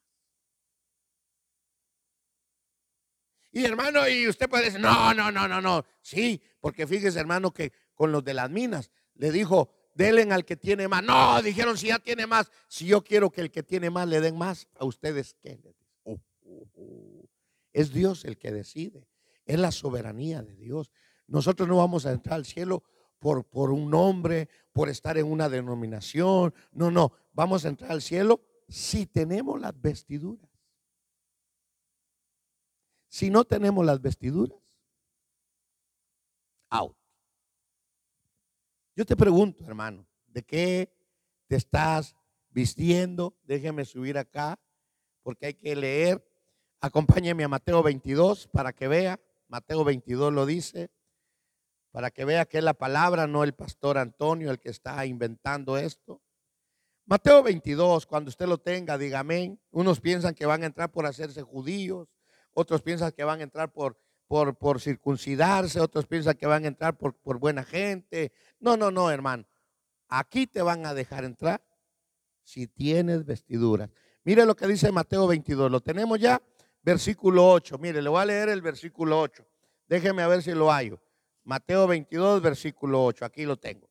Y 3.51 3.65
hermano, 3.65 4.07
y 4.07 4.27
usted 4.27 4.47
puede 4.47 4.65
decir, 4.65 4.79
no, 4.79 5.13
no, 5.13 5.31
no, 5.31 5.47
no, 5.47 5.61
no. 5.61 5.83
Sí, 6.01 6.41
porque 6.59 6.85
fíjese 6.85 7.19
hermano 7.19 7.51
que 7.51 7.73
con 7.95 8.11
los 8.11 8.23
de 8.23 8.35
las 8.35 8.49
minas 8.49 8.91
le 9.15 9.31
dijo, 9.31 9.71
denle 9.95 10.31
al 10.31 10.45
que 10.45 10.57
tiene 10.57 10.87
más. 10.87 11.01
No, 11.01 11.41
dijeron, 11.41 11.77
si 11.77 11.87
ya 11.87 11.97
tiene 11.97 12.27
más, 12.27 12.51
si 12.67 12.85
yo 12.85 13.03
quiero 13.03 13.31
que 13.31 13.41
el 13.41 13.51
que 13.51 13.63
tiene 13.63 13.89
más 13.89 14.07
le 14.07 14.21
den 14.21 14.37
más, 14.37 14.67
a 14.77 14.85
ustedes 14.85 15.35
qué 15.41 15.57
es 17.73 17.91
Dios 17.91 18.25
el 18.25 18.37
que 18.37 18.51
decide. 18.51 19.07
Es 19.45 19.59
la 19.59 19.71
soberanía 19.71 20.41
de 20.41 20.55
Dios. 20.55 20.91
Nosotros 21.27 21.67
no 21.67 21.77
vamos 21.77 22.05
a 22.05 22.11
entrar 22.11 22.35
al 22.35 22.45
cielo 22.45 22.83
por, 23.19 23.45
por 23.45 23.71
un 23.71 23.89
nombre, 23.89 24.49
por 24.71 24.89
estar 24.89 25.17
en 25.17 25.27
una 25.27 25.49
denominación. 25.49 26.53
No, 26.71 26.91
no. 26.91 27.11
Vamos 27.33 27.65
a 27.65 27.69
entrar 27.69 27.91
al 27.91 28.01
cielo 28.01 28.41
si 28.67 29.05
tenemos 29.05 29.59
las 29.59 29.79
vestiduras. 29.79 30.49
si 33.07 33.29
no 33.29 33.45
tenemos 33.45 33.85
las 33.85 34.01
vestiduras? 34.01 34.59
Out. 36.69 36.97
Yo 38.93 39.05
te 39.05 39.15
pregunto, 39.15 39.63
hermano, 39.65 40.05
¿de 40.27 40.43
qué 40.43 40.93
te 41.47 41.55
estás 41.55 42.13
vistiendo? 42.49 43.37
Déjeme 43.43 43.85
subir 43.85 44.17
acá, 44.17 44.59
porque 45.23 45.45
hay 45.45 45.53
que 45.53 45.75
leer. 45.77 46.25
Acompáñeme 46.85 47.43
a 47.43 47.47
Mateo 47.47 47.81
22 47.81 48.47
para 48.49 48.71
que 48.71 48.87
vea. 48.87 49.19
Mateo 49.47 49.83
22 49.83 50.31
lo 50.31 50.45
dice, 50.45 50.91
para 51.89 52.11
que 52.11 52.25
vea 52.25 52.45
que 52.45 52.59
es 52.59 52.63
la 52.63 52.75
palabra, 52.75 53.25
no 53.25 53.43
el 53.43 53.53
pastor 53.53 53.97
Antonio 53.97 54.51
el 54.51 54.59
que 54.59 54.69
está 54.69 55.03
inventando 55.07 55.79
esto. 55.79 56.21
Mateo 57.05 57.41
22, 57.41 58.05
cuando 58.05 58.29
usted 58.29 58.45
lo 58.45 58.59
tenga, 58.59 58.99
dígame. 58.99 59.57
Unos 59.71 59.99
piensan 59.99 60.35
que 60.35 60.45
van 60.45 60.61
a 60.61 60.67
entrar 60.67 60.91
por 60.91 61.07
hacerse 61.07 61.41
judíos, 61.41 62.07
otros 62.53 62.83
piensan 62.83 63.11
que 63.13 63.23
van 63.23 63.39
a 63.39 63.43
entrar 63.43 63.73
por, 63.73 63.97
por, 64.27 64.79
circuncidarse, 64.79 65.79
otros 65.79 66.05
piensan 66.05 66.35
que 66.35 66.45
van 66.45 66.65
a 66.65 66.67
entrar 66.67 66.95
por, 66.99 67.15
por 67.15 67.39
buena 67.39 67.63
gente. 67.63 68.31
No, 68.59 68.77
no, 68.77 68.91
no, 68.91 69.09
hermano. 69.09 69.47
Aquí 70.07 70.45
te 70.45 70.61
van 70.61 70.85
a 70.85 70.93
dejar 70.93 71.23
entrar 71.23 71.65
si 72.43 72.67
tienes 72.67 73.25
vestiduras. 73.25 73.89
Mire 74.23 74.45
lo 74.45 74.55
que 74.55 74.67
dice 74.67 74.91
Mateo 74.91 75.25
22. 75.25 75.71
¿Lo 75.71 75.81
tenemos 75.81 76.19
ya? 76.19 76.39
Versículo 76.85 77.49
8. 77.49 77.79
Mire, 77.79 77.99
le 77.99 78.09
voy 78.09 78.21
a 78.21 78.25
leer 78.25 78.49
el 78.49 78.61
versículo 78.61 79.19
8. 79.19 79.43
Déjeme 79.87 80.21
a 80.21 80.27
ver 80.27 80.43
si 80.43 80.51
lo 80.51 80.71
hallo. 80.71 81.01
Mateo 81.43 81.87
22, 81.87 82.43
versículo 82.43 83.03
8. 83.03 83.25
Aquí 83.25 83.43
lo 83.43 83.57
tengo. 83.57 83.89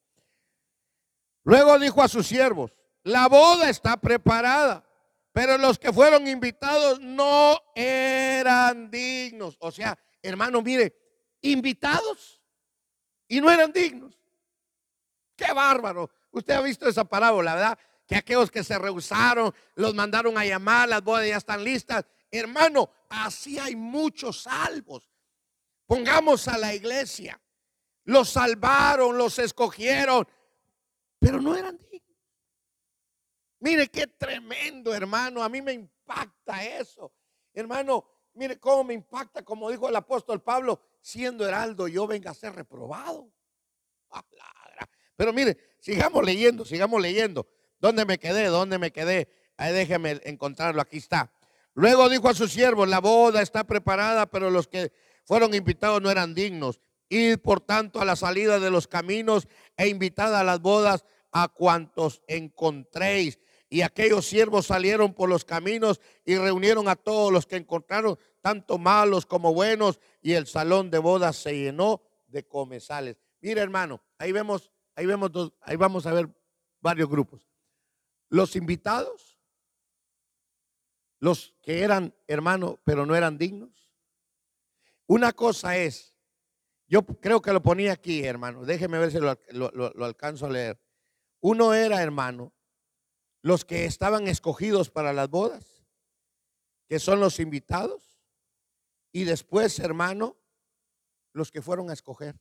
Luego 1.42 1.76
dijo 1.80 2.00
a 2.00 2.06
sus 2.06 2.28
siervos, 2.28 2.72
la 3.02 3.26
boda 3.26 3.68
está 3.68 3.96
preparada, 3.96 4.88
pero 5.32 5.58
los 5.58 5.76
que 5.76 5.92
fueron 5.92 6.28
invitados 6.28 7.00
no 7.00 7.58
eran 7.74 8.88
dignos. 8.92 9.56
O 9.58 9.72
sea, 9.72 9.98
hermano, 10.22 10.62
mire, 10.62 10.96
invitados 11.42 12.40
y 13.26 13.40
no 13.40 13.50
eran 13.50 13.72
dignos. 13.72 14.16
Qué 15.34 15.52
bárbaro. 15.52 16.08
Usted 16.30 16.54
ha 16.54 16.60
visto 16.60 16.88
esa 16.88 17.04
parábola, 17.04 17.56
¿verdad? 17.56 17.78
Que 18.06 18.14
aquellos 18.14 18.52
que 18.52 18.62
se 18.62 18.78
rehusaron, 18.78 19.52
los 19.74 19.94
mandaron 19.94 20.38
a 20.38 20.44
llamar, 20.44 20.88
las 20.88 21.02
bodas 21.02 21.26
ya 21.26 21.38
están 21.38 21.64
listas. 21.64 22.04
Hermano, 22.38 22.90
así 23.08 23.58
hay 23.58 23.76
muchos 23.76 24.42
salvos. 24.42 25.08
Pongamos 25.86 26.48
a 26.48 26.58
la 26.58 26.74
iglesia. 26.74 27.40
Los 28.04 28.30
salvaron, 28.30 29.16
los 29.16 29.38
escogieron, 29.38 30.26
pero 31.18 31.40
no 31.40 31.54
eran 31.56 31.78
dignos. 31.78 32.18
Mire 33.60 33.88
qué 33.88 34.06
tremendo, 34.08 34.92
hermano. 34.92 35.42
A 35.42 35.48
mí 35.48 35.62
me 35.62 35.72
impacta 35.72 36.64
eso. 36.64 37.12
Hermano, 37.52 38.04
mire 38.34 38.58
cómo 38.58 38.84
me 38.84 38.94
impacta, 38.94 39.42
como 39.42 39.70
dijo 39.70 39.88
el 39.88 39.96
apóstol 39.96 40.42
Pablo, 40.42 40.80
siendo 41.00 41.46
heraldo 41.46 41.88
yo 41.88 42.06
venga 42.06 42.32
a 42.32 42.34
ser 42.34 42.54
reprobado. 42.54 43.30
Pero 45.16 45.32
mire, 45.32 45.56
sigamos 45.78 46.24
leyendo, 46.24 46.64
sigamos 46.64 47.00
leyendo. 47.00 47.46
¿Dónde 47.78 48.04
me 48.04 48.18
quedé? 48.18 48.46
¿Dónde 48.46 48.78
me 48.78 48.90
quedé? 48.90 49.28
Ahí 49.56 49.72
déjeme 49.72 50.20
encontrarlo, 50.24 50.82
aquí 50.82 50.96
está. 50.96 51.30
Luego 51.74 52.08
dijo 52.08 52.28
a 52.28 52.34
sus 52.34 52.52
siervos, 52.52 52.88
la 52.88 53.00
boda 53.00 53.42
está 53.42 53.64
preparada, 53.64 54.26
pero 54.26 54.50
los 54.50 54.68
que 54.68 54.92
fueron 55.24 55.54
invitados 55.54 56.00
no 56.00 56.10
eran 56.10 56.34
dignos. 56.34 56.80
Y 57.08 57.36
por 57.36 57.60
tanto 57.60 58.00
a 58.00 58.04
la 58.04 58.16
salida 58.16 58.58
de 58.58 58.70
los 58.70 58.88
caminos 58.88 59.46
e 59.76 59.88
invitada 59.88 60.40
a 60.40 60.44
las 60.44 60.60
bodas 60.60 61.04
a 61.32 61.48
cuantos 61.48 62.22
encontréis. 62.28 63.38
Y 63.68 63.82
aquellos 63.82 64.24
siervos 64.24 64.66
salieron 64.66 65.14
por 65.14 65.28
los 65.28 65.44
caminos 65.44 66.00
y 66.24 66.36
reunieron 66.36 66.88
a 66.88 66.94
todos 66.94 67.32
los 67.32 67.44
que 67.44 67.56
encontraron, 67.56 68.16
tanto 68.40 68.78
malos 68.78 69.26
como 69.26 69.52
buenos, 69.52 69.98
y 70.22 70.34
el 70.34 70.46
salón 70.46 70.90
de 70.90 70.98
bodas 70.98 71.36
se 71.36 71.58
llenó 71.58 72.02
de 72.28 72.46
comensales. 72.46 73.16
Mira, 73.40 73.62
hermano, 73.62 74.00
ahí 74.18 74.30
vemos, 74.30 74.70
ahí 74.94 75.06
vemos 75.06 75.32
dos, 75.32 75.52
ahí 75.60 75.76
vamos 75.76 76.06
a 76.06 76.12
ver 76.12 76.28
varios 76.80 77.08
grupos. 77.08 77.48
Los 78.28 78.54
invitados, 78.54 79.33
los 81.24 81.54
que 81.62 81.80
eran 81.80 82.14
hermanos, 82.26 82.76
pero 82.84 83.06
no 83.06 83.16
eran 83.16 83.38
dignos. 83.38 83.90
Una 85.06 85.32
cosa 85.32 85.74
es, 85.74 86.14
yo 86.86 87.06
creo 87.06 87.40
que 87.40 87.54
lo 87.54 87.62
ponía 87.62 87.94
aquí, 87.94 88.22
hermano, 88.22 88.66
déjeme 88.66 88.98
ver 88.98 89.10
si 89.10 89.18
lo, 89.20 89.70
lo 89.70 90.04
alcanzo 90.04 90.44
a 90.44 90.50
leer. 90.50 90.78
Uno 91.40 91.72
era, 91.72 92.02
hermano, 92.02 92.52
los 93.40 93.64
que 93.64 93.86
estaban 93.86 94.28
escogidos 94.28 94.90
para 94.90 95.14
las 95.14 95.30
bodas, 95.30 95.86
que 96.90 96.98
son 96.98 97.20
los 97.20 97.40
invitados, 97.40 98.20
y 99.10 99.24
después, 99.24 99.78
hermano, 99.78 100.36
los 101.32 101.50
que 101.50 101.62
fueron 101.62 101.88
a 101.88 101.94
escoger. 101.94 102.38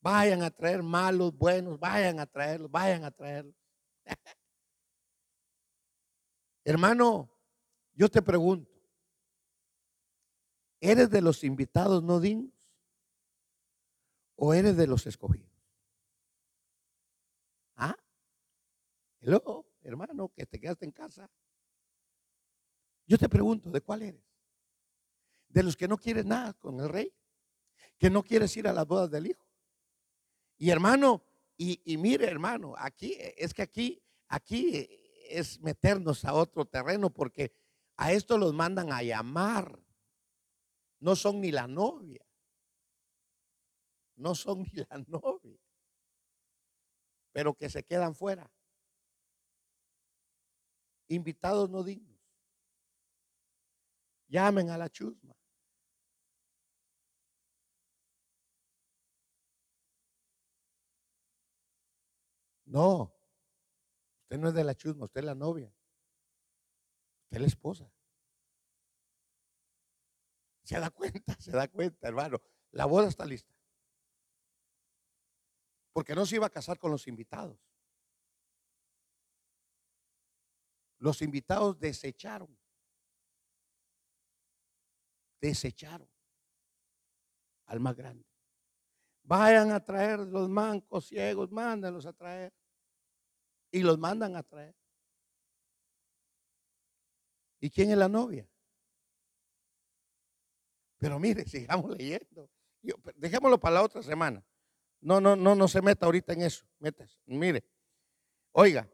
Vayan 0.00 0.44
a 0.44 0.50
traer 0.52 0.84
malos, 0.84 1.36
buenos, 1.36 1.80
vayan 1.80 2.20
a 2.20 2.26
traerlos, 2.26 2.70
vayan 2.70 3.02
a 3.02 3.10
traerlos. 3.10 3.56
Hermano, 6.64 7.30
yo 7.92 8.08
te 8.08 8.22
pregunto, 8.22 8.72
¿eres 10.80 11.10
de 11.10 11.20
los 11.20 11.44
invitados 11.44 12.02
no 12.02 12.20
dignos 12.20 12.52
o 14.36 14.54
eres 14.54 14.76
de 14.76 14.86
los 14.86 15.06
escogidos? 15.06 15.52
¿Ah? 17.76 17.96
Hello, 19.20 19.66
hermano, 19.82 20.30
que 20.34 20.46
te 20.46 20.58
quedaste 20.58 20.86
en 20.86 20.92
casa. 20.92 21.30
Yo 23.06 23.18
te 23.18 23.28
pregunto, 23.28 23.70
¿de 23.70 23.82
cuál 23.82 24.02
eres? 24.02 24.24
¿De 25.48 25.62
los 25.62 25.76
que 25.76 25.86
no 25.86 25.98
quieres 25.98 26.24
nada 26.24 26.54
con 26.54 26.80
el 26.80 26.88
rey? 26.88 27.12
¿Que 27.98 28.08
no 28.08 28.22
quieres 28.22 28.56
ir 28.56 28.66
a 28.66 28.72
las 28.72 28.86
bodas 28.86 29.10
del 29.10 29.26
hijo? 29.26 29.46
Y 30.56 30.70
hermano, 30.70 31.22
y, 31.56 31.96
mire 31.98 32.26
hermano, 32.26 32.74
aquí 32.76 33.16
es 33.18 33.52
que 33.52 33.62
aquí, 33.62 34.02
aquí 34.28 35.03
es 35.28 35.60
meternos 35.60 36.24
a 36.24 36.34
otro 36.34 36.64
terreno 36.64 37.10
porque 37.10 37.54
a 37.96 38.12
esto 38.12 38.38
los 38.38 38.52
mandan 38.52 38.92
a 38.92 39.02
llamar. 39.02 39.80
No 41.00 41.16
son 41.16 41.40
ni 41.40 41.52
la 41.52 41.66
novia. 41.66 42.24
No 44.16 44.34
son 44.34 44.62
ni 44.62 44.70
la 44.88 44.98
novia 45.08 45.58
pero 47.34 47.52
que 47.52 47.68
se 47.68 47.82
quedan 47.82 48.14
fuera. 48.14 48.48
Invitados 51.08 51.68
no 51.68 51.82
dignos. 51.82 52.20
Llamen 54.28 54.70
a 54.70 54.78
la 54.78 54.88
chusma. 54.88 55.34
No, 62.66 63.12
usted 64.24 64.38
no 64.38 64.48
es 64.48 64.54
de 64.54 64.64
la 64.64 64.74
chusma, 64.74 65.04
usted 65.04 65.20
es 65.20 65.26
la 65.26 65.34
novia. 65.34 65.72
Usted 67.24 67.36
es 67.36 67.40
la 67.40 67.46
esposa. 67.46 67.90
Se 70.64 70.78
da 70.78 70.90
cuenta, 70.90 71.34
se 71.40 71.52
da 71.52 71.68
cuenta, 71.68 72.08
hermano. 72.08 72.40
La 72.72 72.86
boda 72.86 73.08
está 73.08 73.24
lista 73.24 73.54
porque 75.94 76.16
no 76.16 76.26
se 76.26 76.34
iba 76.36 76.46
a 76.46 76.50
casar 76.50 76.76
con 76.76 76.90
los 76.90 77.06
invitados. 77.06 77.56
Los 80.98 81.22
invitados 81.22 81.78
desecharon. 81.78 82.58
Desecharon 85.40 86.10
al 87.66 87.78
más 87.78 87.94
grande. 87.94 88.26
Vayan 89.22 89.70
a 89.70 89.82
traer 89.84 90.18
los 90.18 90.48
mancos 90.48 91.06
ciegos, 91.06 91.52
mándenlos 91.52 92.06
a 92.06 92.12
traer. 92.12 92.52
Y 93.74 93.82
los 93.82 93.98
mandan 93.98 94.36
a 94.36 94.44
traer. 94.44 94.72
¿Y 97.58 97.68
quién 97.70 97.90
es 97.90 97.98
la 97.98 98.08
novia? 98.08 98.48
Pero 100.96 101.18
mire, 101.18 101.44
sigamos 101.48 101.90
leyendo. 101.98 102.48
dejémoslo 103.16 103.58
para 103.58 103.74
la 103.74 103.82
otra 103.82 104.00
semana. 104.00 104.44
No, 105.00 105.20
no, 105.20 105.34
no, 105.34 105.56
no 105.56 105.66
se 105.66 105.82
meta 105.82 106.06
ahorita 106.06 106.34
en 106.34 106.42
eso. 106.42 106.64
Metas. 106.78 107.18
Mire, 107.26 107.64
oiga, 108.52 108.88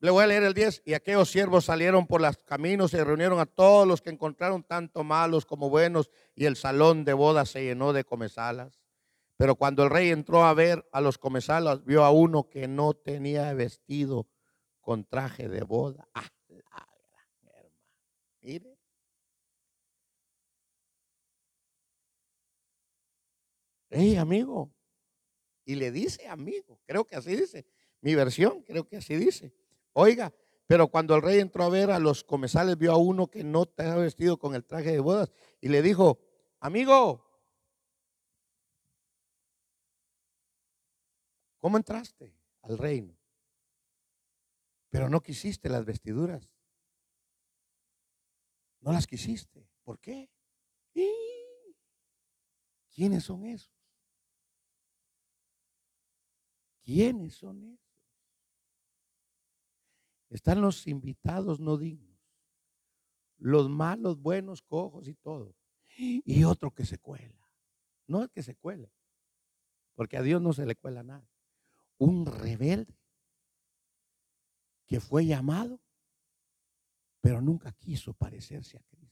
le 0.00 0.10
voy 0.10 0.24
a 0.24 0.26
leer 0.26 0.42
el 0.42 0.52
10. 0.52 0.82
Y 0.84 0.92
aquellos 0.92 1.30
siervos 1.30 1.64
salieron 1.64 2.06
por 2.06 2.20
los 2.20 2.36
caminos 2.36 2.92
y 2.92 2.98
reunieron 2.98 3.40
a 3.40 3.46
todos 3.46 3.88
los 3.88 4.02
que 4.02 4.10
encontraron 4.10 4.62
tanto 4.64 5.02
malos 5.02 5.46
como 5.46 5.70
buenos, 5.70 6.10
y 6.34 6.44
el 6.44 6.56
salón 6.56 7.06
de 7.06 7.14
bodas 7.14 7.48
se 7.48 7.64
llenó 7.64 7.94
de 7.94 8.04
comesalas. 8.04 8.82
Pero 9.36 9.56
cuando 9.56 9.84
el 9.84 9.90
rey 9.90 10.10
entró 10.10 10.44
a 10.44 10.54
ver 10.54 10.86
a 10.92 11.00
los 11.00 11.18
comesalas, 11.18 11.84
vio 11.84 12.04
a 12.04 12.10
uno 12.10 12.48
que 12.48 12.68
no 12.68 12.94
tenía 12.94 13.52
vestido 13.52 14.26
con 14.80 15.04
traje 15.04 15.48
de 15.48 15.62
boda. 15.62 16.08
Ah, 16.14 16.28
hermano. 16.48 16.86
Mire. 18.40 18.76
Hey, 23.90 24.16
amigo, 24.16 24.72
y 25.64 25.76
le 25.76 25.90
dice 25.90 26.26
amigo, 26.28 26.80
creo 26.86 27.04
que 27.04 27.16
así 27.16 27.36
dice, 27.36 27.66
mi 28.00 28.14
versión 28.14 28.62
creo 28.62 28.86
que 28.86 28.96
así 28.96 29.16
dice. 29.16 29.52
Oiga, 29.92 30.32
Pero 30.66 30.88
cuando 30.88 31.14
el 31.14 31.22
rey 31.22 31.38
entró 31.38 31.64
a 31.64 31.68
ver 31.68 31.90
a 31.90 31.98
los 31.98 32.24
comensales, 32.24 32.76
vio 32.76 32.92
a 32.92 32.96
uno 32.96 33.28
que 33.28 33.44
no 33.44 33.62
estaba 33.62 33.96
vestido 33.96 34.36
con 34.36 34.54
el 34.54 34.64
traje 34.64 34.92
de 34.92 35.00
bodas 35.00 35.30
y 35.60 35.68
le 35.68 35.80
dijo, 35.80 36.18
amigo, 36.60 37.25
¿cómo 41.66 41.78
entraste 41.78 42.32
al 42.62 42.78
reino? 42.78 43.18
Pero 44.88 45.08
no 45.08 45.20
quisiste 45.20 45.68
las 45.68 45.84
vestiduras. 45.84 46.48
No 48.78 48.92
las 48.92 49.04
quisiste. 49.04 49.68
¿Por 49.82 49.98
qué? 49.98 50.30
¿Quiénes 52.94 53.24
son 53.24 53.44
esos? 53.46 53.74
¿Quiénes 56.84 57.34
son 57.34 57.64
esos? 57.64 57.98
Están 60.30 60.60
los 60.60 60.86
invitados 60.86 61.58
no 61.58 61.76
dignos, 61.76 62.20
los 63.38 63.68
malos, 63.68 64.20
buenos, 64.20 64.62
cojos 64.62 65.08
y 65.08 65.16
todo. 65.16 65.56
Y 65.98 66.44
otro 66.44 66.72
que 66.72 66.86
se 66.86 66.98
cuela. 66.98 67.44
No 68.06 68.22
es 68.22 68.30
que 68.30 68.44
se 68.44 68.54
cuele, 68.54 68.92
porque 69.96 70.16
a 70.16 70.22
Dios 70.22 70.40
no 70.40 70.52
se 70.52 70.64
le 70.64 70.76
cuela 70.76 71.02
nada. 71.02 71.28
Un 71.98 72.26
rebelde 72.26 72.94
que 74.86 75.00
fue 75.00 75.26
llamado, 75.26 75.80
pero 77.20 77.40
nunca 77.40 77.72
quiso 77.72 78.14
parecerse 78.14 78.78
a 78.78 78.82
Cristo. 78.82 79.06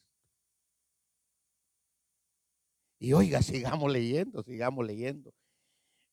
Y 2.98 3.12
oiga, 3.12 3.42
sigamos 3.42 3.92
leyendo, 3.92 4.42
sigamos 4.42 4.86
leyendo. 4.86 5.34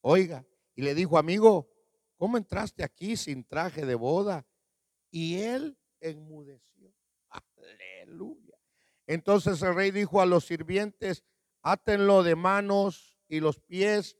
Oiga, 0.01 0.45
y 0.75 0.81
le 0.81 0.95
dijo, 0.95 1.17
amigo, 1.17 1.69
¿cómo 2.17 2.37
entraste 2.37 2.83
aquí 2.83 3.15
sin 3.15 3.43
traje 3.43 3.85
de 3.85 3.95
boda? 3.95 4.45
Y 5.11 5.37
él 5.37 5.77
enmudeció. 5.99 6.93
Aleluya. 7.29 8.57
Entonces 9.05 9.61
el 9.61 9.75
rey 9.75 9.91
dijo 9.91 10.21
a 10.21 10.25
los 10.25 10.45
sirvientes, 10.45 11.23
átenlo 11.61 12.23
de 12.23 12.35
manos 12.35 13.19
y 13.27 13.39
los 13.39 13.59
pies 13.59 14.17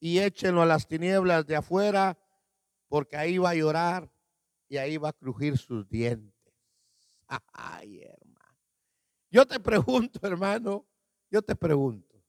y 0.00 0.18
échenlo 0.18 0.62
a 0.62 0.66
las 0.66 0.86
tinieblas 0.86 1.46
de 1.46 1.56
afuera, 1.56 2.18
porque 2.88 3.16
ahí 3.16 3.38
va 3.38 3.50
a 3.50 3.54
llorar 3.54 4.10
y 4.68 4.76
ahí 4.76 4.96
va 4.96 5.10
a 5.10 5.12
crujir 5.12 5.58
sus 5.58 5.88
dientes. 5.88 6.34
Ay, 7.52 8.02
hermano. 8.02 8.58
Yo 9.30 9.46
te 9.46 9.60
pregunto, 9.60 10.20
hermano, 10.26 10.86
yo 11.30 11.42
te 11.42 11.54
pregunto, 11.54 12.22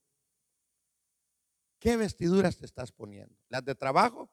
¿qué 1.78 1.96
vestiduras 1.96 2.58
te 2.58 2.66
estás 2.66 2.92
poniendo? 2.92 3.36
¿Las 3.48 3.64
de 3.64 3.74
trabajo? 3.74 4.30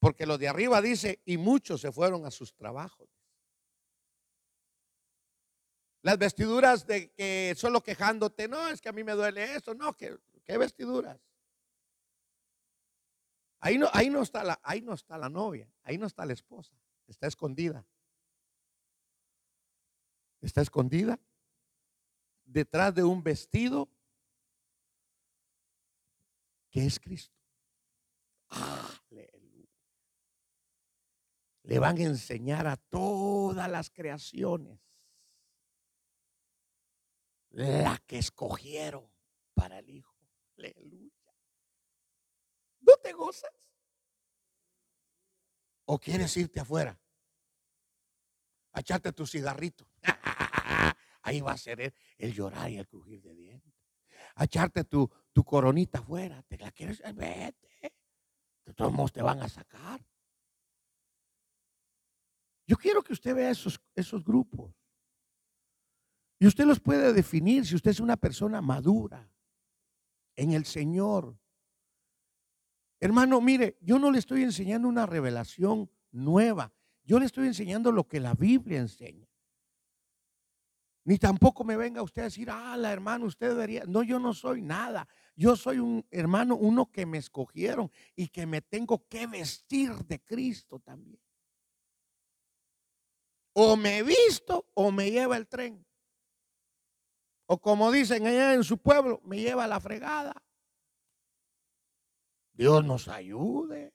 Porque 0.00 0.26
lo 0.26 0.38
de 0.38 0.48
arriba 0.48 0.80
dice, 0.80 1.20
y 1.24 1.38
muchos 1.38 1.80
se 1.80 1.92
fueron 1.92 2.24
a 2.24 2.30
sus 2.30 2.54
trabajos. 2.54 3.08
Las 6.02 6.18
vestiduras 6.18 6.86
de 6.86 7.12
que 7.12 7.54
solo 7.56 7.82
quejándote, 7.82 8.48
no, 8.48 8.68
es 8.68 8.80
que 8.80 8.88
a 8.88 8.92
mí 8.92 9.02
me 9.02 9.12
duele 9.12 9.54
eso, 9.54 9.74
no, 9.74 9.96
¿qué, 9.96 10.16
qué 10.44 10.56
vestiduras? 10.56 11.27
Ahí 13.60 13.78
no, 13.78 13.88
ahí, 13.92 14.08
no 14.08 14.22
está 14.22 14.44
la, 14.44 14.60
ahí 14.62 14.80
no 14.80 14.94
está 14.94 15.18
la 15.18 15.28
novia, 15.28 15.72
ahí 15.82 15.98
no 15.98 16.06
está 16.06 16.24
la 16.24 16.32
esposa, 16.32 16.74
está 17.06 17.26
escondida. 17.26 17.84
Está 20.40 20.60
escondida 20.60 21.18
detrás 22.44 22.94
de 22.94 23.02
un 23.02 23.22
vestido 23.22 23.88
que 26.70 26.86
es 26.86 27.00
Cristo. 27.00 27.34
Le 31.64 31.78
van 31.78 31.98
a 31.98 32.02
enseñar 32.02 32.66
a 32.66 32.76
todas 32.76 33.70
las 33.70 33.90
creaciones 33.90 34.80
la 37.50 37.98
que 38.06 38.18
escogieron 38.18 39.06
para 39.54 39.80
el 39.80 39.90
Hijo. 39.90 40.16
Aleluya. 40.56 41.17
¿No 42.88 42.96
te 43.02 43.12
gozas? 43.12 43.52
¿O 45.84 45.98
quieres 45.98 46.34
irte 46.38 46.60
afuera? 46.60 46.98
A 48.72 48.80
echarte 48.80 49.12
tu 49.12 49.26
cigarrito. 49.26 49.86
Ahí 51.22 51.42
va 51.42 51.52
a 51.52 51.58
ser 51.58 51.92
el, 52.16 52.32
llorar 52.32 52.70
y 52.70 52.78
el 52.78 52.88
crujir 52.88 53.20
de 53.20 53.34
dientes. 53.34 53.74
A 54.36 54.44
echarte 54.44 54.84
tu, 54.84 55.10
tu 55.34 55.44
coronita 55.44 55.98
afuera. 55.98 56.42
¿Te 56.44 56.56
la 56.56 56.70
quieres? 56.70 57.02
Vete. 57.14 57.92
De 58.64 58.72
todos 58.72 58.92
modos 58.92 59.12
te 59.12 59.20
van 59.20 59.42
a 59.42 59.48
sacar. 59.48 60.02
Yo 62.66 62.76
quiero 62.76 63.02
que 63.02 63.12
usted 63.12 63.34
vea 63.34 63.50
esos, 63.50 63.78
esos 63.94 64.24
grupos. 64.24 64.74
Y 66.38 66.46
usted 66.46 66.64
los 66.64 66.80
puede 66.80 67.12
definir 67.12 67.66
si 67.66 67.74
usted 67.74 67.90
es 67.90 68.00
una 68.00 68.16
persona 68.16 68.62
madura 68.62 69.30
en 70.36 70.52
el 70.52 70.64
Señor. 70.64 71.38
Hermano, 73.00 73.40
mire, 73.40 73.78
yo 73.80 73.98
no 73.98 74.10
le 74.10 74.18
estoy 74.18 74.42
enseñando 74.42 74.88
una 74.88 75.06
revelación 75.06 75.90
nueva. 76.10 76.72
Yo 77.04 77.18
le 77.18 77.26
estoy 77.26 77.46
enseñando 77.46 77.92
lo 77.92 78.06
que 78.06 78.20
la 78.20 78.34
Biblia 78.34 78.80
enseña. 78.80 79.28
Ni 81.04 81.16
tampoco 81.16 81.64
me 81.64 81.76
venga 81.76 82.02
usted 82.02 82.22
a 82.22 82.24
decir, 82.26 82.50
ah, 82.50 82.76
la 82.76 82.92
hermano, 82.92 83.24
usted 83.24 83.48
debería. 83.48 83.84
No, 83.86 84.02
yo 84.02 84.18
no 84.18 84.34
soy 84.34 84.60
nada. 84.60 85.08
Yo 85.34 85.56
soy 85.56 85.78
un 85.78 86.06
hermano, 86.10 86.56
uno 86.56 86.90
que 86.90 87.06
me 87.06 87.16
escogieron 87.16 87.90
y 88.14 88.28
que 88.28 88.44
me 88.44 88.60
tengo 88.60 89.06
que 89.08 89.26
vestir 89.26 89.94
de 90.04 90.20
Cristo 90.20 90.80
también. 90.80 91.18
O 93.54 93.76
me 93.76 94.02
visto 94.02 94.66
o 94.74 94.92
me 94.92 95.10
lleva 95.10 95.36
el 95.36 95.48
tren. 95.48 95.82
O 97.46 97.58
como 97.58 97.90
dicen 97.90 98.26
allá 98.26 98.52
en 98.52 98.62
su 98.62 98.76
pueblo, 98.76 99.22
me 99.24 99.38
lleva 99.38 99.66
la 99.66 99.80
fregada. 99.80 100.34
Dios 102.58 102.84
nos 102.84 103.06
ayude. 103.06 103.94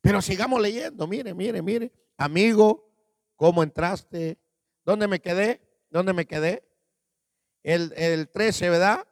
Pero 0.00 0.22
sigamos 0.22 0.62
leyendo. 0.62 1.06
Mire, 1.06 1.34
mire, 1.34 1.60
mire. 1.60 1.92
Amigo, 2.16 2.90
¿cómo 3.36 3.62
entraste? 3.62 4.38
¿Dónde 4.82 5.06
me 5.06 5.20
quedé? 5.20 5.60
¿Dónde 5.90 6.14
me 6.14 6.26
quedé? 6.26 6.66
El, 7.62 7.92
el 7.96 8.30
13, 8.30 8.70
¿verdad? 8.70 9.06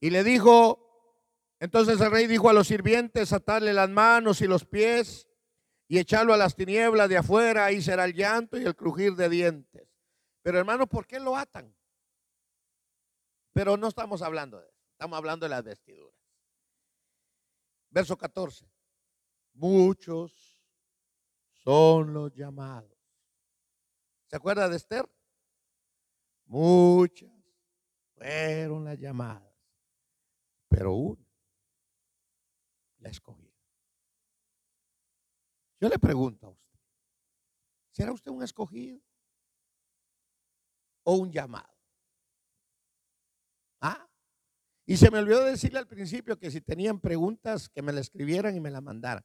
Y 0.00 0.10
le 0.10 0.22
dijo, 0.22 1.16
entonces 1.60 1.98
el 1.98 2.10
rey 2.10 2.26
dijo 2.26 2.50
a 2.50 2.52
los 2.52 2.68
sirvientes, 2.68 3.32
atarle 3.32 3.72
las 3.72 3.88
manos 3.88 4.42
y 4.42 4.46
los 4.46 4.66
pies 4.66 5.26
y 5.88 5.98
echarlo 5.98 6.34
a 6.34 6.36
las 6.36 6.54
tinieblas 6.54 7.08
de 7.08 7.16
afuera, 7.16 7.64
ahí 7.64 7.80
será 7.80 8.04
el 8.04 8.12
llanto 8.12 8.58
y 8.58 8.64
el 8.64 8.76
crujir 8.76 9.14
de 9.14 9.30
dientes. 9.30 9.88
Pero 10.42 10.58
hermano, 10.58 10.86
¿por 10.86 11.06
qué 11.06 11.18
lo 11.18 11.36
atan? 11.36 11.74
Pero 13.54 13.78
no 13.78 13.88
estamos 13.88 14.20
hablando 14.20 14.58
de 14.60 14.68
eso, 14.68 14.82
estamos 14.92 15.16
hablando 15.16 15.46
de 15.46 15.50
las 15.50 15.62
vestiduras. 15.62 16.21
Verso 17.92 18.16
14. 18.16 18.66
Muchos 19.52 20.32
son 21.62 22.14
los 22.14 22.32
llamados. 22.34 22.90
¿Se 24.26 24.36
acuerda 24.36 24.66
de 24.66 24.76
Esther? 24.76 25.06
Muchas 26.46 27.30
fueron 28.14 28.84
las 28.84 28.98
llamadas, 28.98 29.54
pero 30.68 30.94
una 30.94 31.26
la 32.98 33.10
escogí. 33.10 33.52
Yo 35.78 35.88
le 35.88 35.98
pregunto 35.98 36.46
a 36.46 36.50
usted, 36.50 36.78
¿será 37.90 38.12
usted 38.12 38.30
un 38.30 38.42
escogido 38.42 39.00
o 41.02 41.16
un 41.16 41.30
llamado? 41.30 41.76
¿Ah? 43.80 44.08
Y 44.84 44.96
se 44.96 45.10
me 45.10 45.18
olvidó 45.18 45.44
decirle 45.44 45.78
al 45.78 45.86
principio 45.86 46.38
que 46.38 46.50
si 46.50 46.60
tenían 46.60 47.00
preguntas, 47.00 47.68
que 47.68 47.82
me 47.82 47.92
la 47.92 48.00
escribieran 48.00 48.56
y 48.56 48.60
me 48.60 48.70
la 48.70 48.80
mandaran, 48.80 49.24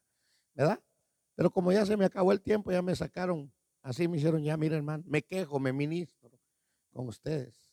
¿verdad? 0.54 0.82
Pero 1.36 1.52
como 1.52 1.72
ya 1.72 1.86
se 1.86 1.98
me 1.98 2.06
acabó 2.06 2.32
el 2.32 2.42
tiempo, 2.42 2.72
ya 2.72 2.82
me 2.82 2.96
sacaron, 2.96 3.52
así 3.82 4.08
me 4.08 4.18
hicieron 4.18 4.44
ya, 4.44 4.56
mira 4.58 4.76
hermano, 4.76 5.04
me 5.08 5.24
quejo, 5.24 5.60
me 5.60 5.74
ministro 5.74 6.40
con 6.92 7.08
ustedes. 7.08 7.72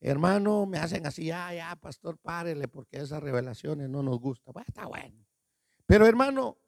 Hermano, 0.00 0.64
me 0.66 0.78
hacen 0.78 1.06
así, 1.06 1.26
ya, 1.26 1.52
ya, 1.52 1.74
pastor, 1.76 2.18
párele, 2.18 2.68
porque 2.68 2.98
esas 2.98 3.22
revelaciones 3.22 3.88
no 3.88 4.02
nos 4.02 4.18
gustan. 4.20 4.52
Bueno, 4.52 4.66
está 4.68 4.86
bueno. 4.86 5.26
Pero 5.86 6.06
hermano, 6.06 6.58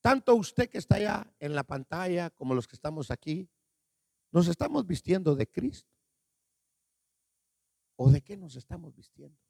tanto 0.00 0.34
usted 0.34 0.68
que 0.68 0.78
está 0.78 0.96
allá 0.96 1.32
en 1.38 1.54
la 1.54 1.62
pantalla 1.62 2.30
como 2.30 2.54
los 2.54 2.66
que 2.66 2.74
estamos 2.74 3.10
aquí, 3.10 3.48
nos 4.32 4.48
estamos 4.48 4.86
vistiendo 4.86 5.36
de 5.36 5.46
Cristo. 5.46 5.90
¿O 7.96 8.10
de 8.10 8.20
qué 8.20 8.36
nos 8.36 8.56
estamos 8.56 8.94
vistiendo? 8.94 9.45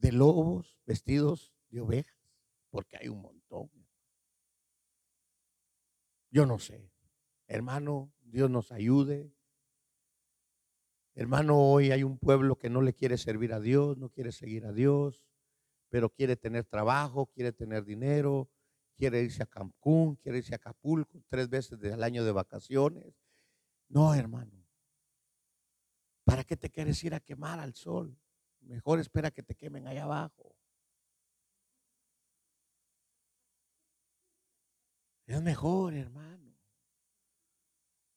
De 0.00 0.12
lobos 0.12 0.78
vestidos 0.86 1.54
de 1.70 1.80
ovejas, 1.80 2.16
porque 2.70 2.96
hay 2.96 3.08
un 3.08 3.20
montón. 3.20 3.70
Yo 6.30 6.46
no 6.46 6.58
sé. 6.58 6.90
Hermano, 7.46 8.12
Dios 8.20 8.50
nos 8.50 8.72
ayude. 8.72 9.32
Hermano, 11.14 11.58
hoy 11.58 11.90
hay 11.90 12.04
un 12.04 12.18
pueblo 12.18 12.56
que 12.56 12.70
no 12.70 12.80
le 12.82 12.94
quiere 12.94 13.18
servir 13.18 13.52
a 13.52 13.60
Dios, 13.60 13.96
no 13.98 14.10
quiere 14.10 14.30
seguir 14.30 14.66
a 14.66 14.72
Dios, 14.72 15.24
pero 15.88 16.10
quiere 16.10 16.36
tener 16.36 16.64
trabajo, 16.64 17.26
quiere 17.26 17.52
tener 17.52 17.84
dinero, 17.84 18.48
quiere 18.94 19.22
irse 19.22 19.42
a 19.42 19.46
Cancún, 19.46 20.16
quiere 20.16 20.38
irse 20.38 20.54
a 20.54 20.56
Acapulco 20.56 21.22
tres 21.28 21.48
veces 21.48 21.78
al 21.92 22.02
año 22.02 22.24
de 22.24 22.32
vacaciones. 22.32 23.14
No, 23.88 24.14
hermano. 24.14 24.52
¿Para 26.24 26.44
qué 26.44 26.56
te 26.56 26.68
quieres 26.68 27.02
ir 27.04 27.14
a 27.14 27.20
quemar 27.20 27.58
al 27.58 27.74
sol? 27.74 28.14
Mejor 28.68 29.00
espera 29.00 29.30
que 29.30 29.42
te 29.42 29.54
quemen 29.54 29.86
allá 29.86 30.04
abajo. 30.04 30.54
Es 35.24 35.40
mejor, 35.40 35.94
hermano. 35.94 36.54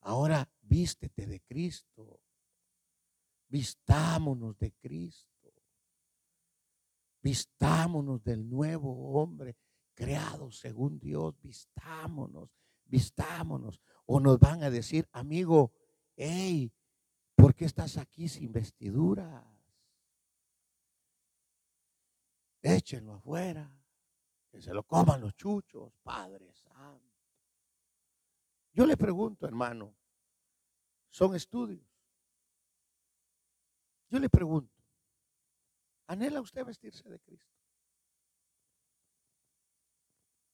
Ahora 0.02 0.49
vístete 0.62 1.26
de 1.26 1.39
Cristo. 1.39 2.20
Vistámonos 3.47 4.58
de 4.58 4.74
Cristo. 4.74 5.54
Vistámonos 7.22 8.22
del 8.22 8.49
nuevo 8.49 9.22
hombre 9.22 9.56
creado 9.93 10.52
según 10.52 10.99
Dios. 10.99 11.34
Vistámonos, 11.41 12.49
vistámonos. 12.84 13.82
O 14.06 14.20
nos 14.20 14.38
van 14.38 14.64
a 14.64 14.70
decir, 14.70 15.08
amigo, 15.14 15.72
hey, 16.18 16.74
¿por 17.36 17.56
qué 17.56 17.64
estás 17.64 17.95
aquí 17.95 18.28
sin 18.28 18.52
vestiduras? 18.52 19.51
Échenlo 22.62 23.16
afuera, 23.16 23.70
que 24.49 24.62
se 24.62 24.74
lo 24.74 24.84
coman 24.84 25.22
los 25.22 25.36
chuchos, 25.36 25.91
Padre 26.03 26.53
Santo. 26.53 27.12
Yo 28.74 28.86
le 28.86 28.95
pregunto, 28.95 29.45
hermano, 29.45 29.95
son 31.09 31.36
estudios. 31.36 31.86
Yo 34.09 34.20
le 34.20 34.30
pregunto, 34.30 34.74
¿anhela 36.07 36.41
usted 36.41 36.66
vestirse 36.66 37.07
de 37.09 37.20
Cristo? 37.20 37.55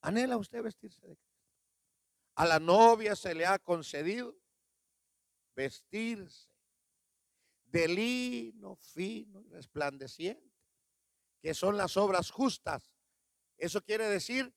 ¿Anhela 0.01 0.37
usted 0.37 0.63
vestirse 0.63 1.05
de 1.07 1.15
Cristo? 1.17 1.37
A 2.35 2.45
la 2.45 2.59
novia 2.59 3.15
se 3.15 3.33
le 3.33 3.45
ha 3.45 3.57
concedido 3.57 4.35
vestirse 5.55 6.47
de 7.65 7.87
lino 7.87 8.75
fino 8.75 9.41
y 9.41 9.47
resplandeciente, 9.49 10.46
que 11.41 11.53
son 11.53 11.77
las 11.77 11.97
obras 11.97 12.31
justas. 12.31 12.91
Eso 13.57 13.81
quiere 13.81 14.07
decir 14.07 14.53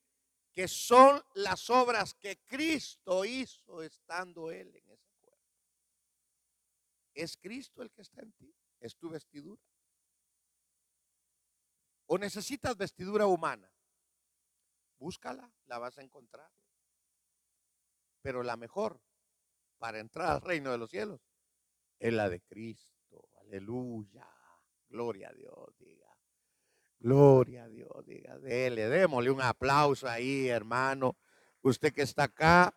que 0.52 0.68
son 0.68 1.22
las 1.34 1.70
obras 1.70 2.14
que 2.14 2.38
Cristo 2.44 3.24
hizo 3.24 3.82
estando 3.82 4.50
Él 4.50 4.74
en 4.74 4.90
ese 4.90 5.10
cuerpo. 5.20 5.46
Es 7.14 7.36
Cristo 7.36 7.82
el 7.82 7.90
que 7.90 8.02
está 8.02 8.22
en 8.22 8.32
ti 8.32 8.54
es 8.80 8.96
tu 8.96 9.10
vestidura. 9.10 9.62
O 12.06 12.18
necesitas 12.18 12.76
vestidura 12.76 13.26
humana. 13.26 13.70
Búscala, 14.98 15.50
la 15.66 15.78
vas 15.78 15.96
a 15.98 16.02
encontrar. 16.02 16.50
Pero 18.20 18.42
la 18.42 18.56
mejor 18.56 19.00
para 19.78 20.00
entrar 20.00 20.30
al 20.30 20.40
reino 20.40 20.72
de 20.72 20.78
los 20.78 20.90
cielos 20.90 21.20
es 21.98 22.12
la 22.12 22.28
de 22.28 22.40
Cristo. 22.40 23.28
Aleluya. 23.40 24.26
Gloria 24.88 25.28
a 25.28 25.32
Dios, 25.32 25.78
diga. 25.78 26.09
Gloria 27.00 27.64
a 27.64 27.68
Dios, 27.68 28.06
diga. 28.06 28.38
Démosle 28.38 29.30
un 29.30 29.40
aplauso 29.40 30.08
ahí, 30.08 30.48
hermano. 30.48 31.16
Usted 31.62 31.92
que 31.92 32.02
está 32.02 32.24
acá, 32.24 32.74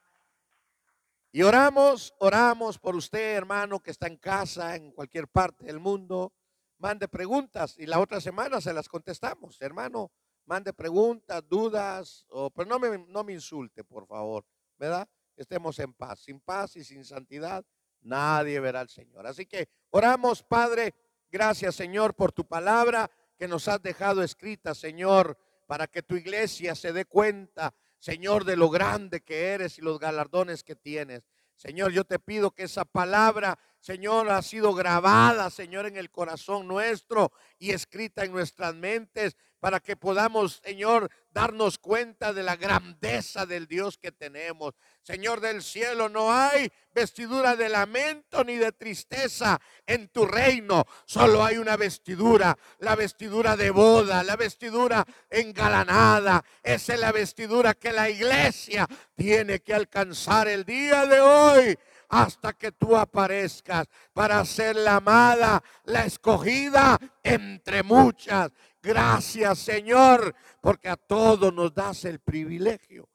y 1.35 1.41
oramos, 1.41 2.13
oramos 2.19 2.77
por 2.77 2.95
usted, 2.95 3.35
hermano, 3.35 3.79
que 3.79 3.89
está 3.89 4.05
en 4.05 4.17
casa, 4.17 4.75
en 4.75 4.91
cualquier 4.91 5.27
parte 5.27 5.65
del 5.65 5.79
mundo. 5.79 6.31
Mande 6.77 7.07
preguntas 7.07 7.75
y 7.79 7.87
la 7.87 7.99
otra 7.99 8.21
semana 8.21 8.61
se 8.61 8.71
las 8.71 8.87
contestamos, 8.87 9.59
hermano. 9.59 10.11
Mande 10.45 10.73
preguntas, 10.73 11.41
dudas, 11.49 12.27
pero 12.55 12.69
no 12.69 12.77
me, 12.77 12.99
no 13.07 13.23
me 13.23 13.33
insulte, 13.33 13.83
por 13.83 14.05
favor, 14.05 14.45
¿verdad? 14.77 15.09
Estemos 15.35 15.79
en 15.79 15.95
paz. 15.95 16.19
Sin 16.19 16.39
paz 16.39 16.75
y 16.75 16.83
sin 16.83 17.03
santidad, 17.03 17.65
nadie 18.01 18.59
verá 18.59 18.81
al 18.81 18.89
Señor. 18.89 19.25
Así 19.25 19.47
que 19.47 19.67
oramos, 19.89 20.43
Padre. 20.43 20.93
Gracias, 21.31 21.73
Señor, 21.73 22.13
por 22.13 22.31
tu 22.31 22.45
palabra 22.45 23.09
que 23.37 23.47
nos 23.47 23.67
has 23.67 23.81
dejado 23.81 24.23
escrita, 24.23 24.75
Señor, 24.75 25.37
para 25.67 25.87
que 25.87 26.03
tu 26.03 26.15
iglesia 26.15 26.75
se 26.75 26.93
dé 26.93 27.05
cuenta 27.05 27.73
Señor, 28.03 28.43
de 28.43 28.57
lo 28.57 28.69
grande 28.69 29.21
que 29.21 29.51
eres 29.53 29.77
y 29.77 29.81
los 29.81 29.97
galardones 29.97 30.61
que 30.61 30.75
tienes. 30.75 31.23
Señor, 31.55 31.93
yo 31.93 32.03
te 32.03 32.19
pido 32.19 32.51
que 32.51 32.63
esa 32.63 32.83
palabra, 32.83 33.57
Señor, 33.79 34.29
ha 34.29 34.41
sido 34.41 34.73
grabada, 34.73 35.49
Señor, 35.49 35.85
en 35.85 35.95
el 35.95 36.11
corazón 36.11 36.67
nuestro 36.67 37.31
y 37.59 37.71
escrita 37.71 38.25
en 38.25 38.33
nuestras 38.33 38.75
mentes 38.75 39.37
para 39.63 39.79
que 39.79 39.95
podamos, 39.95 40.59
Señor, 40.61 41.09
darnos 41.31 41.77
cuenta 41.77 42.33
de 42.33 42.43
la 42.43 42.57
grandeza 42.57 43.45
del 43.45 43.65
Dios 43.65 43.97
que 43.97 44.11
tenemos. 44.11 44.73
Señor 45.03 45.39
del 45.39 45.63
cielo, 45.63 46.09
no 46.09 46.33
hay 46.33 46.69
vestidura 46.93 47.55
de 47.55 47.69
lamento 47.69 48.43
ni 48.43 48.57
de 48.57 48.73
tristeza 48.73 49.61
en 49.87 50.09
tu 50.09 50.25
reino. 50.25 50.83
Solo 51.05 51.45
hay 51.45 51.59
una 51.59 51.77
vestidura, 51.77 52.57
la 52.79 52.97
vestidura 52.97 53.55
de 53.55 53.71
boda, 53.71 54.21
la 54.21 54.35
vestidura 54.35 55.05
engalanada. 55.29 56.43
Esa 56.61 56.95
es 56.95 56.99
la 56.99 57.13
vestidura 57.13 57.73
que 57.73 57.93
la 57.93 58.09
iglesia 58.09 58.85
tiene 59.15 59.61
que 59.61 59.73
alcanzar 59.73 60.49
el 60.49 60.65
día 60.65 61.05
de 61.05 61.21
hoy 61.21 61.79
hasta 62.09 62.53
que 62.53 62.71
tú 62.71 62.95
aparezcas 62.95 63.87
para 64.13 64.43
ser 64.45 64.75
la 64.75 64.97
amada, 64.97 65.63
la 65.85 66.05
escogida 66.05 66.99
entre 67.23 67.81
muchas. 67.81 68.51
Gracias 68.83 69.59
Señor, 69.59 70.35
porque 70.59 70.89
a 70.89 70.97
todos 70.97 71.53
nos 71.53 71.73
das 71.73 72.03
el 72.03 72.19
privilegio 72.19 73.09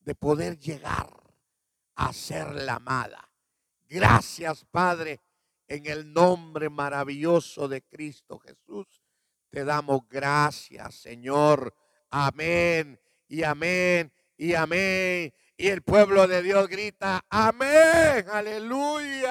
de 0.00 0.16
poder 0.16 0.58
llegar 0.58 1.08
a 1.94 2.12
ser 2.12 2.52
la 2.56 2.74
amada. 2.74 3.30
Gracias, 3.88 4.64
Padre, 4.64 5.20
en 5.68 5.86
el 5.86 6.12
nombre 6.12 6.68
maravilloso 6.68 7.68
de 7.68 7.82
Cristo 7.82 8.40
Jesús. 8.40 9.00
Te 9.48 9.64
damos 9.64 10.00
gracias, 10.08 10.96
Señor. 10.96 11.72
Amén 12.10 12.98
y 13.28 13.44
amén 13.44 14.12
y 14.36 14.54
amén. 14.54 15.32
Y 15.56 15.68
el 15.68 15.82
pueblo 15.82 16.26
de 16.26 16.42
Dios 16.42 16.66
grita, 16.66 17.24
amén, 17.28 18.26
aleluya. 18.28 19.30